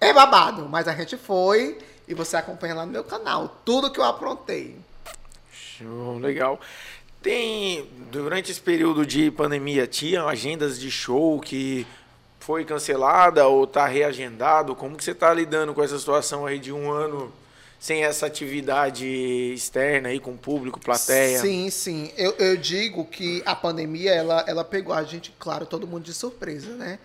é 0.00 0.12
babado. 0.12 0.68
Mas 0.68 0.88
a 0.88 0.94
gente 0.94 1.16
foi 1.16 1.78
e 2.06 2.14
você 2.14 2.36
acompanha 2.36 2.74
lá 2.74 2.86
no 2.86 2.92
meu 2.92 3.04
canal 3.04 3.60
tudo 3.64 3.90
que 3.90 3.98
eu 3.98 4.04
aprontei. 4.04 4.76
Show, 5.50 6.18
legal. 6.18 6.60
Tem, 7.22 7.88
durante 8.10 8.52
esse 8.52 8.60
período 8.60 9.04
de 9.04 9.30
pandemia, 9.30 9.86
tinha 9.86 10.24
agendas 10.24 10.78
de 10.78 10.90
show 10.90 11.40
que 11.40 11.86
foi 12.38 12.64
cancelada 12.64 13.48
ou 13.48 13.66
tá 13.66 13.86
reagendado? 13.86 14.76
Como 14.76 14.96
que 14.96 15.02
você 15.02 15.12
tá 15.12 15.34
lidando 15.34 15.74
com 15.74 15.82
essa 15.82 15.98
situação 15.98 16.46
aí 16.46 16.60
de 16.60 16.72
um 16.72 16.92
ano 16.92 17.32
sem 17.78 18.04
essa 18.04 18.26
atividade 18.26 19.06
externa 19.54 20.08
aí 20.08 20.18
com 20.18 20.32
o 20.32 20.38
público, 20.38 20.80
plateia? 20.80 21.40
Sim, 21.40 21.70
sim. 21.70 22.12
Eu, 22.16 22.32
eu 22.38 22.56
digo 22.56 23.04
que 23.04 23.42
a 23.46 23.54
pandemia, 23.54 24.12
ela, 24.12 24.44
ela 24.46 24.64
pegou 24.64 24.94
a 24.94 25.02
gente, 25.04 25.34
claro, 25.38 25.66
todo 25.66 25.86
mundo 25.86 26.04
de 26.04 26.14
surpresa, 26.14 26.74
né? 26.74 26.98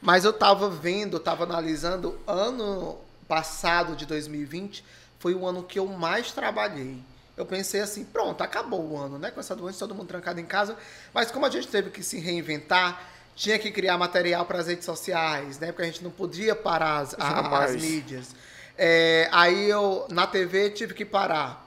Mas 0.00 0.24
eu 0.24 0.32
tava 0.32 0.68
vendo, 0.68 1.18
tava 1.18 1.44
analisando, 1.44 2.18
ano 2.26 2.98
passado 3.26 3.96
de 3.96 4.04
2020 4.06 4.84
foi 5.18 5.34
o 5.34 5.46
ano 5.46 5.62
que 5.62 5.78
eu 5.78 5.86
mais 5.86 6.32
trabalhei. 6.32 6.98
Eu 7.36 7.44
pensei 7.46 7.80
assim, 7.80 8.04
pronto, 8.04 8.42
acabou 8.42 8.80
o 8.92 8.98
ano, 8.98 9.18
né? 9.18 9.30
Com 9.30 9.40
essa 9.40 9.54
doença, 9.56 9.78
todo 9.80 9.94
mundo 9.94 10.08
trancado 10.08 10.40
em 10.40 10.44
casa. 10.44 10.76
Mas 11.12 11.30
como 11.30 11.44
a 11.46 11.50
gente 11.50 11.68
teve 11.68 11.90
que 11.90 12.02
se 12.02 12.18
reinventar, 12.18 13.02
tinha 13.34 13.58
que 13.58 13.70
criar 13.70 13.98
material 13.98 14.44
para 14.46 14.58
as 14.58 14.66
redes 14.66 14.84
sociais, 14.84 15.58
né? 15.58 15.68
Porque 15.72 15.82
a 15.82 15.86
gente 15.86 16.02
não 16.04 16.10
podia 16.10 16.54
parar 16.54 16.98
as, 17.00 17.14
a- 17.14 17.64
as 17.64 17.72
mídias. 17.82 18.34
É, 18.78 19.28
aí 19.32 19.68
eu, 19.70 20.06
na 20.10 20.26
TV, 20.26 20.70
tive 20.70 20.94
que 20.94 21.04
parar. 21.04 21.64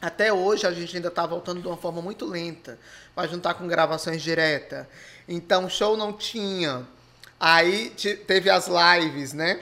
Até 0.00 0.32
hoje 0.32 0.66
a 0.66 0.72
gente 0.72 0.94
ainda 0.94 1.08
está 1.08 1.26
voltando 1.26 1.60
de 1.60 1.66
uma 1.66 1.76
forma 1.76 2.00
muito 2.02 2.26
lenta, 2.26 2.78
para 3.14 3.26
juntar 3.28 3.54
com 3.54 3.66
gravações 3.66 4.22
direta. 4.22 4.88
Então, 5.26 5.68
show 5.68 5.96
não 5.96 6.12
tinha. 6.12 6.86
Aí 7.40 7.90
te- 7.90 8.14
teve 8.16 8.48
as 8.50 8.68
lives, 8.68 9.32
né? 9.32 9.60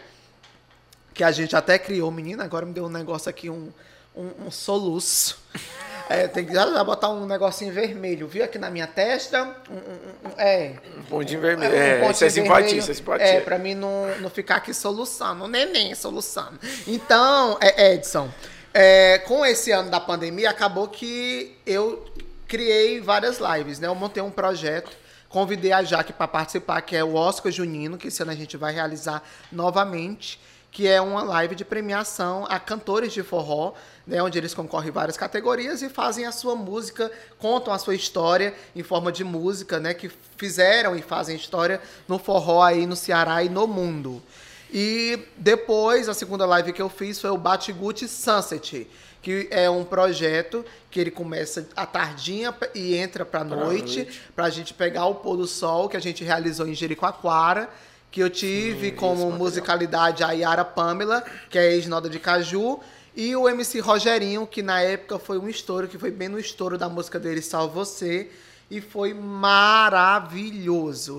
Que 1.14 1.24
a 1.24 1.30
gente 1.32 1.54
até 1.56 1.78
criou. 1.78 2.10
Menina, 2.10 2.44
agora 2.44 2.66
me 2.66 2.72
deu 2.72 2.84
um 2.86 2.90
negócio 2.90 3.30
aqui, 3.30 3.48
um, 3.48 3.72
um, 4.14 4.46
um 4.46 4.50
soluço. 4.50 5.38
É, 6.08 6.28
tem 6.28 6.44
que 6.44 6.52
já, 6.52 6.84
botar 6.84 7.08
um 7.08 7.24
negocinho 7.26 7.72
vermelho, 7.72 8.28
viu? 8.28 8.44
Aqui 8.44 8.58
na 8.58 8.70
minha 8.70 8.86
testa. 8.86 9.42
Um, 9.70 9.74
um- 9.74 10.28
um- 10.28 10.38
é. 10.40 10.74
Um 10.98 11.02
pontinho 11.04 11.40
vermelho. 11.40 11.72
Um 11.72 11.76
É, 11.76 12.10
isso 12.10 12.24
é 12.24 12.30
simpatia, 12.30 12.78
isso 12.78 12.90
é 12.90 12.94
simpatia. 12.94 13.26
É, 13.26 13.40
pra 13.40 13.58
mim 13.58 13.74
não, 13.74 14.06
não 14.20 14.28
ficar 14.30 14.56
aqui 14.56 14.74
soluçando. 14.74 15.44
O 15.44 15.48
neném 15.48 15.94
soluçando. 15.94 16.58
Então, 16.86 17.56
é, 17.60 17.94
Edson, 17.94 18.28
é, 18.72 19.18
com 19.26 19.46
esse 19.46 19.70
ano 19.70 19.90
da 19.90 19.98
pandemia, 20.00 20.50
acabou 20.50 20.88
que 20.88 21.56
eu 21.66 22.04
criei 22.46 23.00
várias 23.00 23.38
lives, 23.38 23.78
né? 23.78 23.86
Eu 23.88 23.94
montei 23.94 24.22
um 24.22 24.30
projeto, 24.30 24.90
convidei 25.28 25.72
a 25.72 25.82
Jaque 25.82 26.12
para 26.12 26.28
participar, 26.28 26.82
que 26.82 26.94
é 26.94 27.02
o 27.02 27.14
Oscar 27.14 27.50
Junino, 27.50 27.96
que 27.96 28.08
esse 28.08 28.20
ano 28.22 28.30
a 28.30 28.34
gente 28.34 28.56
vai 28.58 28.72
realizar 28.74 29.22
novamente, 29.50 30.38
que 30.74 30.88
é 30.88 31.00
uma 31.00 31.22
live 31.22 31.54
de 31.54 31.64
premiação 31.64 32.44
a 32.50 32.58
cantores 32.58 33.12
de 33.12 33.22
forró, 33.22 33.74
né, 34.04 34.20
onde 34.20 34.36
eles 34.36 34.52
concorrem 34.52 34.88
em 34.88 34.92
várias 34.92 35.16
categorias 35.16 35.82
e 35.82 35.88
fazem 35.88 36.26
a 36.26 36.32
sua 36.32 36.56
música, 36.56 37.12
contam 37.38 37.72
a 37.72 37.78
sua 37.78 37.94
história 37.94 38.52
em 38.74 38.82
forma 38.82 39.12
de 39.12 39.22
música, 39.22 39.78
né, 39.78 39.94
que 39.94 40.10
fizeram 40.36 40.96
e 40.96 41.00
fazem 41.00 41.36
história 41.36 41.80
no 42.08 42.18
forró 42.18 42.60
aí 42.60 42.86
no 42.86 42.96
Ceará 42.96 43.44
e 43.44 43.48
no 43.48 43.68
mundo. 43.68 44.20
E 44.68 45.16
depois, 45.36 46.08
a 46.08 46.14
segunda 46.14 46.44
live 46.44 46.72
que 46.72 46.82
eu 46.82 46.88
fiz 46.88 47.20
foi 47.20 47.30
o 47.30 47.38
Batiguti 47.38 48.08
Sunset, 48.08 48.90
que 49.22 49.46
é 49.52 49.70
um 49.70 49.84
projeto 49.84 50.66
que 50.90 50.98
ele 50.98 51.12
começa 51.12 51.68
à 51.76 51.86
tardinha 51.86 52.52
e 52.74 52.96
entra 52.96 53.24
pra 53.24 53.44
noite, 53.44 53.98
noite. 53.98 54.22
pra 54.34 54.50
gente 54.50 54.74
pegar 54.74 55.06
o 55.06 55.14
pôr 55.14 55.36
do 55.36 55.46
sol 55.46 55.88
que 55.88 55.96
a 55.96 56.00
gente 56.00 56.24
realizou 56.24 56.66
em 56.66 56.74
Jericoacoara, 56.74 57.70
que 58.14 58.20
eu 58.20 58.30
tive 58.30 58.90
Sim, 58.90 58.94
como 58.94 59.28
musicalidade 59.32 60.22
a 60.22 60.30
Yara 60.30 60.64
Pamela, 60.64 61.24
que 61.50 61.58
é 61.58 61.72
ex-noda 61.72 62.08
de 62.08 62.20
Caju, 62.20 62.78
e 63.16 63.34
o 63.34 63.48
MC 63.48 63.80
Rogerinho, 63.80 64.46
que 64.46 64.62
na 64.62 64.80
época 64.80 65.18
foi 65.18 65.36
um 65.36 65.48
estouro, 65.48 65.88
que 65.88 65.98
foi 65.98 66.12
bem 66.12 66.28
no 66.28 66.38
estouro 66.38 66.78
da 66.78 66.88
música 66.88 67.18
dele, 67.18 67.42
Salve 67.42 67.74
Você, 67.74 68.30
e 68.70 68.80
foi 68.80 69.12
maravilhoso. 69.12 70.44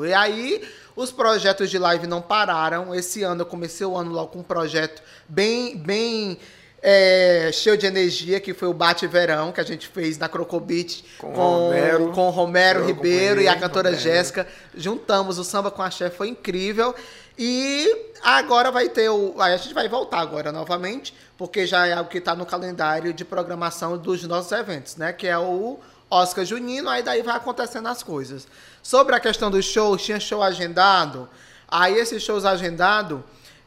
E 0.06 0.14
aí, 0.14 0.66
os 0.96 1.12
projetos 1.12 1.70
de 1.70 1.78
live 1.78 2.08
não 2.08 2.22
pararam. 2.22 2.96
Esse 2.96 3.24
ano 3.24 3.42
eu 3.42 3.46
comecei 3.46 3.86
o 3.86 3.98
ano 3.98 4.14
logo 4.14 4.30
com 4.30 4.40
um 4.40 4.44
projeto 4.44 5.04
bem, 5.28 5.76
bem 5.78 6.40
é, 6.88 7.50
cheio 7.52 7.76
de 7.76 7.88
energia, 7.88 8.40
que 8.40 8.54
foi 8.54 8.68
o 8.68 8.74
Bate 8.74 9.08
Verão, 9.08 9.52
que 9.52 9.60
a 9.60 9.64
gente 9.64 9.88
fez 9.88 10.20
na 10.20 10.30
Crocobit 10.30 11.04
Com 11.18 11.34
com, 11.34 11.42
Romero. 11.42 12.12
com 12.12 12.30
Romero 12.30 12.86
Ribeiro 12.86 13.42
e 13.42 13.48
a 13.48 13.60
cantora 13.60 13.90
Romero. 13.90 14.04
Jéssica. 14.04 14.48
Juntamos 14.76 15.40
o 15.40 15.44
samba 15.44 15.72
com 15.72 15.82
a 15.82 15.90
chefe, 15.90 16.16
foi 16.16 16.28
incrível. 16.28 16.94
E 17.40 18.14
agora 18.22 18.70
vai 18.70 18.88
ter 18.88 19.10
o. 19.10 19.34
A 19.42 19.58
gente 19.58 19.74
vai 19.74 19.90
voltar 19.90 20.20
agora 20.20 20.52
novamente, 20.52 21.12
porque 21.36 21.66
já 21.66 21.88
é 21.88 21.94
algo 21.94 22.08
que 22.08 22.20
está 22.20 22.36
no 22.36 22.46
calendário 22.46 23.12
de 23.12 23.26
programação 23.26 23.98
dos 23.98 24.24
nossos 24.24 24.52
eventos, 24.52 24.96
né? 24.96 25.12
Que 25.12 25.26
é 25.26 25.40
o 25.40 25.80
Oscar 26.08 26.46
Junino, 26.46 26.88
aí 26.88 27.02
daí 27.02 27.24
vai 27.24 27.36
acontecendo 27.36 27.88
as 27.88 28.04
coisas. 28.04 28.48
Sobre 28.84 29.16
a 29.16 29.20
questão 29.20 29.50
dos 29.50 29.66
shows, 29.66 30.04
tinha 30.04 30.20
show 30.20 30.44
agendado. 30.44 31.28
Aí 31.68 31.96
esses 31.96 32.22
shows 32.22 32.46
agendados, 32.46 33.22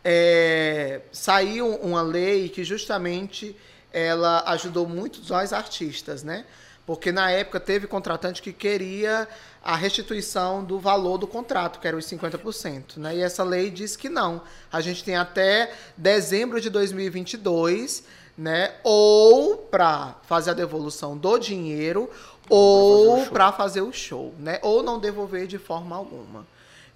é, 0.04 1.00
saiu 1.12 1.74
uma 1.76 2.02
lei 2.02 2.48
que 2.48 2.64
justamente 2.64 3.56
ela 3.92 4.42
ajudou 4.46 4.87
muito 4.87 5.20
nós 5.28 5.52
artistas, 5.52 6.22
né? 6.22 6.44
Porque 6.87 7.12
na 7.12 7.30
época 7.30 7.61
teve 7.61 7.87
contratante 7.87 8.40
que 8.40 8.50
queria 8.50 9.28
a 9.62 9.76
restituição 9.76 10.64
do 10.64 10.78
valor 10.78 11.18
do 11.18 11.26
contrato, 11.26 11.78
que 11.78 11.87
era 11.87 11.94
os 11.94 12.06
50%. 12.06 12.96
Né? 12.96 13.16
E 13.16 13.20
essa 13.20 13.44
lei 13.44 13.70
diz 13.70 13.94
que 13.94 14.08
não. 14.08 14.40
A 14.72 14.80
gente 14.80 15.04
tem 15.04 15.14
até 15.14 15.70
dezembro 15.94 16.58
de 16.58 16.70
2022, 16.70 18.04
né? 18.38 18.72
ou 18.82 19.58
para 19.58 20.16
fazer 20.22 20.52
a 20.52 20.54
devolução 20.54 21.14
do 21.14 21.38
dinheiro, 21.38 22.08
ou 22.48 23.26
para 23.26 23.52
fazer 23.52 23.82
o 23.82 23.92
show, 23.92 24.34
né? 24.38 24.58
ou 24.62 24.82
não 24.82 24.98
devolver 24.98 25.46
de 25.46 25.58
forma 25.58 25.94
alguma. 25.94 26.46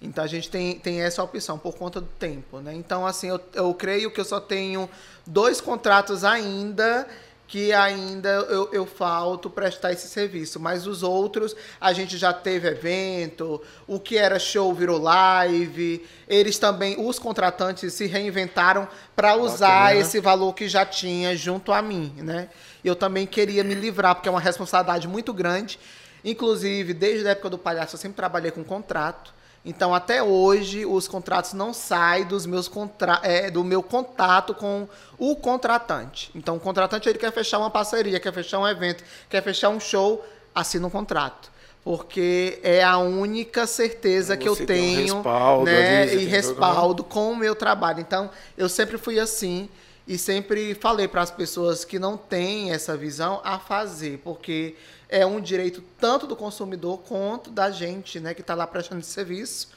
Então 0.03 0.23
a 0.23 0.27
gente 0.27 0.49
tem, 0.49 0.77
tem 0.77 1.01
essa 1.01 1.23
opção 1.23 1.57
por 1.57 1.75
conta 1.75 2.01
do 2.01 2.07
tempo, 2.07 2.59
né? 2.59 2.73
Então, 2.73 3.07
assim, 3.07 3.29
eu, 3.29 3.39
eu 3.53 3.73
creio 3.73 4.11
que 4.11 4.19
eu 4.19 4.25
só 4.25 4.39
tenho 4.39 4.89
dois 5.25 5.61
contratos 5.61 6.25
ainda 6.25 7.07
que 7.53 7.71
ainda 7.71 8.29
eu, 8.29 8.67
eu 8.71 8.85
falto 8.85 9.47
prestar 9.47 9.91
esse 9.91 10.07
serviço. 10.07 10.59
Mas 10.59 10.87
os 10.87 11.03
outros, 11.03 11.55
a 11.79 11.93
gente 11.93 12.17
já 12.17 12.33
teve 12.33 12.67
evento, 12.67 13.61
o 13.85 13.99
que 13.99 14.17
era 14.17 14.39
show 14.39 14.73
virou 14.73 14.99
live. 14.99 16.03
Eles 16.27 16.57
também, 16.57 16.95
os 16.99 17.19
contratantes 17.19 17.93
se 17.93 18.07
reinventaram 18.07 18.87
para 19.15 19.35
usar 19.35 19.67
Bacana. 19.67 20.01
esse 20.01 20.19
valor 20.19 20.53
que 20.53 20.67
já 20.67 20.83
tinha 20.83 21.35
junto 21.37 21.71
a 21.71 21.79
mim, 21.81 22.13
né? 22.17 22.49
Eu 22.83 22.95
também 22.95 23.27
queria 23.27 23.63
me 23.63 23.75
livrar, 23.75 24.15
porque 24.15 24.27
é 24.27 24.31
uma 24.31 24.41
responsabilidade 24.41 25.07
muito 25.07 25.31
grande. 25.31 25.79
Inclusive, 26.25 26.93
desde 26.93 27.27
a 27.27 27.31
época 27.31 27.51
do 27.51 27.57
palhaço, 27.57 27.95
eu 27.95 27.99
sempre 27.99 28.15
trabalhei 28.15 28.49
com 28.49 28.63
contrato. 28.63 29.31
Então, 29.65 29.95
até 29.95 30.21
hoje, 30.21 30.85
os 30.85 31.07
contratos 31.07 31.53
não 31.53 31.73
saem 31.73 32.25
dos 32.25 32.45
meus 32.45 32.67
contra 32.67 33.21
é, 33.23 33.49
do 33.49 33.63
meu 33.63 33.81
contato 33.81 34.53
com 34.53 34.87
o 35.17 35.37
contratante. 35.37 36.29
Então, 36.35 36.57
o 36.57 36.59
contratante 36.59 37.07
ele 37.07 37.17
quer 37.17 37.31
fechar 37.31 37.59
uma 37.59 37.69
parceria, 37.69 38.19
quer 38.19 38.33
fechar 38.33 38.59
um 38.59 38.67
evento, 38.67 39.03
quer 39.29 39.41
fechar 39.41 39.69
um 39.69 39.79
show, 39.79 40.25
assina 40.53 40.85
um 40.85 40.89
contrato. 40.89 41.49
Porque 41.81 42.59
é 42.61 42.83
a 42.83 42.97
única 42.97 43.65
certeza 43.65 44.35
que 44.35 44.47
eu 44.47 44.55
Você 44.55 44.65
tem 44.65 44.89
um 44.89 44.95
tenho 44.95 45.15
respaldo 45.15 45.65
né, 45.65 46.01
ali, 46.01 46.11
você 46.11 46.17
e 46.17 46.25
respaldo 46.25 47.03
com 47.03 47.31
o 47.31 47.35
meu 47.35 47.55
trabalho. 47.55 48.01
Então, 48.01 48.29
eu 48.57 48.67
sempre 48.67 48.97
fui 48.97 49.17
assim. 49.17 49.69
e 50.05 50.17
sempre 50.17 50.75
falei 50.75 51.07
para 51.07 51.21
as 51.21 51.31
pessoas 51.31 51.85
que 51.85 51.97
não 51.97 52.17
têm 52.17 52.71
essa 52.71 52.97
visão 52.97 53.39
a 53.43 53.57
fazer, 53.57 54.19
porque 54.23 54.75
é 55.13 55.23
um 55.23 55.39
direito 55.39 55.83
tanto 55.99 56.25
do 56.25 56.35
consumidor 56.35 56.97
quanto 57.07 57.51
da 57.51 57.69
gente, 57.69 58.19
né, 58.19 58.33
que 58.33 58.41
está 58.41 58.55
lá 58.55 58.65
prestando 58.65 58.99
esse 58.99 59.11
serviço. 59.11 59.69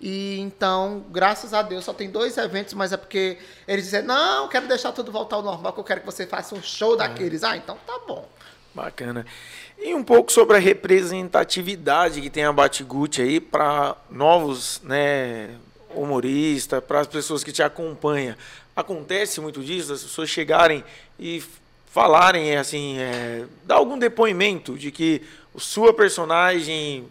E 0.00 0.38
então, 0.38 1.04
graças 1.10 1.52
a 1.52 1.60
Deus, 1.60 1.84
só 1.84 1.92
tem 1.92 2.08
dois 2.08 2.38
eventos, 2.38 2.72
mas 2.72 2.92
é 2.92 2.96
porque 2.96 3.36
eles 3.66 3.86
dizem, 3.86 4.02
não, 4.02 4.46
quero 4.48 4.68
deixar 4.68 4.92
tudo 4.92 5.10
voltar 5.10 5.36
ao 5.36 5.42
normal, 5.42 5.72
que 5.72 5.80
eu 5.80 5.84
quero 5.84 6.00
que 6.00 6.06
você 6.06 6.24
faça 6.24 6.54
um 6.54 6.62
show 6.62 6.96
daqueles. 6.96 7.42
Ah, 7.42 7.56
então 7.56 7.76
tá 7.84 7.98
bom. 8.06 8.28
Bacana. 8.72 9.26
E 9.76 9.92
um 9.92 10.04
pouco 10.04 10.30
sobre 10.30 10.56
a 10.56 10.60
representatividade 10.60 12.20
que 12.20 12.30
tem 12.30 12.44
a 12.44 12.52
Batiguti 12.52 13.20
aí 13.20 13.40
para 13.40 13.96
novos 14.08 14.80
né, 14.84 15.50
humoristas, 15.96 16.80
para 16.84 17.00
as 17.00 17.08
pessoas 17.08 17.42
que 17.42 17.50
te 17.50 17.62
acompanham. 17.62 18.36
Acontece 18.76 19.40
muito 19.40 19.64
disso, 19.64 19.92
as 19.92 20.02
pessoas 20.02 20.28
chegarem 20.28 20.84
e 21.18 21.42
falarem, 21.96 22.54
assim, 22.58 22.98
é, 22.98 23.46
dar 23.64 23.76
algum 23.76 23.98
depoimento 23.98 24.76
de 24.76 24.90
que 24.90 25.22
sua 25.56 25.94
personagem 25.94 27.08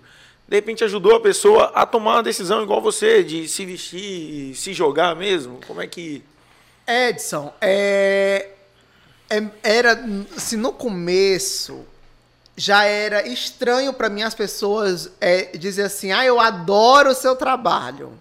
de 0.47 0.55
repente 0.55 0.83
ajudou 0.83 1.15
a 1.15 1.19
pessoa 1.19 1.71
a 1.73 1.87
tomar 1.87 2.17
uma 2.17 2.21
decisão 2.21 2.61
igual 2.61 2.79
você, 2.79 3.23
de 3.23 3.47
se 3.47 3.65
vestir 3.65 4.53
se 4.53 4.75
jogar 4.75 5.15
mesmo? 5.15 5.59
Como 5.65 5.81
é 5.81 5.87
que. 5.87 6.23
Edson, 6.87 7.51
é, 7.59 8.49
é, 9.27 9.43
era. 9.63 9.99
Se 10.37 10.55
no 10.55 10.71
começo 10.71 11.83
já 12.55 12.83
era 12.83 13.27
estranho 13.27 13.91
para 13.91 14.07
mim 14.07 14.21
as 14.21 14.35
pessoas 14.35 15.11
é, 15.19 15.57
dizer 15.57 15.85
assim: 15.85 16.11
ah, 16.11 16.23
eu 16.23 16.39
adoro 16.39 17.09
o 17.09 17.15
seu 17.15 17.35
trabalho. 17.35 18.13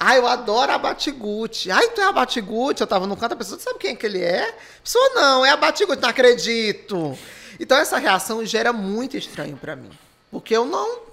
Ah, 0.00 0.16
eu 0.16 0.26
adoro 0.26 0.70
a 0.70 0.78
Batiguti. 0.78 1.70
Ah, 1.70 1.80
tu 1.88 2.00
é 2.00 2.04
a 2.04 2.12
Batiguti? 2.12 2.80
Eu 2.80 2.86
tava 2.86 3.06
no 3.06 3.16
canto, 3.16 3.32
a 3.32 3.36
pessoa 3.36 3.58
sabe 3.58 3.78
quem 3.78 3.92
é 3.92 3.96
que 3.96 4.06
ele 4.06 4.22
é? 4.22 4.48
A 4.48 4.82
pessoa, 4.82 5.10
não, 5.10 5.44
é 5.44 5.50
a 5.50 5.56
Batiguti, 5.56 6.00
não 6.00 6.08
acredito. 6.08 7.18
Então 7.58 7.76
essa 7.76 7.98
reação 7.98 8.44
gera 8.44 8.72
muito 8.72 9.16
estranho 9.16 9.56
para 9.56 9.74
mim. 9.74 9.90
Porque 10.30 10.56
eu 10.56 10.64
não 10.64 11.08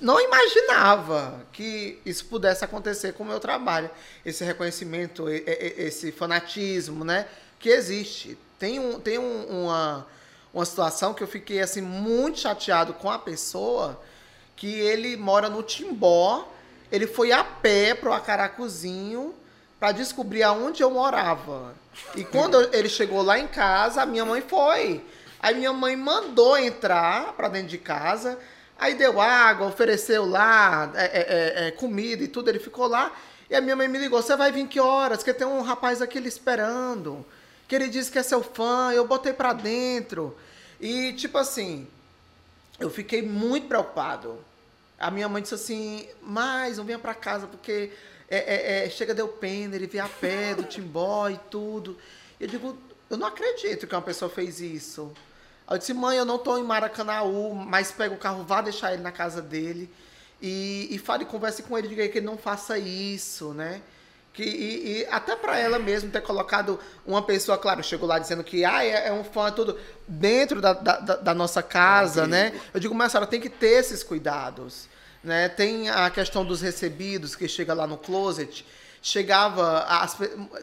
não 0.00 0.20
imaginava 0.20 1.44
que 1.52 2.00
isso 2.04 2.24
pudesse 2.26 2.64
acontecer 2.64 3.12
com 3.14 3.24
o 3.24 3.26
meu 3.26 3.40
trabalho. 3.40 3.90
Esse 4.24 4.44
reconhecimento, 4.44 5.28
esse 5.28 6.12
fanatismo, 6.12 7.04
né? 7.04 7.26
Que 7.58 7.70
existe. 7.70 8.38
Tem, 8.58 8.78
um, 8.78 9.00
tem 9.00 9.18
um, 9.18 9.64
uma, 9.64 10.06
uma 10.52 10.64
situação 10.64 11.14
que 11.14 11.22
eu 11.22 11.26
fiquei 11.26 11.60
assim 11.60 11.80
muito 11.80 12.38
chateado 12.38 12.92
com 12.94 13.10
a 13.10 13.18
pessoa 13.18 14.00
que 14.54 14.68
ele 14.78 15.16
mora 15.16 15.48
no 15.48 15.62
Timbó, 15.62 16.46
ele 16.90 17.06
foi 17.06 17.32
a 17.32 17.44
pé 17.44 17.94
pro 17.94 18.12
Acaracuzinho 18.12 19.34
para 19.78 19.92
descobrir 19.92 20.42
aonde 20.42 20.82
eu 20.82 20.90
morava. 20.90 21.74
E 22.14 22.24
quando 22.24 22.74
ele 22.74 22.88
chegou 22.88 23.22
lá 23.22 23.38
em 23.38 23.48
casa, 23.48 24.02
a 24.02 24.06
minha 24.06 24.24
mãe 24.24 24.42
foi. 24.42 25.04
Aí 25.40 25.54
minha 25.54 25.72
mãe 25.72 25.96
mandou 25.96 26.58
entrar 26.58 27.32
para 27.32 27.48
dentro 27.48 27.68
de 27.68 27.78
casa. 27.78 28.38
Aí 28.78 28.94
deu 28.94 29.20
água, 29.20 29.66
ofereceu 29.66 30.26
lá 30.26 30.90
é, 30.94 31.04
é, 31.04 31.08
é, 31.64 31.68
é, 31.68 31.70
comida 31.70 32.22
e 32.22 32.28
tudo, 32.28 32.48
ele 32.48 32.58
ficou 32.58 32.86
lá. 32.86 33.12
E 33.48 33.54
a 33.54 33.60
minha 33.60 33.76
mãe 33.76 33.88
me 33.88 33.98
ligou: 33.98 34.20
Você 34.20 34.36
vai 34.36 34.52
vir 34.52 34.66
que 34.66 34.80
horas? 34.80 35.22
Que 35.22 35.32
tem 35.32 35.46
um 35.46 35.62
rapaz 35.62 36.00
aqui 36.02 36.18
esperando. 36.18 37.24
Que 37.66 37.74
ele 37.74 37.88
disse 37.88 38.10
que 38.10 38.18
é 38.18 38.22
seu 38.22 38.42
fã. 38.42 38.92
Eu 38.92 39.06
botei 39.06 39.32
pra 39.32 39.52
dentro. 39.52 40.36
E, 40.80 41.12
tipo 41.12 41.36
assim, 41.38 41.86
eu 42.78 42.90
fiquei 42.90 43.22
muito 43.22 43.68
preocupado. 43.68 44.38
A 45.00 45.10
minha 45.10 45.28
mãe 45.28 45.42
disse 45.42 45.54
assim: 45.54 46.06
Mas 46.22 46.76
não 46.76 46.84
venha 46.84 46.98
pra 46.98 47.14
casa 47.14 47.46
porque 47.46 47.90
é, 48.28 48.38
é, 48.38 48.86
é, 48.86 48.90
chega 48.90 49.14
deu 49.14 49.26
pena, 49.26 49.74
ele 49.74 49.86
veio 49.86 50.04
a 50.04 50.08
pé 50.08 50.54
do 50.54 50.62
Timbó 50.62 51.28
e 51.28 51.38
tudo. 51.50 51.96
Eu 52.38 52.46
digo: 52.46 52.78
Eu 53.08 53.16
não 53.16 53.26
acredito 53.26 53.86
que 53.86 53.94
uma 53.94 54.02
pessoa 54.02 54.30
fez 54.30 54.60
isso. 54.60 55.12
Eu 55.70 55.78
disse, 55.78 55.94
mãe, 55.94 56.18
eu 56.18 56.24
não 56.24 56.34
estou 56.34 56.58
em 56.58 56.64
Maracanãú, 56.64 57.54
mas 57.54 57.92
pega 57.92 58.12
o 58.12 58.18
carro, 58.18 58.42
vá 58.42 58.60
deixar 58.60 58.92
ele 58.92 59.02
na 59.02 59.12
casa 59.12 59.40
dele. 59.40 59.88
E, 60.42 60.88
e 60.90 60.98
fale, 60.98 61.24
converse 61.24 61.62
com 61.62 61.78
ele, 61.78 61.86
diga 61.86 62.08
que 62.08 62.18
ele 62.18 62.26
não 62.26 62.36
faça 62.36 62.76
isso, 62.76 63.54
né? 63.54 63.80
Que, 64.32 64.44
e, 64.44 65.00
e 65.00 65.06
até 65.10 65.34
para 65.34 65.58
ela 65.58 65.78
mesmo 65.78 66.10
ter 66.10 66.20
colocado 66.20 66.78
uma 67.04 67.20
pessoa, 67.20 67.58
claro, 67.58 67.82
chegou 67.82 68.08
lá 68.08 68.18
dizendo 68.18 68.44
que 68.44 68.64
ah, 68.64 68.84
é, 68.84 69.08
é 69.08 69.12
um 69.12 69.24
fã, 69.24 69.50
tudo, 69.50 69.76
dentro 70.06 70.60
da, 70.60 70.72
da, 70.72 71.16
da 71.16 71.34
nossa 71.34 71.62
casa, 71.62 72.26
né? 72.26 72.52
Eu 72.72 72.78
digo, 72.78 72.94
mas 72.94 73.08
a 73.08 73.10
senhora 73.10 73.26
tem 73.26 73.40
que 73.40 73.50
ter 73.50 73.80
esses 73.80 74.02
cuidados. 74.02 74.88
Né? 75.22 75.48
Tem 75.48 75.90
a 75.90 76.08
questão 76.10 76.44
dos 76.44 76.60
recebidos, 76.60 77.34
que 77.34 77.48
chega 77.48 77.74
lá 77.74 77.86
no 77.86 77.98
closet, 77.98 78.64
chegava. 79.02 79.80
As, 79.80 80.16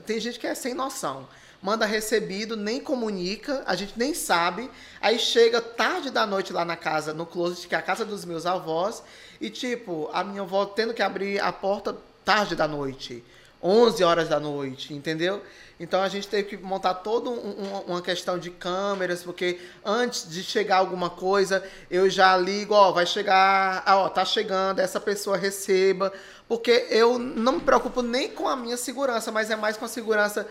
tem 0.05 0.19
gente 0.19 0.39
que 0.39 0.47
é 0.47 0.55
sem 0.55 0.73
noção 0.73 1.27
manda 1.61 1.85
recebido, 1.85 2.55
nem 2.55 2.79
comunica, 2.79 3.63
a 3.65 3.75
gente 3.75 3.93
nem 3.97 4.13
sabe. 4.13 4.69
Aí 5.01 5.19
chega 5.19 5.61
tarde 5.61 6.09
da 6.09 6.25
noite 6.25 6.53
lá 6.53 6.63
na 6.63 6.75
casa, 6.75 7.13
no 7.13 7.25
closet, 7.25 7.67
que 7.67 7.75
é 7.75 7.77
a 7.77 7.81
casa 7.81 8.05
dos 8.05 8.25
meus 8.25 8.45
avós, 8.45 9.03
e 9.39 9.49
tipo, 9.49 10.09
a 10.13 10.23
minha 10.23 10.41
avó 10.41 10.65
tendo 10.65 10.93
que 10.93 11.01
abrir 11.01 11.39
a 11.39 11.51
porta 11.51 11.95
tarde 12.23 12.55
da 12.55 12.67
noite, 12.67 13.23
11 13.61 14.03
horas 14.03 14.29
da 14.29 14.39
noite, 14.39 14.93
entendeu? 14.93 15.41
Então 15.79 16.01
a 16.01 16.09
gente 16.09 16.27
teve 16.27 16.49
que 16.49 16.57
montar 16.57 16.95
toda 16.95 17.29
um, 17.29 17.83
uma 17.87 18.01
questão 18.01 18.39
de 18.39 18.49
câmeras, 18.49 19.23
porque 19.23 19.59
antes 19.85 20.29
de 20.29 20.43
chegar 20.43 20.77
alguma 20.77 21.09
coisa, 21.09 21.63
eu 21.89 22.09
já 22.09 22.35
ligo, 22.35 22.73
ó, 22.73 22.91
vai 22.91 23.05
chegar, 23.05 23.83
ó, 23.85 24.09
tá 24.09 24.25
chegando, 24.25 24.79
essa 24.79 24.99
pessoa 24.99 25.37
receba, 25.37 26.11
porque 26.47 26.87
eu 26.89 27.19
não 27.19 27.53
me 27.53 27.61
preocupo 27.61 28.01
nem 28.01 28.29
com 28.29 28.47
a 28.47 28.55
minha 28.55 28.77
segurança, 28.77 29.31
mas 29.31 29.51
é 29.51 29.55
mais 29.55 29.77
com 29.77 29.85
a 29.85 29.89
segurança 29.89 30.47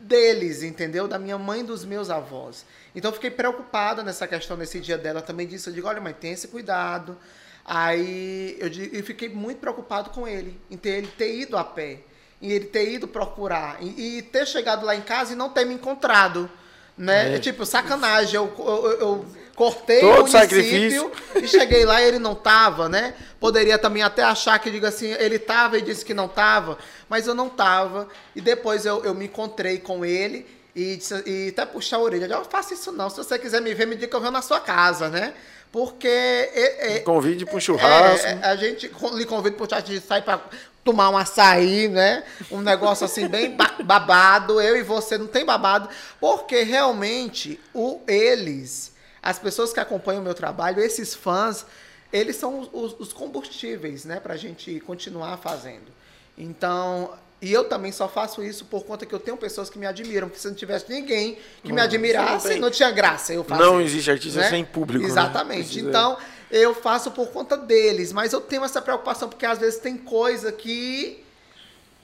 deles, 0.00 0.62
entendeu? 0.62 1.08
Da 1.08 1.18
minha 1.18 1.38
mãe 1.38 1.60
e 1.60 1.64
dos 1.64 1.84
meus 1.84 2.10
avós. 2.10 2.64
Então 2.94 3.12
fiquei 3.12 3.30
preocupada 3.30 4.02
nessa 4.02 4.28
questão 4.28 4.56
nesse 4.56 4.78
dia 4.78 4.98
dela 4.98 5.22
também 5.22 5.46
disse, 5.46 5.68
eu 5.68 5.74
digo, 5.74 5.88
olha, 5.88 6.00
mãe, 6.00 6.12
tem 6.12 6.32
esse 6.32 6.46
cuidado. 6.48 7.16
Aí 7.64 8.56
eu, 8.60 8.68
eu 8.92 9.02
fiquei 9.04 9.28
muito 9.28 9.58
preocupado 9.58 10.10
com 10.10 10.26
ele, 10.26 10.60
em 10.70 10.76
ter 10.76 10.98
ele 10.98 11.06
ter 11.06 11.34
ido 11.34 11.56
a 11.56 11.64
pé, 11.64 12.00
em 12.42 12.50
ele 12.50 12.66
ter 12.66 12.90
ido 12.92 13.06
procurar 13.06 13.78
e, 13.80 14.18
e 14.18 14.22
ter 14.22 14.46
chegado 14.46 14.84
lá 14.84 14.96
em 14.96 15.00
casa 15.00 15.32
e 15.32 15.36
não 15.36 15.48
ter 15.48 15.64
me 15.64 15.74
encontrado, 15.74 16.50
né? 16.98 17.36
É. 17.36 17.38
Tipo, 17.38 17.64
sacanagem, 17.64 18.34
eu, 18.34 18.52
eu, 18.58 19.00
eu 19.00 19.26
cortei 19.54 20.00
Todo 20.00 20.10
o 20.10 20.16
município 20.18 20.40
sacrifício. 20.40 21.12
e 21.36 21.46
cheguei 21.46 21.84
lá 21.84 22.02
e 22.02 22.08
ele 22.08 22.18
não 22.18 22.34
tava, 22.34 22.88
né? 22.88 23.14
Poderia 23.38 23.78
também 23.78 24.02
até 24.02 24.22
achar 24.22 24.58
que, 24.58 24.70
diga 24.70 24.88
assim, 24.88 25.12
ele 25.12 25.38
tava 25.38 25.78
e 25.78 25.82
disse 25.82 26.04
que 26.04 26.12
não 26.12 26.26
tava, 26.26 26.78
mas 27.08 27.26
eu 27.26 27.34
não 27.34 27.48
tava. 27.48 28.08
E 28.34 28.40
depois 28.40 28.84
eu, 28.84 29.04
eu 29.04 29.14
me 29.14 29.26
encontrei 29.26 29.78
com 29.78 30.04
ele 30.04 30.46
e, 30.74 30.98
e 31.26 31.48
até 31.50 31.64
puxar 31.64 31.96
a 31.96 32.00
orelha. 32.00 32.26
Eu 32.26 32.44
faço 32.44 32.74
isso 32.74 32.90
não, 32.90 33.08
se 33.08 33.16
você 33.18 33.38
quiser 33.38 33.60
me 33.60 33.72
ver, 33.72 33.86
me 33.86 33.94
diga 33.94 34.08
que 34.08 34.16
eu 34.16 34.20
venho 34.20 34.32
na 34.32 34.42
sua 34.42 34.58
casa, 34.58 35.08
né? 35.08 35.32
Porque... 35.70 36.06
É, 36.06 36.96
é, 36.96 36.98
convide 37.00 37.46
para 37.46 37.56
um 37.56 37.60
churrasco. 37.60 38.26
É, 38.26 38.40
a 38.42 38.56
gente 38.56 38.88
lhe 39.14 39.24
convida 39.24 39.56
para 39.56 39.64
um 39.64 39.68
churrasco, 39.68 39.90
a 39.90 39.94
gente 39.94 40.06
sai 40.06 40.20
para 40.20 40.42
tomar 40.84 41.10
um 41.10 41.16
açaí, 41.16 41.88
né? 41.88 42.24
Um 42.50 42.60
negócio 42.60 43.04
assim 43.04 43.28
bem 43.28 43.56
babado. 43.84 44.60
Eu 44.60 44.76
e 44.76 44.82
você 44.82 45.16
não 45.16 45.26
tem 45.26 45.44
babado, 45.44 45.88
porque 46.20 46.62
realmente 46.62 47.60
o 47.72 48.00
eles 48.06 48.92
as 49.22 49.38
pessoas 49.38 49.72
que 49.72 49.78
acompanham 49.78 50.20
o 50.20 50.24
meu 50.24 50.34
trabalho, 50.34 50.82
esses 50.82 51.14
fãs, 51.14 51.64
eles 52.12 52.34
são 52.34 52.68
os, 52.72 52.96
os 52.98 53.12
combustíveis, 53.12 54.04
né, 54.04 54.18
para 54.18 54.34
a 54.34 54.36
gente 54.36 54.80
continuar 54.80 55.36
fazendo. 55.36 55.92
Então, 56.36 57.12
e 57.40 57.52
eu 57.52 57.64
também 57.64 57.92
só 57.92 58.08
faço 58.08 58.42
isso 58.42 58.64
por 58.64 58.84
conta 58.84 59.06
que 59.06 59.14
eu 59.14 59.20
tenho 59.20 59.36
pessoas 59.36 59.70
que 59.70 59.78
me 59.78 59.86
admiram. 59.86 60.28
Porque 60.28 60.40
se 60.40 60.48
não 60.48 60.54
tivesse 60.54 60.90
ninguém 60.90 61.38
que 61.62 61.68
não, 61.68 61.76
me 61.76 61.80
admirasse, 61.80 62.54
não, 62.54 62.62
não, 62.62 62.70
tinha 62.70 62.90
graça 62.90 63.32
eu 63.32 63.44
fazer. 63.44 63.62
Não 63.62 63.80
existe 63.80 64.10
artista 64.10 64.40
né? 64.40 64.50
sem 64.50 64.64
público. 64.64 65.04
Né? 65.04 65.10
Exatamente. 65.10 65.82
Né? 65.82 65.88
Então, 65.88 66.16
eu 66.52 66.74
faço 66.74 67.10
por 67.10 67.28
conta 67.30 67.56
deles. 67.56 68.12
Mas 68.12 68.32
eu 68.34 68.40
tenho 68.40 68.62
essa 68.62 68.82
preocupação, 68.82 69.28
porque 69.28 69.46
às 69.46 69.58
vezes 69.58 69.80
tem 69.80 69.96
coisa 69.96 70.52
que. 70.52 71.24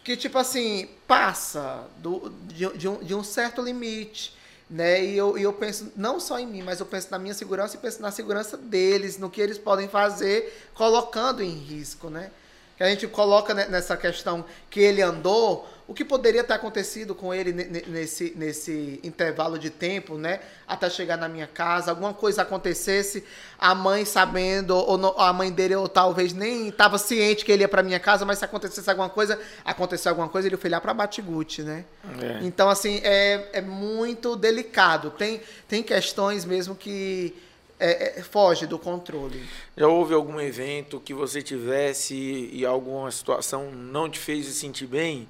que, 0.03 0.17
tipo 0.17 0.39
assim, 0.39 0.89
passa 1.07 1.85
do, 1.99 2.31
de, 2.47 2.67
de, 2.79 2.89
um, 2.89 2.97
de 2.97 3.15
um 3.15 3.23
certo 3.23 3.61
limite. 3.61 4.37
Né? 4.71 5.05
E 5.05 5.17
eu, 5.17 5.39
e 5.39 5.43
eu 5.43 5.53
penso 5.53 5.93
não 5.97 6.19
só 6.19 6.39
em 6.39 6.47
mim, 6.47 6.63
mas 6.63 6.81
eu 6.81 6.87
penso 6.87 7.11
na 7.11 7.19
minha 7.19 7.33
segurança 7.35 7.77
e 7.77 7.79
penso 7.79 8.03
na 8.03 8.11
segurança 8.11 8.57
deles, 8.57 9.19
no 9.19 9.31
que 9.31 9.41
eles 9.41 9.57
podem 9.57 9.89
fazer, 9.89 10.69
colocando 10.75 11.43
em 11.43 11.51
risco, 11.51 12.11
né? 12.11 12.31
Que 12.77 12.83
a 12.83 12.89
gente 12.89 13.07
coloca 13.09 13.55
nessa 13.55 13.97
questão 13.97 14.45
que 14.69 14.81
ele 14.81 15.03
andou, 15.03 15.67
o 15.89 15.95
que 15.95 16.05
poderia 16.05 16.45
ter 16.45 16.53
acontecido 16.53 17.15
com 17.15 17.33
ele 17.33 17.51
nesse, 17.51 18.35
nesse 18.37 19.01
intervalo 19.03 19.59
de 19.59 19.71
tempo, 19.71 20.19
né? 20.19 20.41
Até 20.67 20.91
chegar 20.91 21.17
na 21.17 21.31
minha 21.31 21.47
casa, 21.47 21.91
alguma 21.91 22.13
coisa 22.13 22.43
acontecesse, 22.43 23.25
a 23.59 23.75
mãe 23.75 24.05
sabendo, 24.05 24.77
ou 24.77 24.99
não, 24.99 25.19
a 25.19 25.33
mãe 25.33 25.51
dele, 25.51 25.75
ou 25.77 25.89
talvez 25.89 26.35
nem 26.35 26.69
estava 26.69 26.99
ciente 26.99 27.43
que 27.43 27.51
ele 27.51 27.63
ia 27.63 27.69
para 27.69 27.83
minha 27.83 27.99
casa, 27.99 28.27
mas 28.27 28.39
se 28.39 28.45
acontecesse 28.45 28.91
alguma 28.91 29.09
coisa, 29.09 29.41
aconteceu 29.65 30.11
alguma 30.11 30.29
coisa, 30.29 30.47
ele 30.47 30.59
foi 30.59 30.69
lá 30.69 30.79
para 30.79 30.93
Batiguti, 30.93 31.63
né? 31.63 31.87
É. 32.21 32.41
Então, 32.43 32.69
assim, 32.69 33.01
é, 33.03 33.49
é 33.55 33.61
muito 33.63 34.37
delicado. 34.37 35.11
Tem, 35.13 35.41
tem 35.67 35.83
questões 35.83 36.45
mesmo 36.45 36.75
que 36.75 37.35
é, 37.81 38.19
é, 38.19 38.23
foge 38.23 38.67
do 38.67 38.79
controle. 38.79 39.43
Já 39.75 39.89
houve 39.89 40.13
algum 40.13 40.39
evento 40.39 41.01
que 41.01 41.15
você 41.15 41.41
tivesse 41.41 42.51
e 42.53 42.67
alguma 42.67 43.11
situação 43.11 43.71
não 43.71 44.11
te 44.11 44.19
fez 44.19 44.45
se 44.45 44.53
sentir 44.53 44.87
bem? 44.87 45.27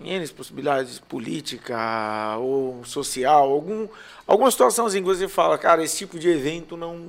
Em 0.00 0.10
N 0.10 0.28
possibilidades, 0.28 0.98
política 0.98 2.36
ou 2.38 2.84
social, 2.84 3.50
algum, 3.50 3.88
alguma 4.26 4.50
situaçãozinha 4.50 5.02
que 5.02 5.08
você 5.08 5.28
fala, 5.28 5.56
cara, 5.56 5.82
esse 5.82 5.98
tipo 5.98 6.18
de 6.18 6.28
evento 6.28 6.76
não, 6.76 7.06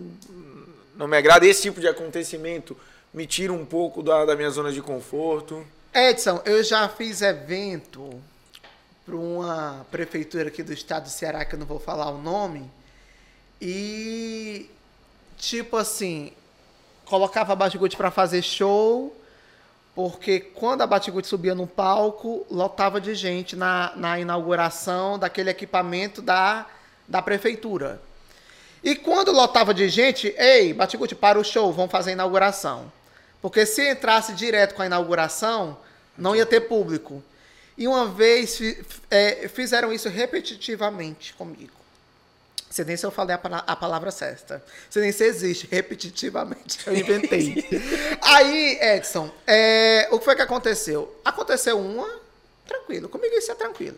não 0.95 1.07
me 1.07 1.17
agrada, 1.17 1.45
esse 1.45 1.63
tipo 1.63 1.79
de 1.79 1.87
acontecimento 1.87 2.77
me 3.13 3.25
tira 3.25 3.53
um 3.53 3.65
pouco 3.65 4.03
da, 4.03 4.25
da 4.25 4.35
minha 4.35 4.49
zona 4.49 4.71
de 4.71 4.81
conforto. 4.81 5.65
Edson, 5.93 6.41
eu 6.45 6.63
já 6.63 6.87
fiz 6.89 7.21
evento 7.21 8.21
para 9.05 9.15
uma 9.15 9.85
prefeitura 9.89 10.49
aqui 10.49 10.61
do 10.61 10.73
estado 10.73 11.03
do 11.03 11.09
Ceará, 11.09 11.45
que 11.45 11.55
eu 11.55 11.59
não 11.59 11.65
vou 11.65 11.79
falar 11.79 12.09
o 12.09 12.21
nome, 12.21 12.69
e 13.61 14.69
tipo 15.37 15.77
assim, 15.77 16.31
colocava 17.05 17.53
a 17.53 17.69
para 17.95 18.11
fazer 18.11 18.41
show, 18.41 19.15
porque 19.95 20.41
quando 20.41 20.81
a 20.81 20.87
Batiguti 20.87 21.25
subia 21.25 21.55
no 21.55 21.65
palco, 21.65 22.45
lotava 22.51 22.99
de 22.99 23.15
gente 23.15 23.55
na, 23.55 23.93
na 23.95 24.19
inauguração 24.19 25.17
daquele 25.17 25.49
equipamento 25.49 26.21
da, 26.21 26.65
da 27.07 27.21
prefeitura. 27.21 28.01
E 28.83 28.93
quando 28.93 29.31
lotava 29.31 29.73
de 29.73 29.87
gente, 29.87 30.35
ei, 30.37 30.73
Batiguti, 30.73 31.15
para 31.15 31.39
o 31.39 31.45
show, 31.45 31.71
vamos 31.71 31.91
fazer 31.91 32.09
a 32.09 32.13
inauguração. 32.13 32.91
Porque 33.41 33.65
se 33.65 33.89
entrasse 33.89 34.33
direto 34.33 34.75
com 34.75 34.81
a 34.81 34.85
inauguração, 34.85 35.77
não 36.17 36.35
ia 36.35 36.45
ter 36.45 36.61
público. 36.61 37.23
E 37.77 37.87
uma 37.87 38.05
vez 38.05 38.59
é, 39.09 39.47
fizeram 39.47 39.93
isso 39.93 40.09
repetitivamente 40.09 41.33
comigo. 41.33 41.84
Você 42.75 42.83
nem 42.83 42.97
se 42.97 43.05
eu 43.05 43.11
falei 43.11 43.33
a, 43.33 43.39
a 43.39 43.73
palavra 43.77 44.11
certa. 44.11 44.61
Você 44.89 44.99
nem 44.99 45.09
se 45.09 45.23
existe, 45.23 45.65
repetitivamente. 45.71 46.85
Eu 46.85 46.93
inventei. 46.93 47.65
Aí, 48.21 48.77
Edson, 48.81 49.31
é, 49.47 50.09
o 50.11 50.19
que 50.19 50.25
foi 50.25 50.35
que 50.35 50.41
aconteceu? 50.41 51.17
Aconteceu 51.23 51.79
uma, 51.79 52.19
tranquilo. 52.67 53.07
Comigo 53.07 53.33
isso 53.33 53.49
é 53.49 53.55
tranquilo. 53.55 53.95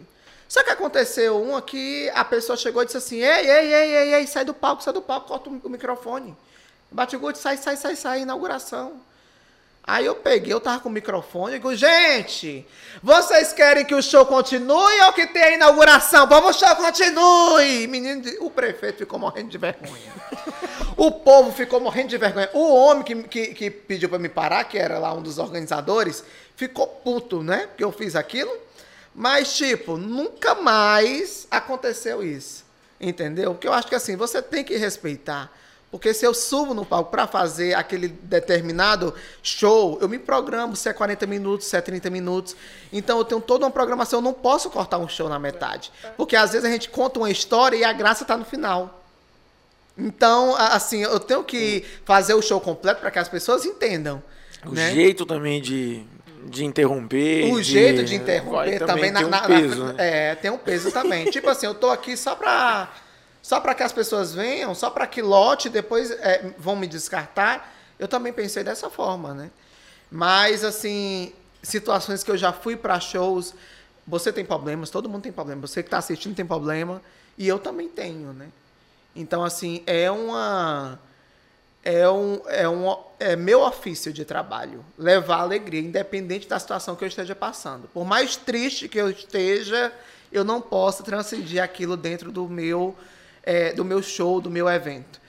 Só 0.47 0.63
que 0.63 0.69
aconteceu 0.69 1.41
uma 1.41 1.59
que 1.59 2.07
a 2.13 2.23
pessoa 2.23 2.55
chegou 2.55 2.83
e 2.83 2.85
disse 2.85 2.99
assim: 2.99 3.15
ei, 3.15 3.49
ei, 3.49 3.73
ei, 3.73 3.95
ei, 3.95 4.13
ei, 4.13 4.27
sai 4.27 4.45
do 4.45 4.53
palco, 4.53 4.83
sai 4.83 4.93
do 4.93 5.01
palco, 5.01 5.27
corta 5.27 5.49
o 5.49 5.69
microfone. 5.69 6.37
Bate 6.91 7.15
o 7.15 7.35
sai, 7.35 7.57
sai, 7.57 7.77
sai, 7.77 7.95
sai, 7.95 8.21
inauguração. 8.21 9.01
Aí 9.87 10.05
eu 10.05 10.15
peguei, 10.15 10.51
eu 10.51 10.59
tava 10.59 10.81
com 10.81 10.89
o 10.89 10.91
microfone 10.91 11.53
e 11.53 11.59
digo, 11.59 11.73
gente, 11.73 12.67
vocês 13.01 13.53
querem 13.53 13.85
que 13.85 13.95
o 13.95 14.03
show 14.03 14.25
continue 14.25 15.01
ou 15.05 15.13
que 15.13 15.25
tenha 15.27 15.53
inauguração? 15.53 16.27
Vamos, 16.27 16.57
o 16.57 16.59
show 16.59 16.75
continue! 16.75 17.87
Menino, 17.87 18.21
o 18.41 18.51
prefeito 18.51 18.97
ficou 18.97 19.17
morrendo 19.17 19.47
de 19.47 19.57
vergonha. 19.57 20.11
o 20.97 21.09
povo 21.09 21.53
ficou 21.53 21.79
morrendo 21.79 22.09
de 22.09 22.17
vergonha. 22.17 22.49
O 22.53 22.75
homem 22.75 23.01
que, 23.01 23.15
que, 23.23 23.53
que 23.53 23.71
pediu 23.71 24.09
para 24.09 24.19
me 24.19 24.27
parar, 24.27 24.65
que 24.65 24.77
era 24.77 24.99
lá 24.99 25.13
um 25.13 25.21
dos 25.21 25.37
organizadores, 25.37 26.21
ficou 26.57 26.85
puto, 26.85 27.41
né? 27.41 27.67
Porque 27.67 27.85
eu 27.85 27.91
fiz 27.93 28.13
aquilo. 28.13 28.51
Mas, 29.15 29.55
tipo, 29.55 29.95
nunca 29.95 30.53
mais 30.53 31.47
aconteceu 31.49 32.21
isso. 32.21 32.65
Entendeu? 32.99 33.53
Porque 33.53 33.69
eu 33.69 33.73
acho 33.73 33.87
que 33.87 33.95
assim, 33.95 34.17
você 34.17 34.41
tem 34.41 34.65
que 34.65 34.75
respeitar. 34.75 35.49
Porque 35.89 36.13
se 36.13 36.25
eu 36.25 36.33
subo 36.33 36.73
no 36.73 36.85
palco 36.85 37.09
para 37.09 37.25
fazer 37.25 37.73
aquele 37.73 38.09
determinado 38.09 39.13
show, 39.41 39.97
eu 40.01 40.09
me 40.09 40.19
programo 40.19 40.75
se 40.75 40.89
é 40.89 40.93
40 40.93 41.25
minutos, 41.25 41.67
se 41.67 41.77
é 41.77 41.81
30 41.81 42.09
minutos. 42.09 42.55
Então 42.91 43.17
eu 43.17 43.23
tenho 43.23 43.39
toda 43.39 43.65
uma 43.65 43.71
programação, 43.71 44.19
eu 44.19 44.23
não 44.23 44.33
posso 44.33 44.69
cortar 44.69 44.97
um 44.97 45.07
show 45.07 45.29
na 45.29 45.39
metade. 45.39 45.91
Porque 46.17 46.35
às 46.35 46.51
vezes 46.51 46.67
a 46.67 46.71
gente 46.71 46.89
conta 46.89 47.19
uma 47.19 47.31
história 47.31 47.77
e 47.77 47.83
a 47.85 47.93
graça 47.93 48.23
está 48.23 48.35
no 48.35 48.43
final. 48.43 49.01
Então, 49.97 50.55
assim, 50.55 51.01
eu 51.01 51.19
tenho 51.19 51.43
que 51.43 51.83
fazer 52.05 52.33
o 52.33 52.41
show 52.41 52.59
completo 52.59 52.99
para 52.99 53.09
que 53.09 53.17
as 53.17 53.29
pessoas 53.29 53.65
entendam. 53.65 54.21
O 54.65 54.71
né? 54.71 54.91
jeito 54.91 55.25
também 55.25 55.61
de, 55.61 56.03
de 56.45 56.65
interromper. 56.65 57.51
O 57.51 57.57
de... 57.57 57.63
jeito 57.63 58.03
de 58.03 58.13
interromper 58.13 58.79
também, 58.79 59.11
também 59.11 59.11
na, 59.11 59.19
tem 59.19 59.27
um 59.27 59.31
na, 59.31 59.41
peso, 59.41 59.83
na, 59.85 59.93
né? 59.93 60.31
É, 60.31 60.35
tem 60.35 60.51
um 60.51 60.57
peso 60.57 60.91
também. 60.91 61.25
tipo 61.31 61.49
assim, 61.49 61.65
eu 61.65 61.73
tô 61.73 61.89
aqui 61.89 62.15
só 62.15 62.35
para 62.35 62.89
só 63.47 63.61
para 63.61 63.73
que 63.73 63.81
as 63.81 63.93
pessoas 63.93 64.33
venham, 64.33 64.75
só 64.75 64.89
para 64.89 65.07
que 65.07 65.21
lote 65.21 65.69
depois 65.69 66.11
é, 66.11 66.53
vão 66.57 66.75
me 66.75 66.85
descartar. 66.85 67.73
Eu 67.97 68.05
também 68.05 68.33
pensei 68.33 68.61
dessa 68.61 68.89
forma, 68.89 69.33
né? 69.33 69.49
Mas 70.11 70.65
assim, 70.65 71.31
situações 71.63 72.25
que 72.25 72.29
eu 72.29 72.35
já 72.35 72.51
fui 72.51 72.75
para 72.75 72.99
shows, 72.99 73.55
você 74.05 74.33
tem 74.33 74.43
problemas, 74.43 74.89
todo 74.89 75.07
mundo 75.07 75.23
tem 75.23 75.31
problema. 75.31 75.65
Você 75.65 75.81
que 75.81 75.87
está 75.87 75.97
assistindo 75.97 76.35
tem 76.35 76.45
problema 76.45 77.01
e 77.37 77.47
eu 77.47 77.57
também 77.57 77.87
tenho, 77.87 78.33
né? 78.33 78.49
Então 79.15 79.45
assim, 79.45 79.81
é 79.87 80.11
uma 80.11 80.99
é 81.85 82.09
um, 82.09 82.41
é 82.47 82.67
um 82.67 82.97
é 83.17 83.37
meu 83.37 83.61
ofício 83.61 84.11
de 84.11 84.25
trabalho, 84.25 84.83
levar 84.97 85.39
alegria, 85.39 85.79
independente 85.79 86.49
da 86.49 86.59
situação 86.59 86.97
que 86.97 87.03
eu 87.05 87.07
esteja 87.07 87.33
passando. 87.33 87.87
Por 87.93 88.03
mais 88.03 88.35
triste 88.35 88.89
que 88.89 88.99
eu 88.99 89.09
esteja, 89.09 89.93
eu 90.33 90.43
não 90.43 90.59
posso 90.59 91.01
transcendir 91.01 91.63
aquilo 91.63 91.95
dentro 91.95 92.29
do 92.29 92.45
meu 92.49 92.93
é, 93.47 93.71
do 93.71 93.85
meu 93.85 94.03
show, 94.03 94.41
do 94.41 94.51
meu 94.51 94.67
evento. 94.67 95.21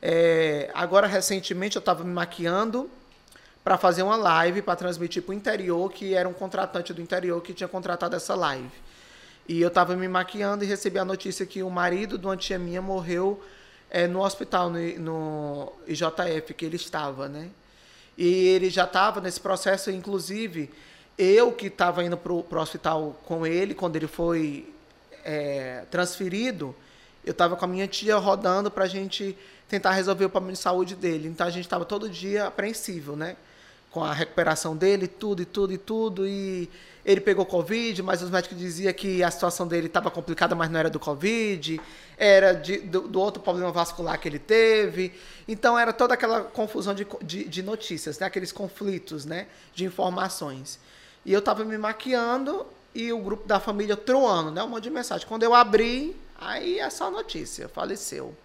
É, 0.00 0.70
agora, 0.72 1.08
recentemente, 1.08 1.74
eu 1.74 1.80
estava 1.80 2.04
me 2.04 2.12
maquiando 2.12 2.88
para 3.64 3.76
fazer 3.76 4.04
uma 4.04 4.14
live 4.14 4.62
para 4.62 4.76
transmitir 4.76 5.24
para 5.24 5.32
o 5.32 5.34
interior, 5.34 5.90
que 5.90 6.14
era 6.14 6.28
um 6.28 6.32
contratante 6.32 6.94
do 6.94 7.02
interior 7.02 7.42
que 7.42 7.52
tinha 7.52 7.66
contratado 7.66 8.14
essa 8.14 8.36
live. 8.36 8.70
E 9.48 9.60
eu 9.60 9.66
estava 9.66 9.96
me 9.96 10.06
maquiando 10.06 10.62
e 10.62 10.68
recebi 10.68 11.00
a 11.00 11.04
notícia 11.04 11.44
que 11.44 11.64
o 11.64 11.70
marido 11.70 12.16
de 12.16 12.24
uma 12.24 12.36
tia 12.36 12.60
minha 12.60 12.80
morreu 12.80 13.42
é, 13.90 14.06
no 14.06 14.22
hospital, 14.22 14.70
no, 14.70 14.98
no 15.00 15.72
IJF, 15.88 16.54
que 16.54 16.64
ele 16.64 16.76
estava, 16.76 17.28
né? 17.28 17.48
E 18.16 18.46
ele 18.50 18.70
já 18.70 18.84
estava 18.84 19.20
nesse 19.20 19.40
processo, 19.40 19.90
inclusive, 19.90 20.70
eu 21.18 21.50
que 21.50 21.66
estava 21.66 22.04
indo 22.04 22.16
para 22.16 22.32
o 22.32 22.44
hospital 22.52 23.20
com 23.24 23.44
ele, 23.44 23.74
quando 23.74 23.96
ele 23.96 24.06
foi 24.06 24.72
é, 25.24 25.82
transferido, 25.90 26.72
eu 27.24 27.32
estava 27.32 27.56
com 27.56 27.64
a 27.64 27.68
minha 27.68 27.86
tia 27.86 28.16
rodando 28.16 28.70
para 28.70 28.84
a 28.84 28.88
gente 28.88 29.36
tentar 29.68 29.92
resolver 29.92 30.24
o 30.26 30.30
problema 30.30 30.52
de 30.52 30.58
saúde 30.58 30.94
dele. 30.94 31.28
Então 31.28 31.46
a 31.46 31.50
gente 31.50 31.64
estava 31.64 31.84
todo 31.84 32.08
dia 32.08 32.46
apreensivo, 32.46 33.16
né? 33.16 33.36
Com 33.90 34.04
a 34.04 34.12
recuperação 34.12 34.76
dele, 34.76 35.06
tudo 35.06 35.42
e 35.42 35.44
tudo 35.44 35.72
e 35.72 35.78
tudo. 35.78 36.26
E 36.26 36.68
ele 37.04 37.20
pegou 37.20 37.46
Covid, 37.46 38.02
mas 38.02 38.22
os 38.22 38.30
médicos 38.30 38.58
diziam 38.58 38.92
que 38.92 39.22
a 39.22 39.30
situação 39.30 39.66
dele 39.66 39.86
estava 39.86 40.10
complicada, 40.10 40.54
mas 40.54 40.70
não 40.70 40.80
era 40.80 40.90
do 40.90 40.98
Covid, 40.98 41.80
era 42.16 42.52
de, 42.52 42.78
do, 42.78 43.02
do, 43.02 43.20
outro 43.20 43.42
problema 43.42 43.70
vascular 43.70 44.18
que 44.18 44.28
ele 44.28 44.38
teve. 44.38 45.12
Então 45.46 45.78
era 45.78 45.92
toda 45.92 46.14
aquela 46.14 46.42
confusão 46.42 46.94
de, 46.94 47.06
de, 47.22 47.44
de 47.44 47.62
notícias, 47.62 48.18
né? 48.18 48.26
aqueles 48.26 48.52
conflitos 48.52 49.24
né? 49.24 49.46
de 49.74 49.84
informações. 49.84 50.78
E 51.24 51.32
eu 51.32 51.38
estava 51.38 51.64
me 51.64 51.78
maquiando 51.78 52.66
e 52.94 53.12
o 53.12 53.18
grupo 53.18 53.46
da 53.46 53.60
família 53.60 53.96
troando, 53.96 54.50
né? 54.50 54.62
um 54.62 54.68
monte 54.68 54.84
de 54.84 54.90
mensagem. 54.90 55.26
Quando 55.26 55.42
eu 55.42 55.54
abri, 55.54 56.16
Aí 56.44 56.78
é 56.78 56.90
só 56.90 57.10
notícia, 57.10 57.68
faleceu. 57.70 58.36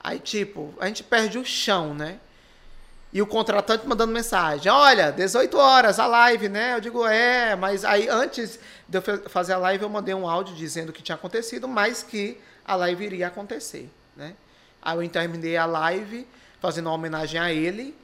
Aí, 0.00 0.18
tipo, 0.18 0.74
a 0.80 0.88
gente 0.88 1.04
perde 1.04 1.38
o 1.38 1.44
chão, 1.44 1.94
né? 1.94 2.18
E 3.12 3.22
o 3.22 3.26
contratante 3.26 3.86
mandando 3.86 4.12
mensagem: 4.12 4.72
Olha, 4.72 5.12
18 5.12 5.56
horas 5.56 6.00
a 6.00 6.06
live, 6.06 6.48
né? 6.48 6.74
Eu 6.74 6.80
digo: 6.80 7.06
É, 7.06 7.54
mas 7.54 7.84
aí 7.84 8.08
antes 8.08 8.58
de 8.88 8.98
eu 8.98 9.02
fazer 9.28 9.52
a 9.52 9.58
live, 9.58 9.84
eu 9.84 9.88
mandei 9.88 10.14
um 10.14 10.28
áudio 10.28 10.56
dizendo 10.56 10.92
que 10.92 11.00
tinha 11.00 11.14
acontecido, 11.14 11.68
mas 11.68 12.02
que 12.02 12.40
a 12.64 12.74
live 12.74 13.04
iria 13.04 13.28
acontecer, 13.28 13.88
né? 14.16 14.34
Aí 14.80 14.98
eu 14.98 15.08
terminei 15.08 15.56
a 15.56 15.64
live 15.64 16.26
fazendo 16.60 16.86
uma 16.86 16.94
homenagem 16.94 17.38
a 17.38 17.52
ele, 17.52 17.94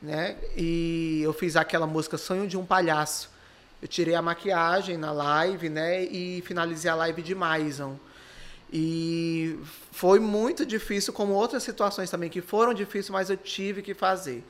né? 0.00 0.36
E 0.56 1.20
eu 1.24 1.32
fiz 1.32 1.56
aquela 1.56 1.86
música 1.86 2.16
Sonho 2.16 2.46
de 2.46 2.56
um 2.56 2.64
Palhaço. 2.64 3.28
Eu 3.82 3.88
tirei 3.88 4.14
a 4.14 4.22
maquiagem 4.22 4.96
na 4.96 5.10
live, 5.10 5.68
né? 5.68 6.04
E 6.04 6.42
finalizei 6.46 6.88
a 6.88 6.94
live 6.94 7.22
de 7.22 7.34
Maison. 7.34 7.98
E 8.72 9.58
foi 9.92 10.20
muito 10.20 10.66
difícil, 10.66 11.12
como 11.12 11.32
outras 11.32 11.62
situações 11.62 12.10
também 12.10 12.28
que 12.28 12.42
foram 12.42 12.74
difíceis, 12.74 13.10
mas 13.10 13.30
eu 13.30 13.36
tive 13.36 13.82
que 13.82 13.94
fazer. 13.94 14.44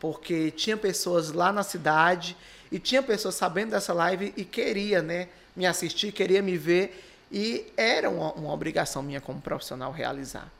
Porque 0.00 0.50
tinha 0.50 0.76
pessoas 0.76 1.32
lá 1.32 1.52
na 1.52 1.62
cidade 1.62 2.36
e 2.70 2.78
tinha 2.78 3.02
pessoas 3.02 3.34
sabendo 3.34 3.70
dessa 3.70 3.92
live 3.92 4.32
e 4.36 4.44
queria, 4.44 5.02
né, 5.02 5.28
me 5.54 5.66
assistir, 5.66 6.12
queria 6.12 6.40
me 6.40 6.56
ver 6.56 7.04
e 7.30 7.66
era 7.76 8.08
uma, 8.08 8.32
uma 8.32 8.52
obrigação 8.52 9.02
minha 9.02 9.20
como 9.20 9.40
profissional 9.40 9.92
realizar. 9.92 10.50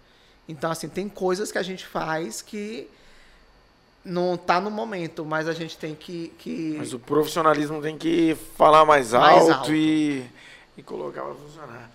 Então, 0.48 0.70
assim, 0.70 0.88
tem 0.88 1.08
coisas 1.08 1.52
que 1.52 1.58
a 1.58 1.62
gente 1.62 1.86
faz 1.86 2.42
que 2.42 2.88
não 4.04 4.34
está 4.34 4.60
no 4.60 4.70
momento, 4.70 5.24
mas 5.24 5.46
a 5.48 5.52
gente 5.52 5.76
tem 5.76 5.94
que, 5.94 6.32
que... 6.38 6.76
Mas 6.78 6.92
o 6.92 6.98
profissionalismo 6.98 7.80
tem 7.80 7.96
que 7.96 8.36
falar 8.56 8.84
mais, 8.84 9.12
Mais 9.12 9.42
alto, 9.42 9.52
alto. 9.52 9.74
E, 9.74 10.26
e 10.76 10.82
colocar 10.82 11.22
para 11.22 11.34
funcionar. 11.34 11.90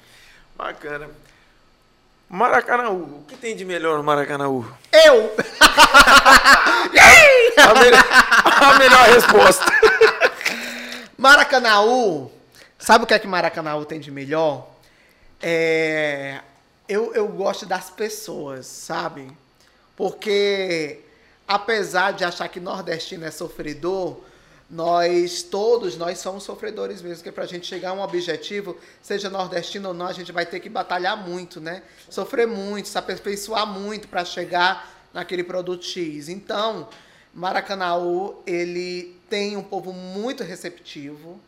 Bacana. 0.55 1.09
Maracanãú. 2.29 3.19
O 3.19 3.25
que 3.27 3.35
tem 3.35 3.55
de 3.55 3.65
melhor 3.65 3.97
no 3.97 4.03
Maracanãú? 4.03 4.65
Eu! 4.91 5.35
A 7.55 7.73
melhor, 7.75 8.03
a 8.43 8.79
melhor 8.79 9.03
resposta. 9.09 9.65
Maracanaú, 11.17 12.31
sabe 12.77 13.03
o 13.03 13.07
que 13.07 13.13
é 13.13 13.19
que 13.19 13.27
Maracanaú 13.27 13.85
tem 13.85 13.99
de 13.99 14.11
melhor? 14.11 14.67
É, 15.41 16.41
eu, 16.87 17.13
eu 17.13 17.27
gosto 17.27 17.65
das 17.65 17.89
pessoas, 17.89 18.65
sabe? 18.65 19.31
Porque 19.95 20.99
apesar 21.47 22.11
de 22.11 22.25
achar 22.25 22.47
que 22.49 22.59
nordestino 22.59 23.25
é 23.25 23.31
sofredor, 23.31 24.17
nós 24.69 25.43
todos, 25.43 25.95
nós 25.97 26.17
somos 26.19 26.43
sofredores 26.43 27.01
mesmo, 27.01 27.17
porque 27.17 27.31
pra 27.31 27.45
gente 27.45 27.67
chegar 27.67 27.89
a 27.89 27.93
um 27.93 28.01
objetivo, 28.01 28.75
seja 29.01 29.29
nordestino 29.29 29.89
ou 29.89 29.93
não, 29.93 30.07
a 30.07 30.13
gente 30.13 30.31
vai 30.31 30.45
ter 30.45 30.59
que 30.59 30.69
batalhar 30.69 31.15
muito, 31.17 31.61
né? 31.61 31.83
Sofrer 32.09 32.47
muito, 32.47 32.87
se 32.87 32.97
aperfeiçoar 32.97 33.67
muito 33.67 34.07
para 34.07 34.25
chegar 34.25 34.91
naquele 35.13 35.43
produto 35.43 35.85
X. 35.85 36.27
Então, 36.29 36.87
Maracanaú, 37.33 38.41
ele 38.47 39.15
tem 39.29 39.55
um 39.57 39.63
povo 39.63 39.91
muito 39.93 40.43
receptivo. 40.43 41.39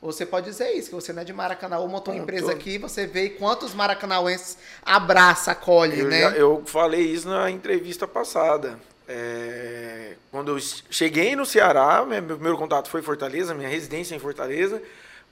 Você 0.00 0.24
pode 0.24 0.46
dizer 0.46 0.70
isso, 0.72 0.88
que 0.88 0.94
você 0.94 1.12
não 1.12 1.20
é 1.20 1.24
de 1.26 1.32
Maracanaú, 1.34 1.86
montou 1.86 2.14
uma 2.14 2.22
empresa 2.22 2.52
aqui, 2.52 2.78
você 2.78 3.06
vê 3.06 3.28
quantos 3.30 3.74
maracanauenses 3.74 4.56
abraça, 4.82 5.50
acolhe, 5.52 6.00
Eu, 6.00 6.08
né? 6.08 6.20
já- 6.22 6.30
eu 6.30 6.62
falei 6.64 7.02
isso 7.02 7.28
na 7.28 7.50
entrevista 7.50 8.08
passada. 8.08 8.78
É, 9.12 10.14
quando 10.30 10.56
eu 10.56 10.58
cheguei 10.88 11.34
no 11.34 11.44
Ceará, 11.44 12.04
meu 12.06 12.22
primeiro 12.22 12.56
contato 12.56 12.88
foi 12.88 13.00
em 13.00 13.02
Fortaleza, 13.02 13.52
minha 13.52 13.68
residência 13.68 14.14
é 14.14 14.16
em 14.16 14.20
Fortaleza, 14.20 14.80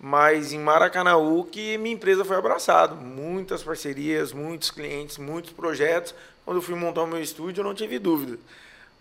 mas 0.00 0.52
em 0.52 0.58
Maracanaú 0.58 1.44
que 1.44 1.78
minha 1.78 1.94
empresa 1.94 2.24
foi 2.24 2.36
abraçada. 2.36 2.96
Muitas 2.96 3.62
parcerias, 3.62 4.32
muitos 4.32 4.72
clientes, 4.72 5.16
muitos 5.16 5.52
projetos. 5.52 6.12
Quando 6.44 6.56
eu 6.56 6.62
fui 6.62 6.74
montar 6.74 7.02
o 7.02 7.06
meu 7.06 7.22
estúdio, 7.22 7.60
eu 7.60 7.64
não 7.64 7.72
tive 7.72 8.00
dúvida. 8.00 8.36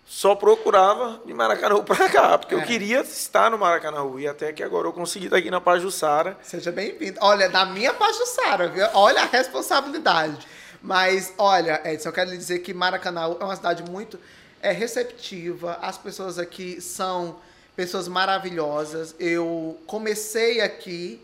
Só 0.06 0.36
procurava 0.36 1.22
de 1.26 1.34
Maracanaú 1.34 1.82
para 1.84 2.08
cá, 2.08 2.38
porque 2.38 2.54
É. 2.54 2.58
eu 2.60 2.62
queria 2.62 3.02
estar 3.02 3.50
no 3.50 3.58
Maracanaú. 3.58 4.20
E 4.20 4.28
até 4.28 4.54
que 4.54 4.62
agora 4.62 4.88
eu 4.88 4.94
consegui 4.94 5.26
estar 5.26 5.38
aqui 5.38 5.50
na 5.50 5.60
Pajussara. 5.60 6.38
Seja 6.44 6.72
bem-vindo. 6.72 7.18
Olha, 7.20 7.50
da 7.50 7.66
minha 7.66 7.96
Pajussara, 7.96 8.68
viu? 8.68 8.86
Olha 8.94 9.24
a 9.24 9.26
responsabilidade. 9.26 10.48
Mas, 10.84 11.34
olha, 11.40 11.82
Edson, 11.92 12.10
eu 12.10 12.14
quero 12.14 12.30
lhe 12.30 12.38
dizer 12.38 12.60
que 12.60 12.76
Maracanaú 12.76 13.38
é 13.40 13.44
uma 13.44 13.56
cidade 13.56 13.84
muito 13.90 14.20
é, 14.62 14.72
receptiva. 14.72 15.74
As 15.82 15.98
pessoas 15.98 16.40
aqui 16.40 16.82
são 16.82 17.38
pessoas 17.76 18.08
maravilhosas. 18.08 19.16
Eu 19.20 19.80
comecei 19.86 20.62
aqui, 20.62 21.22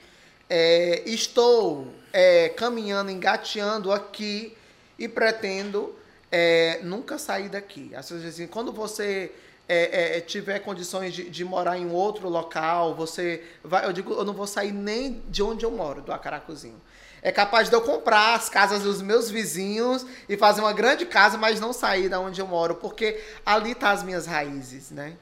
é, 0.50 1.02
estou 1.06 1.88
é, 2.12 2.50
caminhando, 2.50 3.10
engateando 3.10 3.92
aqui 3.92 4.56
e 4.98 5.08
pretendo 5.08 5.96
é, 6.32 6.80
nunca 6.84 7.18
sair 7.18 7.50
daqui. 7.50 7.92
As 7.96 8.06
pessoas 8.06 8.22
dizem, 8.22 8.48
quando 8.48 8.72
você 8.72 9.32
é, 9.68 10.18
é, 10.18 10.22
tiver 10.22 10.60
condições 10.60 11.14
de, 11.14 11.30
de 11.30 11.46
morar 11.46 11.78
em 11.78 11.90
outro 11.90 12.30
local, 12.30 12.94
você 12.94 13.44
vai. 13.64 13.86
Eu 13.86 13.94
digo, 13.94 14.14
eu 14.14 14.26
não 14.26 14.34
vou 14.34 14.48
sair 14.48 14.72
nem 14.72 15.22
de 15.30 15.42
onde 15.42 15.66
eu 15.66 15.72
moro, 15.72 16.02
do 16.02 16.12
Acaracuzinho. 16.12 16.80
É 17.26 17.32
capaz 17.32 17.70
de 17.70 17.76
eu 17.76 17.80
comprar 17.82 18.36
as 18.36 18.50
casas 18.50 18.84
dos 18.84 19.02
meus 19.02 19.30
vizinhos 19.32 20.06
e 20.28 20.36
fazer 20.36 20.60
uma 20.60 20.74
grande 20.74 21.06
casa, 21.06 21.38
mas 21.38 21.58
não 21.58 21.72
sair 21.72 22.10
da 22.10 22.20
onde 22.20 22.42
eu 22.42 22.46
moro, 22.46 22.76
porque 22.76 23.18
ali 23.46 23.74
tá 23.74 23.92
as 23.92 24.04
minhas 24.04 24.26
raízes, 24.26 24.92
né? 24.92 25.14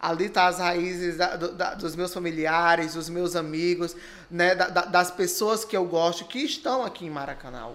Ali 0.00 0.30
tá 0.30 0.46
as 0.46 0.58
raízes 0.58 1.18
da- 1.18 1.36
da- 1.36 1.74
dos 1.74 1.94
meus 1.94 2.14
familiares, 2.14 2.94
dos 2.94 3.10
meus 3.10 3.36
amigos, 3.36 3.94
né? 4.30 4.54
da- 4.54 4.68
das 4.86 5.10
pessoas 5.10 5.66
que 5.66 5.76
eu 5.76 5.84
gosto, 5.84 6.24
que 6.24 6.38
estão 6.38 6.82
aqui 6.82 7.04
em 7.04 7.10
Maracanã. 7.10 7.68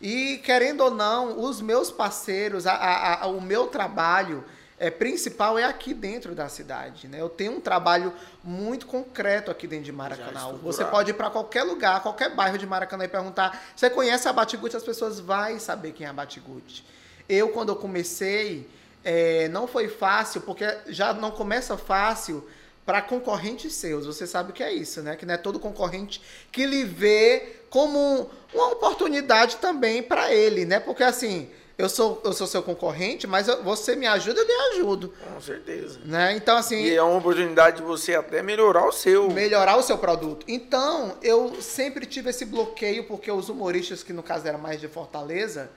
E 0.00 0.38
querendo 0.38 0.80
ou 0.82 0.90
não, 0.90 1.40
os 1.40 1.60
meus 1.60 1.90
parceiros, 1.90 2.66
a- 2.66 2.72
a- 2.72 3.24
a- 3.24 3.26
o 3.26 3.40
meu 3.40 3.66
trabalho 3.66 4.44
é, 4.78 4.90
principal 4.90 5.58
é 5.58 5.64
aqui 5.64 5.92
dentro 5.92 6.34
da 6.34 6.48
cidade. 6.48 7.08
Né? 7.08 7.20
Eu 7.20 7.28
tenho 7.28 7.52
um 7.52 7.60
trabalho 7.60 8.12
muito 8.42 8.86
concreto 8.86 9.50
aqui 9.50 9.66
dentro 9.66 9.84
de 9.84 9.92
Maracanã. 9.92 10.52
Você 10.62 10.84
pode 10.84 11.10
ir 11.10 11.14
para 11.14 11.30
qualquer 11.30 11.64
lugar, 11.64 12.02
qualquer 12.02 12.34
bairro 12.34 12.56
de 12.56 12.66
Maracanã 12.66 13.04
e 13.04 13.08
perguntar: 13.08 13.60
você 13.74 13.90
conhece 13.90 14.28
a 14.28 14.32
Batiguti? 14.32 14.76
As 14.76 14.84
pessoas 14.84 15.18
vão 15.18 15.58
saber 15.58 15.92
quem 15.92 16.06
é 16.06 16.10
a 16.10 16.12
Batiguti. 16.12 16.84
Eu, 17.28 17.50
quando 17.50 17.70
eu 17.70 17.76
comecei, 17.76 18.68
é, 19.04 19.48
não 19.48 19.66
foi 19.66 19.88
fácil, 19.88 20.40
porque 20.42 20.64
já 20.86 21.12
não 21.12 21.30
começa 21.30 21.76
fácil 21.76 22.48
para 22.86 23.02
concorrentes 23.02 23.74
seus. 23.74 24.06
Você 24.06 24.26
sabe 24.26 24.50
o 24.50 24.54
que 24.54 24.62
é 24.62 24.72
isso, 24.72 25.02
né? 25.02 25.14
Que 25.14 25.26
não 25.26 25.34
é 25.34 25.36
todo 25.36 25.60
concorrente 25.60 26.22
que 26.50 26.64
lhe 26.64 26.84
vê 26.84 27.56
como 27.68 28.30
uma 28.54 28.68
oportunidade 28.68 29.56
também 29.56 30.02
para 30.02 30.32
ele, 30.32 30.64
né? 30.64 30.80
Porque 30.80 31.02
assim, 31.02 31.50
eu 31.78 31.88
sou, 31.88 32.20
eu 32.24 32.32
sou 32.32 32.46
seu 32.48 32.60
concorrente, 32.60 33.24
mas 33.24 33.46
eu- 33.46 33.62
você 33.62 33.94
me 33.94 34.04
ajuda, 34.04 34.40
eu 34.40 34.44
lhe 34.46 34.52
ajudo, 34.74 35.14
Com 35.32 35.40
certeza. 35.40 36.00
né? 36.04 36.34
Então 36.34 36.56
assim, 36.56 36.82
E 36.82 36.92
é 36.94 37.00
uma 37.02 37.16
oportunidade 37.18 37.76
de 37.76 37.82
você 37.84 38.16
até 38.16 38.42
melhorar 38.42 38.84
o 38.88 38.90
seu. 38.92 39.30
melhorar 39.30 39.76
o 39.76 39.82
seu 39.82 39.96
produto. 39.96 40.44
Então, 40.48 41.16
eu 41.22 41.62
sempre 41.62 42.04
tive 42.04 42.30
esse 42.30 42.44
bloqueio, 42.44 43.04
porque 43.04 43.30
os 43.30 43.48
humoristas, 43.48 44.02
que 44.02 44.12
no 44.12 44.24
caso 44.24 44.48
era 44.48 44.58
mais 44.58 44.80
de 44.80 44.88
Fortaleza, 44.88 45.70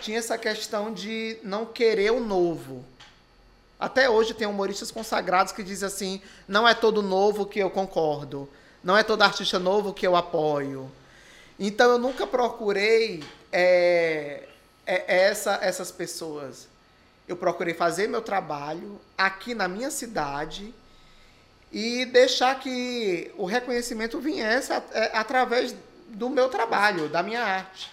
tinha 0.00 0.18
essa 0.18 0.38
questão 0.38 0.90
de 0.92 1.36
não 1.42 1.66
querer 1.66 2.10
o 2.10 2.20
novo. 2.20 2.82
Até 3.78 4.08
hoje 4.08 4.32
tem 4.32 4.46
humoristas 4.46 4.90
consagrados 4.90 5.52
que 5.52 5.62
dizem 5.62 5.86
assim: 5.86 6.22
não 6.48 6.66
é 6.66 6.72
todo 6.72 7.02
novo 7.02 7.44
que 7.44 7.58
eu 7.58 7.68
concordo, 7.68 8.48
não 8.82 8.96
é 8.96 9.02
todo 9.02 9.20
artista 9.20 9.58
novo 9.58 9.92
que 9.92 10.06
eu 10.06 10.16
apoio. 10.16 10.90
Então 11.60 11.90
eu 11.92 11.98
nunca 11.98 12.26
procurei 12.26 13.22
é, 13.52 14.44
é, 14.86 15.26
essa, 15.26 15.58
essas 15.62 15.90
pessoas. 15.90 16.68
Eu 17.26 17.36
procurei 17.36 17.74
fazer 17.74 18.06
meu 18.06 18.22
trabalho 18.22 19.00
aqui 19.16 19.54
na 19.54 19.66
minha 19.66 19.90
cidade 19.90 20.74
e 21.72 22.04
deixar 22.06 22.58
que 22.60 23.32
o 23.36 23.46
reconhecimento 23.46 24.20
viesse 24.20 24.72
é, 24.72 25.10
através 25.14 25.74
do 26.08 26.28
meu 26.28 26.48
trabalho, 26.48 27.08
da 27.08 27.22
minha 27.22 27.42
arte. 27.42 27.92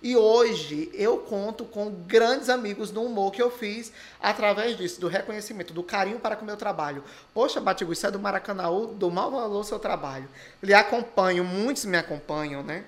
E 0.00 0.16
hoje 0.16 0.88
eu 0.94 1.18
conto 1.18 1.64
com 1.64 1.90
grandes 1.90 2.48
amigos 2.48 2.92
no 2.92 3.02
humor 3.02 3.32
que 3.32 3.42
eu 3.42 3.50
fiz 3.50 3.92
através 4.20 4.76
disso, 4.76 5.00
do 5.00 5.08
reconhecimento, 5.08 5.74
do 5.74 5.82
carinho 5.82 6.20
para 6.20 6.36
com 6.36 6.42
o 6.42 6.46
meu 6.46 6.56
trabalho. 6.56 7.02
Poxa, 7.34 7.60
Batigu, 7.60 7.92
isso 7.92 8.06
é 8.06 8.10
do 8.10 8.18
Maracanãú, 8.18 8.86
do 8.86 9.10
mau 9.10 9.30
valor 9.30 9.64
seu 9.64 9.78
trabalho. 9.78 10.28
Lhe 10.62 10.72
acompanho, 10.72 11.42
muitos 11.42 11.84
me 11.84 11.98
acompanham, 11.98 12.62
né? 12.62 12.84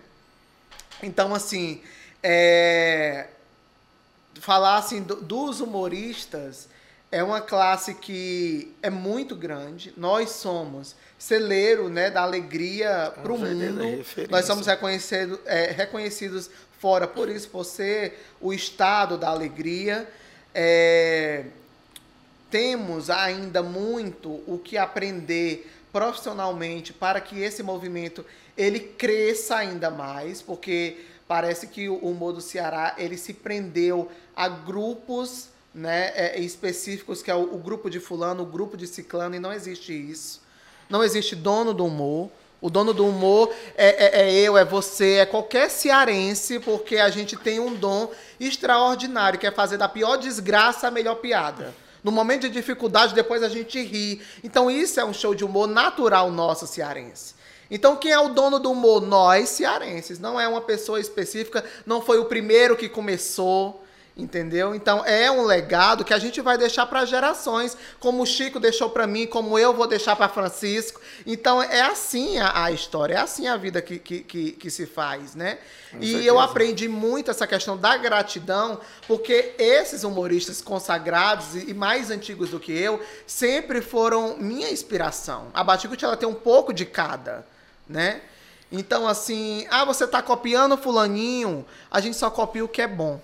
Então, 1.02 1.34
assim, 1.34 1.82
é, 2.22 3.26
falar 4.34 4.76
assim 4.78 5.02
do- 5.02 5.16
dos 5.16 5.60
humoristas 5.60 6.68
é 7.12 7.22
uma 7.24 7.40
classe 7.40 7.94
que 7.94 8.72
é 8.82 8.88
muito 8.90 9.34
grande. 9.34 9.92
Nós 9.96 10.30
somos 10.30 10.94
celeiro, 11.18 11.88
né, 11.88 12.10
da 12.10 12.22
alegria 12.22 13.12
para 13.22 13.32
o 13.32 13.38
mundo. 13.38 13.82
referência. 13.82 14.28
Nós 14.30 14.44
somos 14.44 14.66
reconhecido, 14.66 15.40
é, 15.44 15.72
reconhecidos 15.72 16.48
fora 16.78 17.06
por 17.08 17.28
isso, 17.28 17.48
por 17.48 17.64
ser 17.64 18.24
o 18.40 18.52
estado 18.52 19.18
da 19.18 19.28
alegria. 19.28 20.08
É, 20.54 21.44
temos 22.50 23.10
ainda 23.10 23.62
muito 23.62 24.42
o 24.46 24.58
que 24.62 24.76
aprender 24.76 25.70
profissionalmente 25.92 26.92
para 26.92 27.20
que 27.20 27.40
esse 27.40 27.62
movimento 27.62 28.24
ele 28.56 28.80
cresça 28.80 29.56
ainda 29.56 29.90
mais, 29.90 30.42
porque 30.42 30.98
parece 31.30 31.68
que 31.68 31.88
o 31.88 31.94
humor 31.94 32.32
do 32.32 32.40
Ceará 32.40 32.96
ele 32.98 33.16
se 33.16 33.32
prendeu 33.32 34.10
a 34.34 34.48
grupos 34.48 35.46
né, 35.72 36.10
é, 36.16 36.40
específicos, 36.40 37.22
que 37.22 37.30
é 37.30 37.34
o, 37.36 37.54
o 37.54 37.58
grupo 37.58 37.88
de 37.88 38.00
fulano, 38.00 38.42
o 38.42 38.46
grupo 38.46 38.76
de 38.76 38.84
ciclano, 38.88 39.36
e 39.36 39.38
não 39.38 39.52
existe 39.52 39.92
isso. 39.92 40.42
Não 40.88 41.04
existe 41.04 41.36
dono 41.36 41.72
do 41.72 41.84
humor. 41.86 42.30
O 42.60 42.68
dono 42.68 42.92
do 42.92 43.06
humor 43.06 43.54
é, 43.76 44.06
é- 44.06 44.22
é 44.22 44.34
eu, 44.40 44.58
é 44.58 44.64
você, 44.64 45.18
é 45.18 45.24
qualquer 45.24 45.70
cearense, 45.70 46.58
porque 46.58 46.96
a 46.96 47.08
gente 47.10 47.36
tem 47.36 47.60
um 47.60 47.76
dom 47.76 48.10
extraordinário, 48.40 49.38
que 49.38 49.46
é 49.46 49.52
fazer 49.52 49.76
da 49.76 49.88
pior 49.88 50.16
desgraça 50.16 50.88
a 50.88 50.90
melhor 50.90 51.14
piada. 51.14 51.72
No 52.02 52.10
momento 52.10 52.42
de 52.42 52.50
dificuldade, 52.50 53.14
depois 53.14 53.44
a 53.44 53.48
gente 53.48 53.80
ri. 53.80 54.20
Então, 54.42 54.68
isso 54.68 54.98
é 54.98 55.04
um 55.04 55.14
show 55.14 55.32
de 55.32 55.44
humor 55.44 55.68
natural 55.68 56.28
nosso 56.32 56.66
cearense. 56.66 57.38
Então, 57.70 57.96
quem 57.96 58.12
é 58.12 58.18
o 58.18 58.30
dono 58.30 58.58
do 58.58 58.72
humor? 58.72 59.00
Nós, 59.00 59.50
cearenses. 59.50 60.18
Não 60.18 60.40
é 60.40 60.48
uma 60.48 60.60
pessoa 60.60 61.00
específica, 61.00 61.64
não 61.86 62.02
foi 62.02 62.18
o 62.18 62.24
primeiro 62.24 62.76
que 62.76 62.88
começou. 62.88 63.84
Entendeu? 64.16 64.74
Então 64.74 65.04
é 65.06 65.30
um 65.30 65.46
legado 65.46 66.04
que 66.04 66.12
a 66.12 66.18
gente 66.18 66.40
vai 66.40 66.58
deixar 66.58 66.84
para 66.84 67.04
gerações, 67.06 67.76
como 67.98 68.22
o 68.22 68.26
Chico 68.26 68.60
deixou 68.60 68.90
para 68.90 69.06
mim, 69.06 69.26
como 69.26 69.58
eu 69.58 69.72
vou 69.72 69.86
deixar 69.86 70.14
para 70.14 70.28
Francisco. 70.28 71.00
Então 71.24 71.62
é 71.62 71.80
assim 71.80 72.38
a, 72.38 72.64
a 72.64 72.72
história, 72.72 73.14
é 73.14 73.18
assim 73.18 73.46
a 73.46 73.56
vida 73.56 73.80
que, 73.80 73.98
que, 73.98 74.20
que, 74.20 74.52
que 74.52 74.70
se 74.70 74.84
faz, 74.84 75.34
né? 75.34 75.58
e 75.98 76.06
certeza. 76.06 76.28
eu 76.28 76.38
aprendi 76.38 76.88
muito 76.88 77.30
essa 77.30 77.46
questão 77.46 77.76
da 77.76 77.96
gratidão, 77.96 78.80
porque 79.06 79.54
esses 79.58 80.04
humoristas 80.04 80.60
consagrados 80.60 81.54
e 81.54 81.70
e 81.70 81.74
mais 81.74 82.10
antigos 82.10 82.50
do 82.50 82.58
que 82.58 82.72
eu 82.72 83.00
sempre 83.26 83.80
foram 83.80 84.36
minha 84.38 84.70
inspiração. 84.70 85.48
A 85.54 85.62
Batigut 85.62 86.04
ela 86.04 86.16
tem 86.16 86.28
um 86.28 86.34
pouco 86.34 86.72
de 86.72 86.84
cada, 86.84 87.46
né? 87.90 88.20
Então 88.72 89.06
assim, 89.06 89.66
ah, 89.70 89.84
você 89.84 90.06
tá 90.06 90.22
copiando 90.22 90.76
fulaninho, 90.76 91.66
a 91.90 92.00
gente 92.00 92.16
só 92.16 92.30
copia 92.30 92.64
o 92.64 92.68
que 92.68 92.80
é 92.80 92.86
bom. 92.86 93.20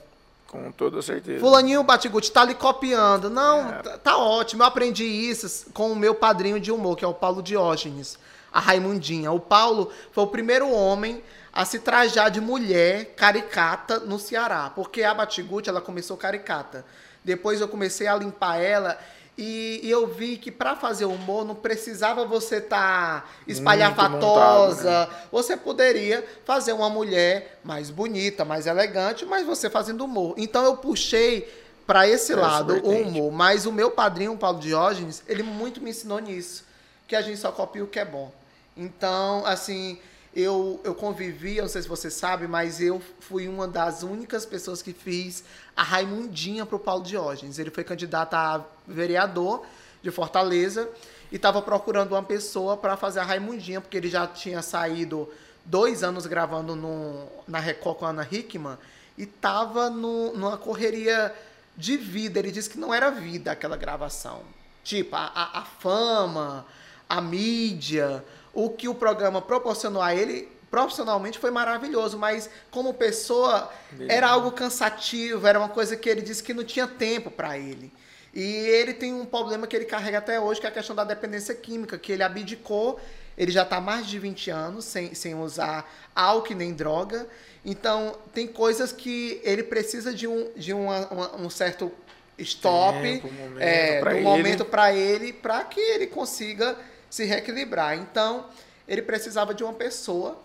Com 0.49 0.71
toda 0.73 1.01
certeza. 1.03 1.41
Fulaninho 1.41 1.83
Batiguti 1.83 2.31
tá 2.31 2.43
ali 2.43 2.55
copiando. 2.55 3.29
Não, 3.31 3.69
É. 3.69 3.83
tá, 3.83 3.99
tá 3.99 4.17
ótimo. 4.17 4.63
Eu 4.63 4.67
aprendi 4.67 5.05
isso 5.05 5.67
com 5.73 5.91
o 5.93 5.97
meu 5.97 6.15
padrinho 6.15 6.61
de 6.61 6.71
humor, 6.71 6.97
que 6.97 7.05
é 7.05 7.09
o 7.09 7.15
Paulo 7.15 7.43
Diógenes, 7.43 8.19
a 8.53 8.61
Raimundinha. 8.61 9.31
O 9.33 9.41
Paulo 9.41 9.91
foi 10.13 10.25
o 10.25 10.29
primeiro 10.29 10.71
homem 10.71 11.23
a 11.53 11.65
se 11.65 11.79
trajar 11.81 12.29
de 12.29 12.41
mulher 12.41 13.15
caricata 13.17 13.99
no 14.01 14.19
Ceará, 14.19 14.71
porque 14.75 15.03
a 15.03 15.15
Batiguti 15.15 15.69
ela 15.69 15.81
começou 15.81 16.17
caricata. 16.17 16.85
Depois 17.25 17.61
eu 17.61 17.67
comecei 17.69 18.07
a 18.07 18.15
limpar 18.15 18.57
ela 18.61 18.97
E, 19.39 19.81
e 19.83 19.91
eu 19.91 20.07
vi 20.07 20.39
que 20.39 20.51
para 20.51 20.75
fazer 20.75 21.05
humor 21.05 21.45
não 21.45 21.55
precisava 21.55 22.25
você 22.25 22.57
estar 22.57 23.21
tá 23.23 23.29
espalhafatosa. 23.47 25.01
montado, 25.01 25.29
Você 25.31 25.57
poderia 25.57 26.25
fazer 26.45 26.73
uma 26.73 26.89
mulher 26.89 27.61
mais 27.63 27.91
bonita, 27.91 28.45
mais 28.45 28.67
elegante, 28.67 29.27
mas 29.27 29.47
você 29.47 29.69
fazendo 29.69 30.05
humor. 30.05 30.35
Então 30.39 30.65
eu 30.65 30.79
puxei 30.79 31.47
para 31.87 32.09
esse 32.09 32.33
Essa 32.33 32.41
lado 32.41 32.81
o 32.83 32.91
humor. 32.91 33.31
Mas 33.31 33.67
o 33.67 33.73
meu 33.73 33.91
padrinho, 33.91 34.33
o 34.33 34.39
Paulo 34.39 34.59
Diógenes, 34.59 35.23
ele 35.27 35.43
muito 35.43 35.83
me 35.83 35.91
ensinou 35.91 36.19
nisso. 36.19 36.65
Que 37.07 37.15
a 37.15 37.21
gente 37.21 37.39
só 37.39 37.53
copia 37.53 37.85
o 37.85 37.87
que 37.87 37.99
é 37.99 38.05
bom. 38.05 38.33
Então, 38.77 39.45
assim, 39.47 39.99
eu, 40.37 40.79
eu 40.85 40.95
convivi, 40.95 41.57
eu 41.57 41.63
não 41.63 41.69
sei 41.71 41.81
se 41.81 41.89
você 41.89 42.11
sabe, 42.11 42.47
mas 42.47 42.79
eu 42.79 43.01
fui 43.21 43.49
uma 43.49 43.67
das 43.67 44.03
únicas 44.03 44.45
pessoas 44.45 44.83
que 44.83 44.93
fiz 44.93 45.43
a 45.75 45.83
Raimundinha 45.83 46.67
pro 46.67 46.79
Paulo 46.79 47.03
Diógenes. 47.03 47.59
Ele 47.59 47.71
foi 47.71 47.83
candidato 47.83 48.35
a 48.35 48.63
vereador 48.87 49.65
de 50.03 50.11
Fortaleza 50.11 50.91
e 51.33 51.37
estava 51.37 51.63
procurando 51.63 52.13
uma 52.13 52.23
pessoa 52.23 52.77
para 52.77 52.99
fazer 52.99 53.21
a 53.21 53.23
Raimundinha, 53.23 53.81
porque 53.81 53.97
ele 53.97 54.11
já 54.11 54.27
tinha 54.27 54.61
saído 54.61 55.27
dois 55.65 56.03
anos 56.03 56.27
gravando 56.27 56.77
no, 56.77 57.27
na 57.49 57.59
Record 57.59 57.97
com 57.97 58.05
a 58.05 58.11
Ana 58.11 58.29
Hickman 58.31 58.77
e 59.17 59.23
estava 59.23 59.89
numa 59.89 60.59
correria 60.59 61.35
de 61.75 61.97
vida. 61.97 62.41
Ele 62.41 62.51
disse 62.51 62.69
que 62.69 62.79
não 62.79 62.93
era 62.93 63.11
vida 63.11 63.53
aquela 63.53 63.77
gravação. 63.79 64.43
Tipo, 64.85 65.17
a, 65.17 65.33
a, 65.35 65.61
a 65.61 65.63
fama, 65.65 66.67
a 67.09 67.23
mídia, 67.23 68.23
o 68.57 68.71
que 68.71 68.89
o 68.89 68.95
programa 68.95 69.43
proporcionou 69.43 70.01
a 70.03 70.15
ele 70.15 70.49
profissionalmente 70.71 71.39
foi 71.39 71.51
maravilhoso, 71.51 72.19
mas 72.19 72.51
como 72.71 72.93
pessoa 72.95 73.71
era 74.09 74.27
algo 74.29 74.51
cansativo, 74.51 75.47
era 75.47 75.59
uma 75.59 75.69
coisa 75.69 75.97
que 75.97 76.09
ele 76.09 76.21
disse 76.23 76.43
que 76.43 76.53
não 76.53 76.65
tinha 76.65 76.87
tempo 76.89 77.31
para 77.31 77.57
ele. 77.57 77.93
E 78.35 78.43
ele 78.43 78.93
tem 78.93 79.15
um 79.15 79.25
problema 79.25 79.67
que 79.67 79.77
ele 79.77 79.85
carrega 79.85 80.19
até 80.19 80.41
hoje, 80.41 80.61
que 80.61 80.67
é 80.67 80.71
a 80.71 80.73
questão 80.73 80.95
da 80.97 81.05
dependência 81.05 81.55
química, 81.55 81.97
que 81.97 82.11
ele 82.13 82.23
abdicou, 82.23 82.99
ele 83.39 83.53
já 83.53 83.63
está 83.63 83.81
mais 83.81 84.07
de 84.07 84.19
20 84.19 84.51
anos 84.51 84.85
sem, 84.85 85.15
sem 85.15 85.35
usar 85.35 85.89
álcool 86.15 86.55
nem 86.57 86.73
droga. 86.75 87.27
Então, 87.65 88.17
tem 88.35 88.47
coisas 88.47 88.91
que 88.93 89.41
ele 89.45 89.63
precisa 89.63 90.13
de 90.13 90.27
um, 90.27 90.51
de 90.57 90.73
uma- 90.73 91.07
uma- 91.09 91.37
um 91.37 91.49
certo 91.51 91.93
stop, 92.39 93.01
Tempo, 93.01 93.33
momento 93.33 93.61
é, 93.63 94.01
pra 94.01 94.11
do 94.11 94.17
ele. 94.17 94.25
momento 94.25 94.65
para 94.65 94.93
ele, 94.93 95.33
para 95.33 95.65
que 95.65 95.81
ele 95.81 96.07
consiga 96.07 96.77
se 97.11 97.25
reequilibrar. 97.25 97.97
Então, 97.97 98.47
ele 98.87 99.03
precisava 99.03 99.55
de 99.55 99.65
uma 99.65 99.73
pessoa. 99.73 100.39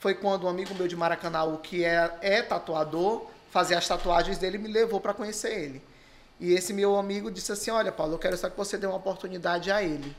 Foi 0.00 0.14
quando 0.14 0.44
um 0.44 0.48
amigo 0.48 0.74
meu 0.74 0.86
de 0.86 0.96
Maracanã, 0.96 1.56
que 1.56 1.84
é, 1.84 2.18
é 2.20 2.42
tatuador, 2.42 3.26
fazia 3.50 3.78
as 3.78 3.86
tatuagens 3.86 4.38
dele, 4.38 4.58
me 4.58 4.68
levou 4.68 5.00
para 5.00 5.14
conhecer 5.14 5.52
ele. 5.52 5.82
E 6.40 6.52
esse 6.52 6.72
meu 6.72 6.96
amigo 6.96 7.30
disse 7.30 7.52
assim: 7.52 7.70
Olha, 7.70 7.92
Paulo, 7.92 8.14
eu 8.14 8.18
quero 8.18 8.36
só 8.36 8.50
que 8.50 8.56
você 8.56 8.76
dê 8.76 8.86
uma 8.86 8.96
oportunidade 8.96 9.70
a 9.70 9.82
ele. 9.82 10.14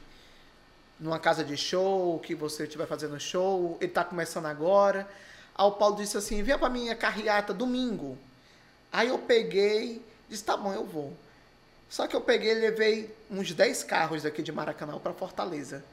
Numa 1.00 1.20
casa 1.20 1.44
de 1.44 1.58
show, 1.58 2.20
que 2.20 2.34
você 2.34 2.64
estiver 2.64 2.88
fazendo 2.88 3.20
show, 3.20 3.78
ele 3.82 3.92
está 3.92 4.04
começando 4.04 4.46
agora. 4.46 5.08
Aí 5.54 5.66
o 5.66 5.72
Paulo 5.72 5.98
disse 5.98 6.18
assim: 6.18 6.42
Venha 6.42 6.58
para 6.58 6.70
minha 6.70 6.96
carreata 6.96 7.54
domingo. 7.54 8.18
Aí 8.92 9.10
eu 9.10 9.20
peguei, 9.20 10.02
disse: 10.30 10.44
Tá 10.44 10.56
bom, 10.56 10.74
eu 10.74 10.86
vou. 10.86 11.14
Só 11.90 12.08
que 12.08 12.16
eu 12.16 12.22
peguei 12.22 12.52
e 12.52 12.56
levei 12.56 13.16
uns 13.30 13.52
10 13.52 13.84
carros 13.84 14.24
daqui 14.24 14.42
de 14.42 14.52
Maracanã 14.52 14.98
para 15.00 15.14
Fortaleza. 15.14 15.84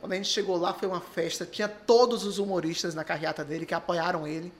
Quando 0.00 0.12
a 0.12 0.16
gente 0.16 0.28
chegou 0.28 0.56
lá, 0.56 0.72
foi 0.72 0.88
uma 0.88 1.00
festa. 1.00 1.44
Tinha 1.44 1.68
todos 1.68 2.24
os 2.24 2.38
humoristas 2.38 2.94
na 2.94 3.04
carreata 3.04 3.44
dele 3.44 3.66
que 3.66 3.74
apoiaram 3.74 4.26
ele. 4.26 4.52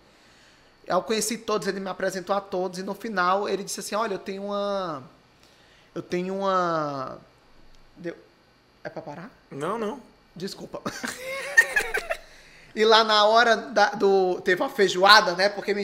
Eu 0.86 1.00
conheci 1.02 1.38
todos, 1.38 1.66
ele 1.68 1.80
me 1.80 1.88
apresentou 1.88 2.34
a 2.34 2.40
todos. 2.40 2.78
E 2.78 2.82
no 2.82 2.94
final, 2.94 3.48
ele 3.48 3.64
disse 3.64 3.80
assim: 3.80 3.94
Olha, 3.94 4.14
eu 4.14 4.18
tenho 4.18 4.44
uma. 4.44 5.02
Eu 5.94 6.02
tenho 6.02 6.36
uma. 6.36 7.18
Deu... 7.96 8.14
É 8.84 8.88
pra 8.88 9.00
parar? 9.00 9.30
Não, 9.50 9.78
não. 9.78 10.00
Desculpa. 10.34 10.82
e 12.74 12.84
lá 12.84 13.02
na 13.04 13.24
hora 13.24 13.56
da- 13.56 13.90
do. 13.90 14.40
Teve 14.42 14.60
uma 14.60 14.68
feijoada, 14.70 15.34
né? 15.34 15.48
Porque 15.48 15.74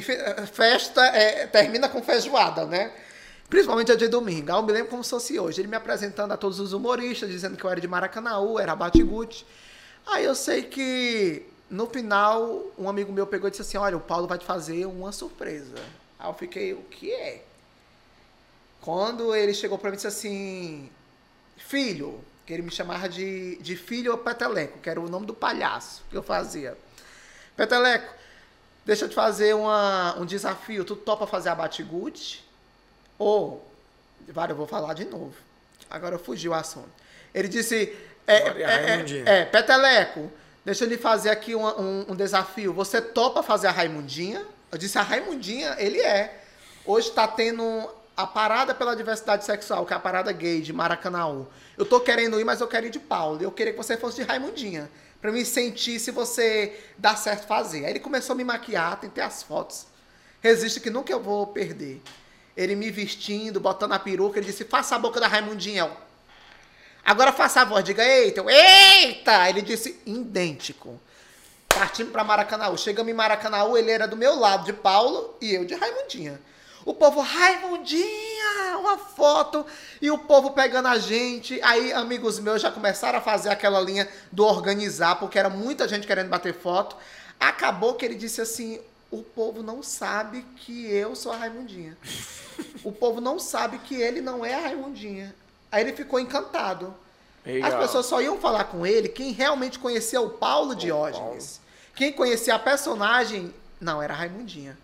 festa 0.53 1.05
é, 1.07 1.47
termina 1.47 1.89
com 1.89 2.03
feijoada, 2.03 2.67
né? 2.67 2.93
Principalmente 3.49 3.93
a 3.93 3.97
de 3.97 4.09
domingo. 4.09 4.53
Ah, 4.53 4.57
Eu 4.57 4.63
me 4.63 4.73
lembro 4.73 4.91
como 4.91 5.05
se 5.05 5.11
fosse 5.11 5.39
hoje. 5.39 5.61
Ele 5.61 5.69
me 5.69 5.77
apresentando 5.77 6.33
a 6.33 6.37
todos 6.37 6.59
os 6.59 6.73
humoristas, 6.73 7.29
dizendo 7.31 7.57
que 7.57 7.65
eu 7.65 7.71
era 7.71 7.81
de 7.81 7.87
Maracanaú, 7.87 8.59
era 8.59 8.75
Batiguti. 8.75 9.47
Aí 10.07 10.25
eu 10.25 10.35
sei 10.35 10.63
que 10.63 11.47
no 11.71 11.87
final, 11.87 12.65
um 12.79 12.89
amigo 12.89 13.13
meu 13.13 13.27
pegou 13.27 13.49
e 13.49 13.51
disse 13.51 13.63
assim: 13.63 13.77
Olha, 13.77 13.97
o 13.97 14.01
Paulo 14.01 14.27
vai 14.27 14.39
te 14.39 14.45
fazer 14.45 14.87
uma 14.87 15.13
surpresa. 15.13 15.75
Aí 16.19 16.29
eu 16.29 16.35
fiquei, 16.35 16.73
o 16.73 16.83
que 16.83 17.13
é? 17.13 17.45
Quando 18.81 19.35
ele 19.35 19.53
chegou 19.53 19.79
pra 19.79 19.91
mim 19.91 19.95
e 19.95 19.97
disse 19.97 20.07
assim: 20.07 20.91
Filho, 21.57 22.21
que 22.47 22.53
ele 22.53 22.63
me 22.63 22.71
chamava 22.71 23.09
de, 23.09 23.57
de 23.57 23.77
filho 23.77 24.17
Peteleco, 24.19 24.79
que 24.79 24.89
era 24.89 25.01
o 25.01 25.09
nome 25.09 25.27
do 25.27 25.35
palhaço 25.35 26.05
que 26.09 26.17
eu 26.17 26.23
fazia. 26.23 26.77
Peteleco, 27.57 28.13
deixa 28.85 29.05
eu 29.05 29.09
te 29.09 29.15
fazer 29.15 29.55
uma, 29.55 30.17
um 30.19 30.25
desafio. 30.25 30.85
Tu 30.85 30.95
topa 30.95 31.27
fazer 31.27 31.49
a 31.49 31.55
Batigute? 31.55 32.46
Ou, 33.19 33.67
Vara, 34.29 34.53
eu 34.53 34.57
vou 34.57 34.67
falar 34.67 34.95
de 34.95 35.05
novo. 35.05 35.33
Agora 35.91 36.19
fugiu 36.19 36.53
o 36.53 36.55
assunto. 36.55 36.89
Ele 37.35 37.49
disse: 37.49 37.97
é, 38.27 38.37
é 38.37 38.62
é, 39.27 39.41
é, 39.43 39.45
Peteleco, 39.45 40.31
deixa 40.64 40.85
eu 40.85 40.89
lhe 40.89 40.97
fazer 40.99 41.31
aqui 41.31 41.55
um, 41.55 41.64
um- 41.67 42.07
um 42.09 42.17
desafio. 42.17 42.73
Você 42.73 43.01
topa 43.01 43.43
fazer 43.43 43.69
a 43.69 43.71
Raimundinha? 43.71 44.45
Eu 44.73 44.79
disse: 44.79 44.99
a 44.99 45.03
Raimundinha, 45.03 45.77
ele 45.79 46.01
é. 46.01 46.43
Hoje 46.85 47.09
está 47.09 47.27
tendo 47.29 47.89
a 48.17 48.27
parada 48.27 48.75
pela 48.75 48.95
diversidade 48.97 49.45
sexual, 49.45 49.85
que 49.87 49.93
é 49.93 49.97
a 49.97 50.01
parada 50.01 50.33
gay 50.33 50.61
de 50.61 50.73
Maracanaú. 50.73 51.47
Eu 51.77 51.85
tô 51.85 52.01
querendo 52.01 52.41
ir, 52.41 52.45
mas 52.45 52.61
eu 52.61 52.67
quero 52.69 52.87
ir 52.87 52.91
de 52.91 52.99
Paulo. 52.99 53.43
Eu 53.43 53.53
queria 53.53 53.73
que 53.73 53.79
você 53.79 53.97
fosse 53.97 54.17
de 54.17 54.23
Raimundinha. 54.23 54.91
Pra 55.21 55.31
me 55.33 55.45
sentir 55.45 55.99
se 55.99 56.11
você 56.11 56.79
dá 56.97 57.14
certo 57.17 57.47
fazer. 57.47 57.85
Aí 57.85 57.93
ele 57.93 58.01
começou 58.01 58.35
a 58.35 58.37
me 58.37 58.45
maquiar, 58.45 58.99
tem 59.01 59.09
até 59.11 59.23
as 59.23 59.43
fotos. 59.43 59.87
Resiste 60.41 60.81
que 60.81 60.91
nunca 60.91 61.12
eu 61.12 61.21
vou 61.21 61.47
perder. 61.49 62.01
Ele 62.57 62.75
me 62.75 62.91
vestindo, 62.91 63.61
botando 63.61 63.93
a 63.93 63.99
peruca, 63.99 64.39
ele 64.39 64.47
disse: 64.47 64.65
faça 64.65 64.97
a 64.97 64.99
boca 64.99 65.21
da 65.21 65.29
Raimundinha. 65.29 65.91
Agora 67.05 67.33
faça 67.33 67.61
a 67.61 67.65
voz, 67.65 67.85
diga 67.85 68.05
eita. 68.05 68.41
Eu, 68.41 68.51
eita! 68.51 69.49
Ele 69.49 69.63
disse 69.63 70.01
idêntico. 70.07 71.01
Partimos 71.69 72.11
para 72.11 72.25
Maracanaú. 72.25 72.77
Chegamos 72.79 73.13
em 73.13 73.15
Maracanaú, 73.15 73.77
ele 73.77 73.91
era 73.91 74.09
do 74.09 74.17
meu 74.17 74.39
lado, 74.39 74.65
de 74.65 74.73
Paulo, 74.73 75.37
e 75.41 75.55
eu 75.55 75.65
de 75.65 75.75
Raimundinha. 75.75 76.41
O 76.87 76.95
povo, 76.95 77.21
Raimundinha, 77.21 78.79
uma 78.79 78.97
foto, 78.97 79.67
e 80.01 80.11
o 80.11 80.19
povo 80.19 80.53
pegando 80.53 80.89
a 80.89 80.99
gente. 80.99 81.61
Aí 81.63 81.93
amigos 81.93 82.39
meus 82.39 82.63
já 82.63 82.71
começaram 82.71 83.19
a 83.19 83.23
fazer 83.23 83.51
aquela 83.51 83.81
linha 83.81 84.09
do 84.33 84.45
organizar, 84.45 85.17
porque 85.17 85.39
era 85.39 85.51
muita 85.51 85.87
gente 85.87 86.07
querendo 86.07 86.29
bater 86.29 86.55
foto. 86.55 86.97
Acabou 87.39 87.95
que 87.95 88.05
ele 88.05 88.15
disse 88.15 88.41
assim: 88.41 88.81
o 89.11 89.23
povo 89.23 89.63
não 89.63 89.83
sabe 89.83 90.43
que 90.57 90.91
eu 90.91 91.15
sou 91.15 91.33
a 91.33 91.37
Raimundinha. 91.37 91.97
O 92.83 92.91
povo 92.91 93.21
não 93.21 93.39
sabe 93.39 93.79
que 93.79 93.95
ele 93.95 94.21
não 94.21 94.45
é 94.45 94.55
a 94.55 94.61
Raimundinha. 94.61 95.35
Aí 95.71 95.83
ele 95.83 95.93
ficou 95.93 96.19
encantado. 96.19 96.95
Legal. 97.45 97.71
As 97.71 97.79
pessoas 97.79 98.07
só 98.07 98.21
iam 98.21 98.39
falar 98.39 98.65
com 98.65 98.87
ele 98.87 99.09
quem 99.09 99.33
realmente 99.33 99.79
conhecia 99.79 100.21
o 100.21 100.31
Paulo 100.31 100.75
Diógenes. 100.75 101.61
Quem 101.95 102.13
conhecia 102.13 102.55
a 102.55 102.59
personagem, 102.59 103.55
não, 103.81 104.03
era 104.03 104.13
a 104.13 104.17
Raimundinha. 104.17 104.77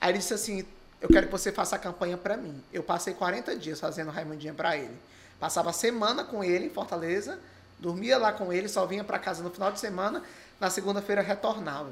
Aí 0.00 0.10
ele 0.10 0.18
disse 0.18 0.34
assim: 0.34 0.64
Eu 1.00 1.08
quero 1.08 1.26
que 1.26 1.32
você 1.32 1.50
faça 1.50 1.76
a 1.76 1.78
campanha 1.78 2.16
pra 2.16 2.36
mim. 2.36 2.62
Eu 2.72 2.82
passei 2.82 3.14
40 3.14 3.56
dias 3.56 3.80
fazendo 3.80 4.10
Raimundinha 4.10 4.54
pra 4.54 4.76
ele. 4.76 4.96
Passava 5.40 5.70
a 5.70 5.72
semana 5.72 6.24
com 6.24 6.44
ele 6.44 6.66
em 6.66 6.70
Fortaleza, 6.70 7.38
dormia 7.78 8.16
lá 8.16 8.32
com 8.32 8.52
ele, 8.52 8.68
só 8.68 8.86
vinha 8.86 9.02
pra 9.02 9.18
casa 9.18 9.42
no 9.42 9.50
final 9.50 9.72
de 9.72 9.80
semana, 9.80 10.22
na 10.60 10.70
segunda-feira 10.70 11.20
retornava. 11.20 11.90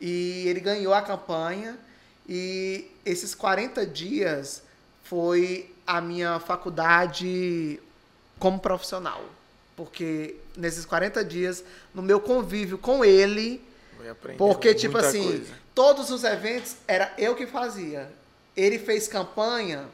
E 0.00 0.44
ele 0.46 0.60
ganhou 0.60 0.92
a 0.92 1.00
campanha 1.02 1.78
e 2.28 2.90
esses 3.04 3.34
40 3.34 3.86
dias 3.86 4.62
foi 5.04 5.72
a 5.86 6.00
minha 6.00 6.38
faculdade 6.40 7.80
como 8.38 8.58
profissional. 8.58 9.24
Porque 9.76 10.36
nesses 10.56 10.84
40 10.84 11.24
dias, 11.24 11.62
no 11.94 12.02
meu 12.02 12.18
convívio 12.20 12.78
com 12.78 13.04
ele, 13.04 13.62
porque, 14.36 14.74
tipo 14.74 14.98
assim, 15.08 15.22
coisa. 15.38 15.54
todos 15.74 16.10
os 16.10 16.24
eventos 16.24 16.76
era 16.88 17.12
eu 17.18 17.34
que 17.34 17.46
fazia. 17.46 18.10
Ele 18.56 18.78
fez 18.78 19.06
campanha 19.06 19.86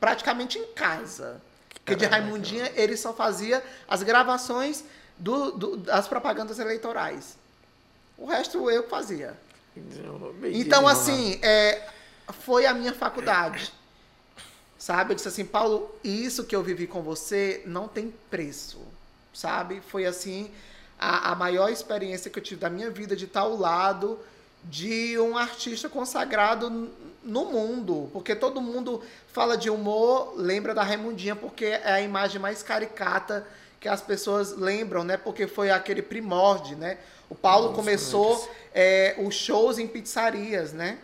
praticamente 0.00 0.58
em 0.58 0.66
casa. 0.72 1.40
Porque 1.84 1.94
de 1.96 2.04
Raimundinha 2.06 2.72
ele 2.76 2.96
só 2.96 3.12
fazia 3.14 3.62
as 3.88 4.02
gravações 4.02 4.84
do, 5.18 5.52
do- 5.52 5.76
das 5.78 6.06
propagandas 6.06 6.58
eleitorais. 6.58 7.36
O 8.18 8.26
resto 8.26 8.68
eu 8.70 8.88
fazia. 8.88 9.38
Então, 10.52 10.88
assim, 10.88 11.38
é, 11.40 11.88
foi 12.40 12.66
a 12.66 12.74
minha 12.74 12.92
faculdade. 12.92 13.72
Sabe? 14.76 15.12
Eu 15.12 15.16
disse 15.16 15.28
assim, 15.28 15.44
Paulo, 15.44 15.90
isso 16.02 16.44
que 16.44 16.54
eu 16.54 16.62
vivi 16.62 16.86
com 16.86 17.02
você 17.02 17.62
não 17.64 17.86
tem 17.88 18.12
preço. 18.30 18.80
Sabe? 19.32 19.80
Foi 19.80 20.04
assim, 20.04 20.50
a, 20.98 21.32
a 21.32 21.34
maior 21.34 21.70
experiência 21.70 22.30
que 22.30 22.38
eu 22.38 22.42
tive 22.42 22.60
da 22.60 22.68
minha 22.68 22.90
vida 22.90 23.14
de 23.14 23.24
estar 23.24 23.40
ao 23.40 23.56
lado 23.56 24.18
de 24.64 25.18
um 25.18 25.38
artista 25.38 25.88
consagrado 25.88 26.90
no 27.22 27.44
mundo, 27.46 28.08
porque 28.12 28.34
todo 28.34 28.60
mundo 28.60 29.02
fala 29.32 29.56
de 29.56 29.70
humor, 29.70 30.34
lembra 30.36 30.74
da 30.74 30.82
Raimundinha, 30.82 31.36
porque 31.36 31.66
é 31.66 31.92
a 31.92 32.00
imagem 32.00 32.40
mais 32.40 32.62
caricata 32.62 33.46
que 33.80 33.88
as 33.88 34.00
pessoas 34.00 34.56
lembram, 34.56 35.04
né? 35.04 35.16
Porque 35.16 35.46
foi 35.46 35.70
aquele 35.70 36.02
primórdio, 36.02 36.76
né? 36.76 36.98
O 37.28 37.34
Paulo 37.34 37.72
começou 37.74 38.48
é, 38.74 39.14
os 39.18 39.34
shows 39.34 39.78
em 39.78 39.86
pizzarias, 39.86 40.72
né? 40.72 40.98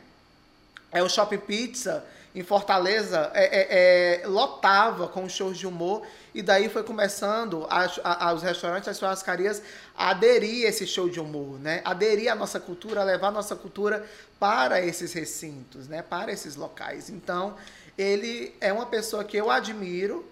É 0.92 1.02
o 1.02 1.08
Shopping 1.08 1.38
Pizza 1.38 2.04
em 2.34 2.42
Fortaleza 2.42 3.30
é, 3.34 3.44
é, 3.44 4.22
é, 4.22 4.26
lotava 4.26 5.06
com 5.06 5.28
shows 5.28 5.56
de 5.56 5.66
humor 5.66 6.02
e 6.34 6.42
daí 6.42 6.68
foi 6.68 6.82
começando 6.82 7.64
as- 7.70 8.00
a- 8.02 8.28
a- 8.28 8.32
os 8.32 8.42
restaurantes, 8.42 8.88
as 8.88 8.98
churrascarias 8.98 9.62
a 9.96 10.10
aderir 10.10 10.66
a 10.66 10.70
esse 10.70 10.84
show 10.86 11.08
de 11.08 11.20
humor, 11.20 11.60
né? 11.60 11.80
Aderir 11.84 12.30
à 12.30 12.34
nossa 12.34 12.58
cultura, 12.58 13.02
a 13.02 13.04
levar 13.04 13.28
a 13.28 13.32
nossa 13.32 13.54
cultura 13.54 14.04
para 14.40 14.80
esses 14.80 15.12
recintos, 15.12 15.86
né? 15.86 16.02
Para 16.02 16.32
esses 16.32 16.56
locais. 16.56 17.08
Então 17.08 17.54
ele 17.96 18.52
é 18.60 18.72
uma 18.72 18.86
pessoa 18.86 19.22
que 19.22 19.36
eu 19.36 19.48
admiro, 19.50 20.24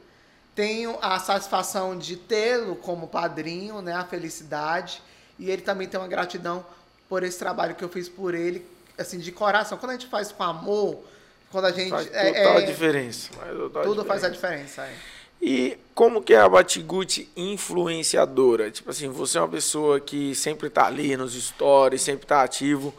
tenho 0.57 0.99
a 1.01 1.18
satisfação 1.20 1.97
de 1.97 2.16
tê-lo 2.16 2.74
como 2.76 3.07
padrinho, 3.07 3.80
né? 3.80 3.95
A 3.95 4.05
felicidade 4.05 5.01
e 5.43 5.51
ele 5.51 5.62
também 5.62 5.88
tem 5.88 5.99
uma 5.99 6.09
gratidão 6.09 6.64
por 7.09 7.22
esse 7.22 7.38
trabalho 7.38 7.74
que 7.74 7.82
eu 7.84 7.88
fiz 7.88 8.09
por 8.09 8.34
ele, 8.34 8.64
assim 8.97 9.18
de 9.18 9.32
coração. 9.32 9.76
Quando 9.78 9.90
a 9.90 9.95
gente 9.95 10.07
faz 10.07 10.30
com 10.32 10.43
amor, 10.43 11.03
quando 11.51 11.66
a 11.66 11.72
gente 11.72 11.90
Faz 11.90 12.09
é- 12.12 12.32
total 12.32 12.59
é- 12.59 12.62
diferença. 12.62 13.30
faz 13.32 13.57
total 13.57 13.82
tudo 13.82 14.05
faz 14.05 14.24
a 14.24 14.28
diferença. 14.28 14.82
diferença. 14.82 14.82
é. 15.09 15.22
E 15.45 15.76
como 15.95 16.22
que 16.22 16.32
é 16.32 16.38
a 16.38 16.49
Batiguti 16.49 17.28
influenciadora? 17.36 18.70
Tipo 18.70 18.90
assim, 18.90 19.09
você 19.09 19.38
é 19.38 19.40
uma 19.40 19.49
pessoa 19.49 19.99
que 19.99 20.34
sempre 20.36 20.70
tá 20.70 20.86
ali 20.86 21.16
nos 21.16 21.34
stories, 21.34 22.01
sempre 22.01 22.26
tá 22.26 22.43
ativo. 22.43 22.95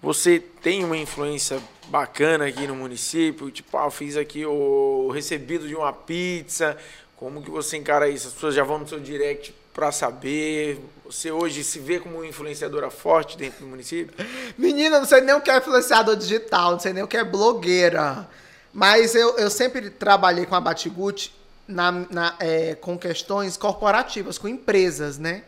Você 0.00 0.40
tem 0.40 0.82
uma 0.84 0.96
influência 0.96 1.60
bacana 1.88 2.46
aqui 2.46 2.66
no 2.66 2.74
município? 2.74 3.50
Tipo, 3.50 3.76
ah, 3.76 3.84
eu 3.84 3.90
fiz 3.90 4.16
aqui 4.16 4.44
o 4.46 5.10
recebido 5.12 5.68
de 5.68 5.74
uma 5.76 5.92
pizza. 5.92 6.76
Como 7.16 7.42
que 7.42 7.50
você 7.50 7.76
encara 7.76 8.08
isso? 8.08 8.26
As 8.28 8.32
pessoas 8.34 8.54
já 8.54 8.64
vão 8.64 8.78
no 8.78 8.88
seu 8.88 8.98
direct 8.98 9.54
para 9.74 9.92
saber. 9.92 10.80
Você 11.12 11.30
hoje 11.30 11.62
se 11.62 11.78
vê 11.78 12.00
como 12.00 12.16
uma 12.16 12.26
influenciadora 12.26 12.90
forte 12.90 13.36
dentro 13.36 13.60
do 13.60 13.66
município? 13.66 14.14
Menina, 14.56 14.98
não 14.98 15.04
sei 15.04 15.20
nem 15.20 15.34
o 15.34 15.42
que 15.42 15.50
é 15.50 15.58
influenciador 15.58 16.16
digital, 16.16 16.72
não 16.72 16.80
sei 16.80 16.94
nem 16.94 17.02
o 17.02 17.06
que 17.06 17.18
é 17.18 17.22
blogueira. 17.22 18.26
Mas 18.72 19.14
eu, 19.14 19.36
eu 19.36 19.50
sempre 19.50 19.90
trabalhei 19.90 20.46
com 20.46 20.54
a 20.54 20.60
Batiguti 20.60 21.30
na, 21.68 21.92
na, 21.92 22.34
é, 22.40 22.74
com 22.76 22.98
questões 22.98 23.58
corporativas, 23.58 24.38
com 24.38 24.48
empresas, 24.48 25.18
né? 25.18 25.42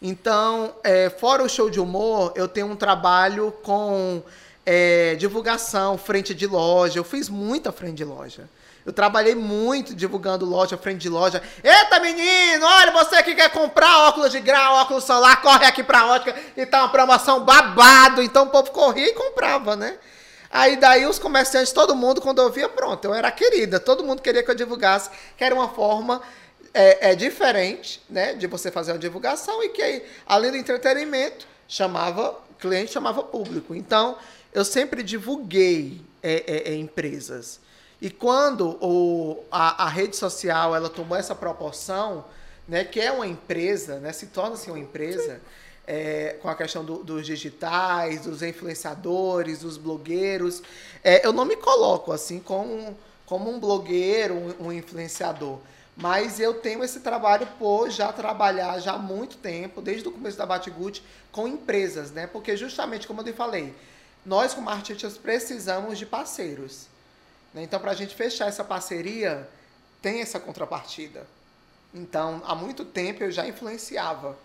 Então, 0.00 0.76
é, 0.84 1.10
fora 1.10 1.42
o 1.42 1.48
show 1.48 1.68
de 1.68 1.80
humor, 1.80 2.32
eu 2.36 2.46
tenho 2.46 2.68
um 2.68 2.76
trabalho 2.76 3.50
com 3.64 4.22
é, 4.64 5.14
divulgação, 5.16 5.98
frente 5.98 6.34
de 6.34 6.46
loja. 6.46 6.98
Eu 6.98 7.04
fiz 7.04 7.28
muita 7.28 7.72
frente 7.72 7.96
de 7.96 8.04
loja. 8.04 8.48
Eu 8.84 8.92
trabalhei 8.92 9.34
muito 9.34 9.94
divulgando 9.94 10.44
loja, 10.44 10.76
frente 10.76 11.00
de 11.00 11.08
loja. 11.08 11.42
Eita, 11.62 11.98
menino, 12.00 12.66
olha, 12.66 12.92
você 12.92 13.22
que 13.22 13.34
quer 13.34 13.50
comprar 13.50 14.08
óculos 14.08 14.30
de 14.30 14.40
grau, 14.40 14.74
óculos 14.74 15.04
solar, 15.04 15.40
corre 15.40 15.64
aqui 15.64 15.82
pra 15.82 16.06
ótica 16.06 16.34
e 16.54 16.66
tá 16.66 16.80
uma 16.80 16.90
promoção 16.90 17.44
babado. 17.44 18.22
Então 18.22 18.44
o 18.44 18.50
povo 18.50 18.70
corria 18.70 19.08
e 19.08 19.14
comprava, 19.14 19.74
né? 19.74 19.96
Aí 20.50 20.76
daí 20.76 21.06
os 21.06 21.18
comerciantes, 21.18 21.72
todo 21.72 21.96
mundo, 21.96 22.20
quando 22.20 22.40
eu 22.40 22.50
via, 22.50 22.68
pronto, 22.68 23.04
eu 23.06 23.14
era 23.14 23.30
querida. 23.32 23.80
Todo 23.80 24.04
mundo 24.04 24.20
queria 24.20 24.42
que 24.42 24.50
eu 24.50 24.54
divulgasse, 24.54 25.10
que 25.36 25.42
era 25.42 25.54
uma 25.54 25.68
forma 25.68 26.20
é, 26.74 27.10
é 27.10 27.14
diferente, 27.14 28.02
né, 28.10 28.34
de 28.34 28.46
você 28.46 28.70
fazer 28.70 28.92
uma 28.92 28.98
divulgação 28.98 29.62
e 29.62 29.68
que 29.70 29.80
aí, 29.80 30.04
além 30.26 30.50
do 30.50 30.56
entretenimento, 30.56 31.46
chamava 31.66 32.38
cliente, 32.58 32.92
chamava 32.92 33.22
público. 33.22 33.74
Então, 33.74 34.16
eu 34.54 34.64
sempre 34.64 35.02
divulguei 35.02 36.00
é, 36.22 36.44
é, 36.46 36.72
é, 36.72 36.76
empresas. 36.76 37.60
E 38.00 38.08
quando 38.10 38.78
o, 38.80 39.44
a, 39.50 39.84
a 39.84 39.88
rede 39.88 40.16
social 40.16 40.74
ela 40.74 40.88
tomou 40.88 41.16
essa 41.18 41.34
proporção, 41.34 42.24
né, 42.68 42.84
que 42.84 43.00
é 43.00 43.10
uma 43.12 43.26
empresa, 43.26 43.98
né, 43.98 44.12
se 44.12 44.26
torna-se 44.26 44.70
uma 44.70 44.78
empresa, 44.78 45.40
é, 45.86 46.36
com 46.40 46.48
a 46.48 46.54
questão 46.54 46.84
do- 46.84 47.02
dos 47.02 47.26
digitais, 47.26 48.22
dos 48.22 48.42
influenciadores, 48.42 49.58
dos 49.60 49.76
blogueiros, 49.76 50.62
é, 51.02 51.26
eu 51.26 51.32
não 51.32 51.44
me 51.44 51.56
coloco 51.56 52.12
assim 52.12 52.38
como, 52.40 52.96
como 53.26 53.50
um 53.50 53.58
blogueiro, 53.60 54.34
um, 54.34 54.66
um 54.68 54.72
influenciador. 54.72 55.58
Mas 55.96 56.40
eu 56.40 56.54
tenho 56.54 56.82
esse 56.82 57.00
trabalho 57.00 57.46
por 57.58 57.88
já 57.90 58.12
trabalhar 58.12 58.80
já 58.80 58.94
há 58.94 58.98
muito 58.98 59.36
tempo, 59.36 59.80
desde 59.80 60.08
o 60.08 60.12
começo 60.12 60.36
da 60.36 60.44
Batiguti, 60.46 61.02
com 61.30 61.46
empresas, 61.46 62.10
né? 62.10 62.26
Porque 62.26 62.56
justamente 62.56 63.06
como 63.06 63.20
eu 63.20 63.24
te 63.24 63.32
falei, 63.32 63.72
nós 64.24 64.54
como 64.54 64.68
artistas 64.70 65.16
precisamos 65.18 65.98
de 65.98 66.06
parceiros. 66.06 66.86
né? 67.52 67.62
Então, 67.62 67.78
para 67.78 67.92
a 67.92 67.94
gente 67.94 68.14
fechar 68.14 68.48
essa 68.48 68.64
parceria, 68.64 69.48
tem 70.02 70.20
essa 70.20 70.40
contrapartida. 70.40 71.26
Então, 71.94 72.42
há 72.46 72.54
muito 72.54 72.84
tempo 72.84 73.22
eu 73.22 73.30
já 73.30 73.46
influenciava. 73.46 74.36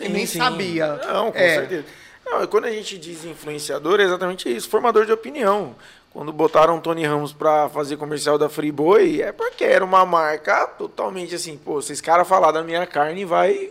E 0.00 0.08
nem 0.08 0.26
sabia. 0.26 0.94
Não, 1.06 1.32
com 1.32 1.38
É. 1.38 1.54
certeza. 1.54 1.86
Não, 2.24 2.46
quando 2.46 2.64
a 2.66 2.70
gente 2.72 2.98
diz 2.98 3.24
influenciador, 3.24 4.00
é 4.00 4.04
exatamente 4.04 4.48
isso, 4.54 4.68
formador 4.68 5.06
de 5.06 5.12
opinião. 5.12 5.74
Quando 6.12 6.32
botaram 6.32 6.78
o 6.78 6.80
Tony 6.80 7.04
Ramos 7.04 7.32
pra 7.32 7.68
fazer 7.68 7.96
comercial 7.96 8.38
da 8.38 8.48
Friboi, 8.48 9.20
é 9.22 9.32
porque 9.32 9.64
era 9.64 9.84
uma 9.84 10.04
marca 10.06 10.66
totalmente 10.66 11.34
assim, 11.34 11.56
pô, 11.56 11.80
se 11.82 11.92
esse 11.92 12.02
cara 12.02 12.24
falar 12.24 12.52
da 12.52 12.62
minha 12.62 12.86
carne, 12.86 13.24
vai 13.24 13.70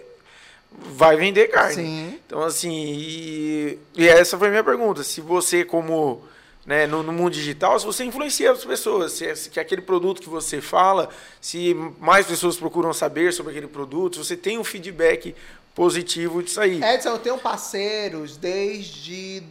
vai 0.91 1.15
vender 1.17 1.47
carne. 1.47 1.75
Sim. 1.75 2.19
Então, 2.25 2.41
assim, 2.41 2.71
e, 2.73 3.79
e 3.95 4.07
essa 4.07 4.37
foi 4.37 4.47
a 4.47 4.51
minha 4.51 4.63
pergunta. 4.63 5.03
Se 5.03 5.21
você, 5.21 5.63
como 5.63 6.23
né, 6.65 6.87
no, 6.87 7.03
no 7.03 7.13
mundo 7.13 7.33
digital, 7.33 7.79
se 7.79 7.85
você 7.85 8.03
influencia 8.03 8.51
as 8.51 8.65
pessoas, 8.65 9.13
se, 9.13 9.25
é- 9.27 9.35
se 9.35 9.49
que 9.49 9.59
aquele 9.59 9.81
produto 9.81 10.21
que 10.21 10.29
você 10.29 10.61
fala, 10.61 11.09
se 11.39 11.73
mais 11.99 12.25
pessoas 12.25 12.57
procuram 12.57 12.91
saber 12.93 13.31
sobre 13.31 13.51
aquele 13.51 13.67
produto, 13.67 14.15
se 14.15 14.25
você 14.25 14.35
tem 14.37 14.57
um 14.57 14.63
feedback 14.63 15.35
positivo 15.75 16.41
disso 16.41 16.59
aí. 16.61 16.81
Edson, 16.83 17.09
eu 17.09 17.19
tenho 17.19 17.37
parceiros 17.37 18.37
desde 18.37 19.43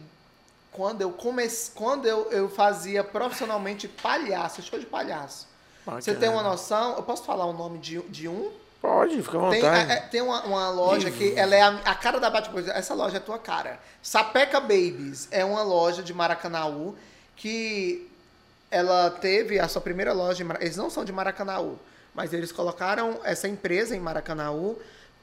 quando 0.71 1.01
eu 1.01 1.11
comecei, 1.11 1.71
quando 1.73 2.05
eu, 2.05 2.29
eu 2.31 2.49
fazia 2.49 3.03
profissionalmente 3.03 3.87
palhaço, 3.87 4.61
show 4.61 4.77
de 4.77 4.85
palhaço. 4.85 5.47
Você 5.85 6.11
Bacana. 6.11 6.19
tem 6.19 6.29
uma 6.29 6.43
noção? 6.43 6.95
Eu 6.97 7.03
posso 7.03 7.23
falar 7.23 7.45
o 7.45 7.53
nome 7.53 7.77
de, 7.77 8.01
de 8.09 8.27
um? 8.27 8.51
Pode, 8.85 9.23
fica 9.23 9.37
à 9.37 9.49
Tem, 9.49 9.61
vontade. 9.61 9.91
é, 9.91 9.95
é, 9.95 9.99
tem 10.01 10.21
uma, 10.21 10.43
uma 10.43 10.69
loja 10.69 11.09
que 11.09 11.33
ela 11.35 11.55
é 11.55 11.61
a, 11.61 11.69
a 11.85 11.95
cara 11.95 12.19
da 12.19 12.29
Batcoisa. 12.29 12.71
Essa 12.71 12.93
loja 12.93 13.17
é 13.17 13.17
a 13.17 13.21
tua 13.21 13.39
cara. 13.39 13.79
Sapeca 14.01 14.59
Babies 14.59 15.27
é 15.31 15.43
uma 15.43 15.63
loja 15.63 16.03
de 16.03 16.13
Maracanaú 16.13 16.95
que 17.35 18.07
ela 18.69 19.09
teve 19.09 19.59
a 19.59 19.67
sua 19.67 19.81
primeira 19.81 20.13
loja. 20.13 20.45
Eles 20.59 20.77
não 20.77 20.91
são 20.91 21.03
de 21.03 21.11
Maracanaú, 21.11 21.79
mas 22.13 22.31
eles 22.31 22.51
colocaram 22.51 23.19
essa 23.23 23.47
empresa 23.47 23.95
em 23.95 23.99
Maracanaú. 23.99 24.77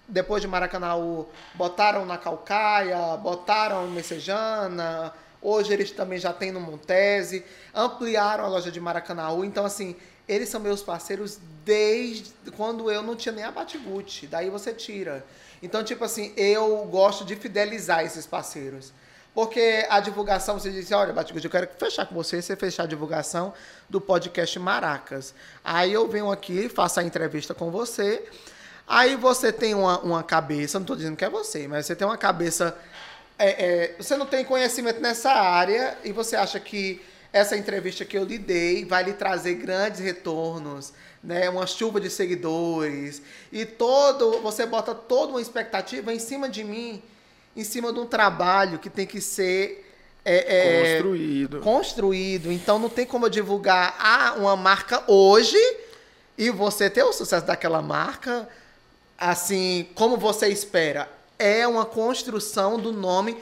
Depois 0.09 0.43
de 0.43 0.49
Maracanaú, 0.49 1.29
botaram 1.55 2.05
na 2.05 2.19
Calcaia, 2.19 3.17
botaram 3.17 3.87
em 3.87 3.91
Messejana. 3.93 5.15
Hoje 5.41 5.73
eles 5.73 5.93
também 5.93 6.19
já 6.19 6.33
têm 6.33 6.51
no 6.51 6.61
Montese. 6.61 7.45
Ampliaram 7.73 8.45
a 8.45 8.49
loja 8.49 8.73
de 8.73 8.81
Maracanaú. 8.81 9.45
Então, 9.45 9.65
assim, 9.65 9.95
eles 10.33 10.49
são 10.49 10.61
meus 10.61 10.83
parceiros 10.83 11.39
desde 11.64 12.33
quando 12.57 12.91
eu 12.91 13.03
não 13.03 13.14
tinha 13.14 13.35
nem 13.35 13.45
a 13.45 13.51
Batiguti. 13.51 14.26
Daí 14.26 14.51
você 14.51 14.72
tira. 14.72 15.24
Então, 15.62 15.85
tipo 15.85 16.05
assim, 16.05 16.33
eu 16.37 16.85
gosto 16.91 17.24
de 17.24 17.37
fidelizar 17.37 18.05
esses 18.05 18.26
parceiros. 18.26 18.93
Porque 19.35 19.87
a 19.89 19.99
divulgação, 20.01 20.59
você 20.59 20.70
disse, 20.70 20.93
olha, 20.93 21.12
Batiguti, 21.12 21.45
eu 21.45 21.51
quero 21.51 21.68
fechar 21.78 22.07
com 22.07 22.14
você, 22.14 22.43
você 22.43 22.55
fechar 22.55 22.83
a 22.83 22.87
divulgação 22.87 23.55
do 23.89 24.01
podcast 24.01 24.59
Maracas. 24.59 25.35
Aí 25.64 25.93
eu 25.93 26.07
venho 26.09 26.30
aqui, 26.30 26.68
faço 26.68 27.01
a 27.01 27.03
entrevista 27.03 27.55
com 27.55 27.70
você. 27.70 28.24
Aí 28.87 29.16
você 29.16 29.51
tem 29.53 29.74
uma, 29.74 29.99
uma 30.01 30.22
cabeça, 30.22 30.78
não 30.78 30.85
estou 30.85 30.97
dizendo 30.97 31.16
que 31.16 31.24
é 31.24 31.30
você, 31.30 31.66
mas 31.66 31.87
você 31.87 31.97
tem 31.97 32.07
uma 32.07 32.18
cabeça. 32.18 32.76
é, 33.39 33.64
é, 33.64 33.95
você 33.97 34.16
não 34.16 34.26
tem 34.26 34.45
conhecimento 34.45 35.01
nessa 35.01 35.30
área 35.30 35.97
e 36.05 36.12
você 36.12 36.37
acha 36.37 36.61
que 36.61 37.01
essa 37.33 37.57
entrevista 37.57 38.05
que 38.05 38.16
eu 38.16 38.24
lhe 38.24 38.39
dei 38.39 38.85
vai 38.85 39.03
lhe 39.05 39.14
trazer 39.14 39.55
grandes 39.55 40.01
retornos, 40.01 40.93
né? 41.24 41.49
Uma 41.49 41.66
chuva 41.66 41.99
de 42.01 42.11
seguidores 42.11 43.22
e 43.51 43.64
todo 43.64 44.41
você 44.41 44.66
bota 44.66 44.95
toda 44.95 45.33
uma 45.33 45.41
expectativa 45.41 46.12
em 46.12 46.18
cima 46.18 46.49
de 46.49 46.62
mim, 46.62 47.03
em 47.57 47.64
cima 47.64 47.93
de 47.93 47.99
um 47.99 48.07
trabalho 48.07 48.78
que 48.78 48.91
tem 48.91 49.07
que 49.07 49.20
ser 49.20 49.89
é, 50.24 50.95
é, 50.95 50.95
Construído. 50.97 51.61
construído. 51.61 52.53
Então 52.53 52.78
não 52.78 52.89
tem 52.89 53.07
como 53.07 53.26
eu 53.26 53.30
divulgar 53.30 53.97
ah, 53.99 54.35
uma 54.37 54.55
marca 54.55 55.03
hoje 55.09 55.59
e 56.37 56.51
você 56.51 56.91
ter 56.91 57.03
o 57.03 57.12
sucesso 57.12 57.47
daquela 57.47 57.80
marca 57.80 58.47
assim 59.16 59.89
como 59.95 60.18
você 60.18 60.49
espera. 60.49 61.09
É 61.39 61.66
uma 61.66 61.87
construção 61.87 62.78
do 62.78 62.93
nome 62.93 63.37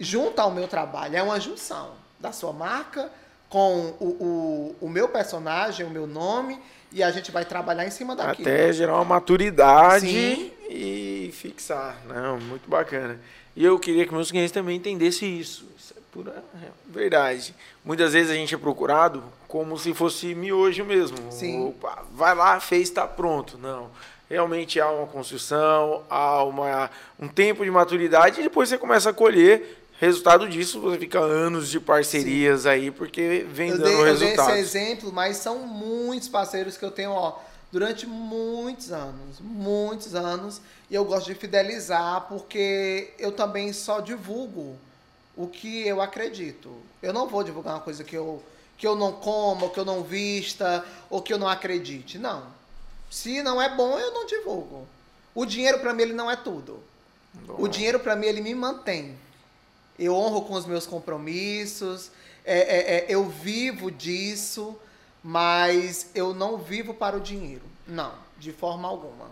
junto 0.00 0.40
ao 0.40 0.50
meu 0.50 0.66
trabalho. 0.66 1.16
É 1.16 1.22
uma 1.22 1.38
junção 1.38 1.92
da 2.18 2.32
sua 2.32 2.52
marca 2.52 3.10
com 3.54 3.94
o, 4.00 4.74
o, 4.80 4.86
o 4.86 4.88
meu 4.88 5.08
personagem, 5.08 5.86
o 5.86 5.90
meu 5.90 6.08
nome, 6.08 6.58
e 6.90 7.04
a 7.04 7.12
gente 7.12 7.30
vai 7.30 7.44
trabalhar 7.44 7.86
em 7.86 7.90
cima 7.90 8.16
daquilo. 8.16 8.48
Até 8.48 8.72
gerar 8.72 8.96
uma 8.96 9.04
maturidade 9.04 10.08
Sim. 10.08 10.50
e 10.68 11.30
fixar. 11.32 11.96
Não, 12.04 12.40
muito 12.40 12.68
bacana. 12.68 13.16
E 13.54 13.64
eu 13.64 13.78
queria 13.78 14.04
que 14.04 14.12
meus 14.12 14.32
clientes 14.32 14.50
também 14.50 14.76
entendessem 14.76 15.38
isso. 15.38 15.68
Isso 15.78 15.94
é 15.96 16.00
Pura 16.10 16.42
verdade. 16.84 17.54
Muitas 17.84 18.12
vezes 18.12 18.32
a 18.32 18.34
gente 18.34 18.56
é 18.56 18.58
procurado 18.58 19.22
como 19.46 19.78
se 19.78 19.94
fosse 19.94 20.34
miojo 20.34 20.84
mesmo. 20.84 21.30
Sim. 21.30 21.68
Opa, 21.68 22.02
vai 22.12 22.34
lá, 22.34 22.58
fez, 22.58 22.88
está 22.88 23.06
pronto. 23.06 23.56
Não. 23.56 23.88
Realmente 24.28 24.80
há 24.80 24.90
uma 24.90 25.06
construção, 25.06 26.02
há 26.10 26.42
uma, 26.42 26.90
um 27.20 27.28
tempo 27.28 27.62
de 27.62 27.70
maturidade 27.70 28.40
e 28.40 28.42
depois 28.42 28.68
você 28.68 28.76
começa 28.76 29.10
a 29.10 29.14
colher 29.14 29.83
resultado 29.98 30.48
disso. 30.48 30.80
Você 30.80 30.98
fica 30.98 31.18
anos 31.18 31.68
de 31.68 31.80
parcerias 31.80 32.66
aí, 32.66 32.90
porque 32.90 33.46
vem 33.50 33.70
Eu 33.70 33.78
dando 33.78 33.84
dei, 33.84 34.10
eu 34.10 34.18
dei 34.18 34.34
esse 34.34 34.52
exemplo, 34.52 35.12
mas 35.12 35.36
são 35.36 35.60
muitos 35.60 36.28
parceiros 36.28 36.76
que 36.76 36.84
eu 36.84 36.90
tenho, 36.90 37.10
ó, 37.10 37.38
durante 37.70 38.06
muitos 38.06 38.92
anos, 38.92 39.40
muitos 39.40 40.14
anos, 40.14 40.60
e 40.90 40.94
eu 40.94 41.04
gosto 41.04 41.26
de 41.26 41.34
fidelizar 41.34 42.26
porque 42.28 43.12
eu 43.18 43.32
também 43.32 43.72
só 43.72 44.00
divulgo 44.00 44.76
o 45.36 45.48
que 45.48 45.86
eu 45.86 46.00
acredito. 46.00 46.70
Eu 47.02 47.12
não 47.12 47.26
vou 47.26 47.42
divulgar 47.42 47.74
uma 47.74 47.80
coisa 47.80 48.04
que 48.04 48.16
eu, 48.16 48.42
que 48.78 48.86
eu 48.86 48.94
não 48.94 49.12
coma, 49.12 49.64
ou 49.64 49.70
que 49.70 49.80
eu 49.80 49.84
não 49.84 50.02
vista, 50.02 50.84
ou 51.10 51.20
que 51.20 51.32
eu 51.32 51.38
não 51.38 51.48
acredite. 51.48 52.18
Não. 52.18 52.44
Se 53.10 53.42
não 53.42 53.60
é 53.60 53.74
bom, 53.74 53.98
eu 53.98 54.12
não 54.12 54.26
divulgo. 54.26 54.86
O 55.34 55.44
dinheiro 55.44 55.80
para 55.80 55.92
mim 55.92 56.02
ele 56.02 56.12
não 56.12 56.30
é 56.30 56.36
tudo. 56.36 56.80
O 57.58 57.66
dinheiro 57.66 57.98
para 57.98 58.14
mim 58.14 58.26
ele 58.26 58.40
me 58.40 58.54
mantém. 58.54 59.18
Eu 59.98 60.14
honro 60.14 60.42
com 60.42 60.54
os 60.54 60.66
meus 60.66 60.86
compromissos, 60.86 62.10
é, 62.44 62.58
é, 62.58 62.96
é, 62.96 63.06
eu 63.08 63.24
vivo 63.24 63.90
disso, 63.90 64.76
mas 65.22 66.10
eu 66.14 66.34
não 66.34 66.58
vivo 66.58 66.92
para 66.92 67.16
o 67.16 67.20
dinheiro. 67.20 67.62
Não, 67.86 68.12
de 68.38 68.52
forma 68.52 68.88
alguma. 68.88 69.30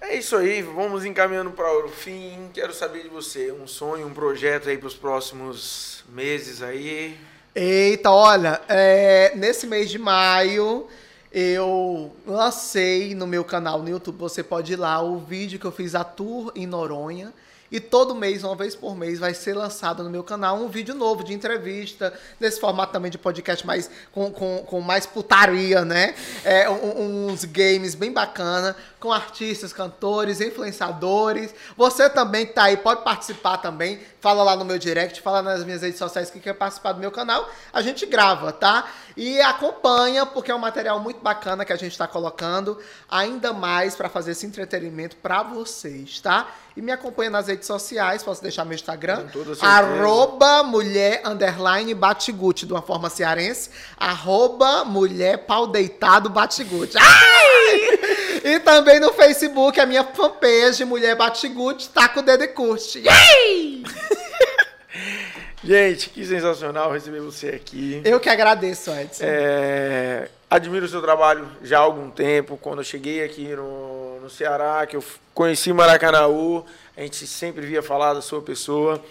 É 0.00 0.16
isso 0.16 0.36
aí, 0.36 0.62
vamos 0.62 1.04
encaminhando 1.04 1.50
para 1.52 1.84
o 1.84 1.88
fim. 1.88 2.50
Quero 2.52 2.74
saber 2.74 3.02
de 3.04 3.08
você, 3.08 3.52
um 3.52 3.66
sonho, 3.66 4.06
um 4.06 4.14
projeto 4.14 4.68
aí 4.68 4.76
para 4.76 4.88
os 4.88 4.94
próximos 4.94 6.02
meses 6.08 6.62
aí. 6.62 7.18
Eita, 7.54 8.10
olha, 8.10 8.60
é, 8.68 9.32
nesse 9.36 9.66
mês 9.66 9.90
de 9.90 9.98
maio 9.98 10.88
eu 11.30 12.14
lancei 12.26 13.14
no 13.14 13.26
meu 13.26 13.44
canal 13.44 13.82
no 13.82 13.88
YouTube, 13.88 14.18
você 14.18 14.42
pode 14.42 14.74
ir 14.74 14.76
lá, 14.76 15.00
o 15.02 15.18
vídeo 15.18 15.58
que 15.58 15.64
eu 15.64 15.72
fiz 15.72 15.94
a 15.94 16.04
tour 16.04 16.52
em 16.54 16.66
Noronha. 16.66 17.32
E 17.72 17.80
todo 17.80 18.14
mês, 18.14 18.44
uma 18.44 18.54
vez 18.54 18.76
por 18.76 18.94
mês, 18.94 19.18
vai 19.18 19.32
ser 19.32 19.54
lançado 19.56 20.04
no 20.04 20.10
meu 20.10 20.22
canal 20.22 20.58
um 20.58 20.68
vídeo 20.68 20.94
novo 20.94 21.24
de 21.24 21.32
entrevista, 21.32 22.12
nesse 22.38 22.60
formato 22.60 22.92
também 22.92 23.10
de 23.10 23.16
podcast 23.16 23.66
mais, 23.66 23.88
com, 24.12 24.30
com, 24.30 24.58
com 24.66 24.80
mais 24.82 25.06
putaria, 25.06 25.82
né? 25.82 26.14
É, 26.44 26.68
um- 26.68 27.26
uns 27.30 27.46
games 27.46 27.94
bem 27.94 28.12
bacana, 28.12 28.76
com 29.00 29.10
artistas, 29.10 29.72
cantores, 29.72 30.38
influenciadores. 30.40 31.54
Você 31.76 32.10
também 32.10 32.44
que 32.44 32.52
tá 32.52 32.64
aí, 32.64 32.76
pode 32.76 33.02
participar 33.02 33.56
também. 33.56 34.00
Fala 34.20 34.42
lá 34.44 34.54
no 34.54 34.64
meu 34.64 34.78
direct, 34.78 35.20
fala 35.22 35.42
nas 35.42 35.64
minhas 35.64 35.80
redes 35.82 35.98
sociais 35.98 36.30
que 36.30 36.38
quer 36.38 36.52
participar 36.52 36.92
do 36.92 37.00
meu 37.00 37.10
canal. 37.10 37.48
A 37.72 37.80
gente 37.80 38.04
grava, 38.06 38.52
tá? 38.52 38.86
E 39.16 39.40
acompanha, 39.40 40.24
porque 40.26 40.50
é 40.50 40.54
um 40.54 40.58
material 40.58 41.00
muito 41.00 41.20
bacana 41.20 41.64
que 41.64 41.72
a 41.72 41.76
gente 41.76 41.92
está 41.92 42.06
colocando, 42.06 42.78
ainda 43.10 43.52
mais 43.52 43.96
para 43.96 44.08
fazer 44.08 44.32
esse 44.32 44.44
entretenimento 44.46 45.16
para 45.16 45.42
vocês, 45.42 46.20
tá? 46.20 46.46
E 46.76 46.80
me 46.80 46.90
acompanha 46.90 47.30
nas 47.30 47.48
redes 47.48 47.66
sociais, 47.66 48.22
posso 48.22 48.42
deixar 48.42 48.64
meu 48.64 48.74
Instagram, 48.74 49.26
arroba 49.60 50.62
mulher 50.62 51.20
underline 51.24 51.92
batigute, 51.94 52.64
de 52.64 52.72
uma 52.72 52.80
forma 52.80 53.10
cearense, 53.10 53.68
arroba 53.96 54.84
mulher 54.84 55.38
pau 55.38 55.66
deitado 55.66 56.30
batigute. 56.30 56.96
Ai! 56.96 58.42
E 58.44 58.58
também 58.60 58.98
no 58.98 59.12
Facebook, 59.12 59.78
a 59.78 59.86
minha 59.86 60.02
fanpage, 60.02 60.84
Mulher 60.84 61.14
Batigute, 61.14 61.88
tá 61.88 62.08
com 62.08 62.20
o 62.20 62.22
dedo 62.22 62.42
e 62.42 62.48
curte. 62.48 62.98
Yay! 62.98 63.84
Gente, 65.64 66.10
que 66.10 66.24
sensacional 66.26 66.92
receber 66.92 67.20
você 67.20 67.50
aqui. 67.50 68.02
Eu 68.04 68.18
que 68.18 68.28
agradeço, 68.28 68.90
Edson. 68.90 69.22
É, 69.24 70.28
admiro 70.50 70.86
o 70.86 70.88
seu 70.88 71.00
trabalho 71.00 71.48
já 71.62 71.78
há 71.78 71.82
algum 71.82 72.10
tempo. 72.10 72.58
Quando 72.60 72.78
eu 72.80 72.84
cheguei 72.84 73.22
aqui 73.22 73.46
no, 73.54 74.01
no 74.22 74.30
Ceará, 74.30 74.86
que 74.86 74.96
eu 74.96 75.04
conheci 75.34 75.72
Maracanaú, 75.72 76.64
a 76.96 77.00
gente 77.00 77.26
sempre 77.26 77.66
via 77.66 77.82
falar 77.82 78.14
da 78.14 78.22
sua 78.22 78.40
pessoa. 78.40 79.02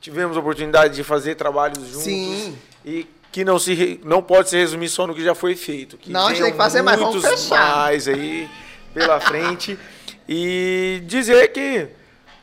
Tivemos 0.00 0.36
a 0.36 0.40
oportunidade 0.40 0.94
de 0.94 1.02
fazer 1.02 1.34
trabalhos 1.34 1.78
juntos. 1.78 2.02
Sim. 2.02 2.58
E 2.84 3.06
que 3.32 3.44
não, 3.44 3.58
se, 3.58 4.00
não 4.04 4.22
pode 4.22 4.50
se 4.50 4.56
resumir 4.56 4.88
só 4.88 5.06
no 5.06 5.14
que 5.14 5.22
já 5.22 5.34
foi 5.34 5.56
feito. 5.56 5.96
Que 5.96 6.10
Não, 6.10 6.26
a 6.26 6.28
gente 6.30 6.42
tem 6.42 6.52
que 6.52 6.56
fazer 6.56 6.82
mais, 6.82 6.98
vamos 7.00 7.24
fechar. 7.24 7.76
mais 7.76 8.06
aí 8.06 8.48
pela 8.94 9.20
frente. 9.20 9.78
E 10.28 11.02
dizer 11.06 11.48
que 11.52 11.88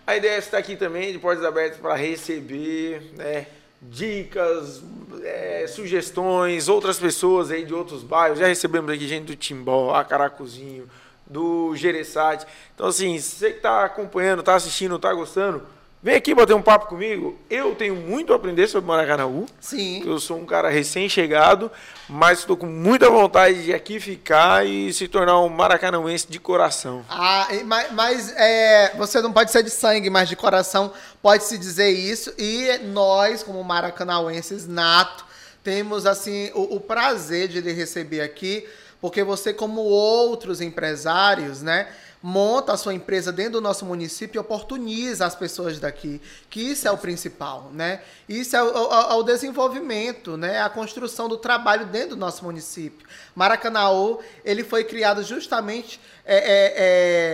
a 0.05 0.15
ideia 0.15 0.34
é 0.34 0.38
estar 0.39 0.57
aqui 0.57 0.76
também, 0.76 1.11
de 1.11 1.19
portas 1.19 1.43
abertas, 1.43 1.80
para 1.80 1.95
receber 1.95 3.11
né, 3.15 3.47
dicas, 3.82 4.84
é, 5.23 5.65
sugestões, 5.67 6.67
outras 6.67 6.97
pessoas 6.97 7.51
aí 7.51 7.65
de 7.65 7.73
outros 7.73 8.03
bairros. 8.03 8.39
Já 8.39 8.47
recebemos 8.47 8.91
aqui 8.91 9.07
gente 9.07 9.26
do 9.26 9.36
Timbó, 9.36 9.93
Acaracuzinho, 9.93 10.88
do 11.26 11.76
Gereçate. 11.76 12.45
Então, 12.73 12.88
assim, 12.88 13.17
se 13.19 13.36
você 13.36 13.51
que 13.51 13.57
está 13.57 13.86
acompanhando, 13.86 14.39
está 14.39 14.55
assistindo, 14.55 14.95
está 14.95 15.13
gostando, 15.13 15.63
vem 16.01 16.15
aqui 16.15 16.36
bater 16.36 16.53
um 16.53 16.61
papo 16.61 16.86
comigo. 16.88 17.36
Eu 17.49 17.73
tenho 17.73 17.95
muito 17.95 18.32
a 18.32 18.36
aprender 18.36 18.67
sobre 18.67 18.88
Maracanaú. 18.88 19.47
Sim. 19.59 20.03
Eu 20.05 20.19
sou 20.19 20.38
um 20.38 20.45
cara 20.45 20.69
recém-chegado, 20.69 21.71
mas 22.07 22.39
estou 22.39 22.55
com 22.55 22.67
muita 22.67 23.09
vontade 23.09 23.63
de 23.63 23.73
aqui 23.73 23.99
ficar 23.99 24.67
e 24.67 24.93
se 24.93 25.07
tornar 25.07 25.39
um 25.39 25.49
maracanauense 25.49 26.28
de 26.30 26.39
coração. 26.39 27.03
Ah, 27.09 27.47
mas, 27.65 27.91
mas, 27.91 28.34
é, 28.38 28.93
você 28.95 29.19
não 29.21 29.34
pode 29.34 29.51
ser 29.51 29.63
de 29.63 29.71
sangue, 29.71 30.09
mas 30.09 30.30
de 30.30 30.36
coração 30.36 30.93
pode-se 31.23 31.57
dizer 31.57 31.89
isso. 31.89 32.32
E 32.38 32.78
nós, 32.84 33.41
como 33.41 33.63
maracanauenses 33.63 34.67
nato, 34.67 35.26
temos 35.63 36.05
assim 36.05 36.51
o, 36.53 36.76
o 36.76 36.80
prazer 36.80 37.47
de 37.47 37.59
lhe 37.59 37.73
receber 37.73 38.21
aqui, 38.21 38.69
porque 39.05 39.23
você, 39.23 39.53
como 39.53 39.81
outros 39.81 40.61
empresários, 40.61 41.61
né? 41.61 41.87
Monta 42.23 42.73
a 42.73 42.77
sua 42.77 42.91
empresa 42.95 43.31
dentro 43.31 43.51
do 43.53 43.61
nosso 43.61 43.85
município 43.85 44.39
e 44.39 44.41
oportuniza 44.41 45.27
as 45.27 45.35
pessoas 45.35 45.77
daqui, 45.79 46.19
que 46.49 46.59
isso 46.59 46.87
é 46.87 46.91
o 46.91 46.97
principal, 46.97 47.69
né? 47.71 48.01
Isso 48.27 48.55
é 48.55 48.63
o, 48.63 48.65
o- 48.65 49.19
o 49.19 49.23
desenvolvimento, 49.23 50.35
né? 50.35 50.59
A 50.59 50.67
construção 50.69 51.29
do 51.29 51.37
trabalho 51.37 51.85
dentro 51.85 52.09
do 52.09 52.15
nosso 52.15 52.43
município. 52.43 53.07
Maracanaú, 53.36 54.19
ele 54.43 54.63
foi 54.63 54.83
criado 54.83 55.21
justamente 55.23 55.99
é, 56.27 56.38
é, 56.38 56.73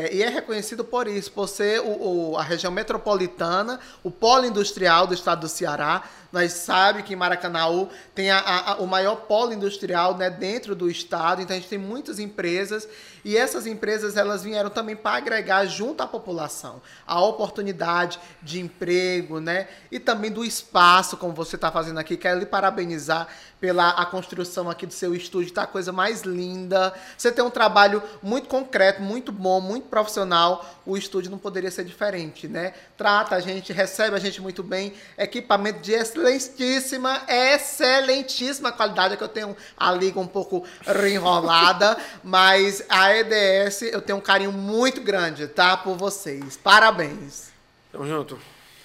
é, 0.09 0.13
e 0.15 0.21
é 0.21 0.27
reconhecido 0.27 0.83
por 0.83 1.07
isso, 1.07 1.31
por 1.31 1.47
ser 1.47 1.79
o, 1.79 2.31
o- 2.33 2.37
a 2.37 2.43
região 2.43 2.69
metropolitana, 2.73 3.79
o 4.03 4.11
polo 4.11 4.43
industrial 4.45 5.07
do 5.07 5.13
estado 5.13 5.41
do 5.41 5.47
Ceará. 5.47 6.03
Nós 6.29 6.51
sabemos 6.53 7.07
que 7.07 7.15
Maracanaú 7.15 7.87
tem 8.13 8.31
a- 8.31 8.39
a- 8.39 8.71
a- 8.71 8.75
o 8.77 8.87
maior 8.87 9.15
polo 9.15 9.53
industrial 9.53 10.17
né, 10.17 10.29
dentro 10.29 10.75
do 10.75 10.89
estado, 10.89 11.41
então 11.41 11.55
a 11.55 11.59
gente 11.59 11.69
tem 11.69 11.77
muitas 11.79 12.19
empresas 12.19 12.85
e 13.23 13.37
essas 13.37 13.65
empresas 13.65 14.17
elas 14.17 14.43
vieram 14.43 14.69
também 14.69 14.95
para 14.95 15.15
agregar 15.17 15.65
junto 15.65 16.01
à 16.03 16.07
população 16.07 16.81
a 17.07 17.21
oportunidade 17.21 18.19
de 18.41 18.59
emprego, 18.59 19.39
né? 19.39 19.67
E 19.91 19.99
também 19.99 20.31
do 20.31 20.43
espaço, 20.43 21.15
como 21.15 21.33
você 21.33 21.55
está 21.55 21.71
fazendo 21.71 21.99
aqui. 21.99 22.17
Quero 22.17 22.39
lhe 22.39 22.45
parabenizar 22.45 23.27
pela 23.59 23.89
a 23.89 24.05
construção 24.05 24.69
aqui 24.69 24.85
do 24.87 24.93
seu 24.93 25.13
estúdio, 25.15 25.53
tá 25.53 25.63
a 25.63 25.67
coisa 25.91 25.93
mais 25.93 26.21
linda. 26.21 26.93
Você 27.17 27.31
tem 27.31 27.43
um 27.43 27.49
trabalho 27.49 28.01
muito 28.23 28.47
concreto, 28.47 29.01
muito 29.01 29.31
bom, 29.31 29.59
muito 29.59 29.87
profissional. 29.87 30.65
O 30.85 30.97
estúdio 30.97 31.29
não 31.29 31.37
poderia 31.37 31.69
ser 31.69 31.83
diferente, 31.83 32.47
né? 32.47 32.73
Trata 32.97 33.35
a 33.35 33.39
gente, 33.39 33.71
recebe 33.71 34.15
a 34.15 34.19
gente 34.19 34.41
muito 34.41 34.63
bem. 34.63 34.93
Equipamento 35.17 35.79
de 35.81 35.91
excelentíssima, 35.91 37.21
excelentíssima 37.27 38.71
qualidade, 38.71 39.13
é 39.13 39.17
que 39.17 39.23
eu 39.23 39.27
tenho 39.27 39.55
a 39.77 39.91
liga 39.91 40.19
um 40.19 40.27
pouco 40.27 40.65
reenrolada, 40.85 41.97
mas 42.23 42.83
a 42.89 43.15
EDS 43.15 43.83
eu 43.83 44.01
tenho 44.01 44.17
um 44.17 44.21
carinho 44.21 44.51
muito 44.51 45.01
grande, 45.01 45.47
tá? 45.47 45.77
Por 45.77 45.95
vocês. 45.95 46.57
Parabéns. 46.57 47.51
Tamo 47.91 48.07
junto. 48.07 48.39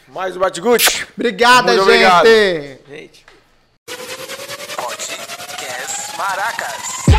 Mais 0.09 0.37
o 0.37 0.41
Batigute. 0.41 1.07
Obrigada, 1.17 1.73
Muito 1.73 1.91
gente. 1.91 2.05
obrigado. 2.05 2.27
Gente. 2.89 3.27
Maracas. 6.17 7.16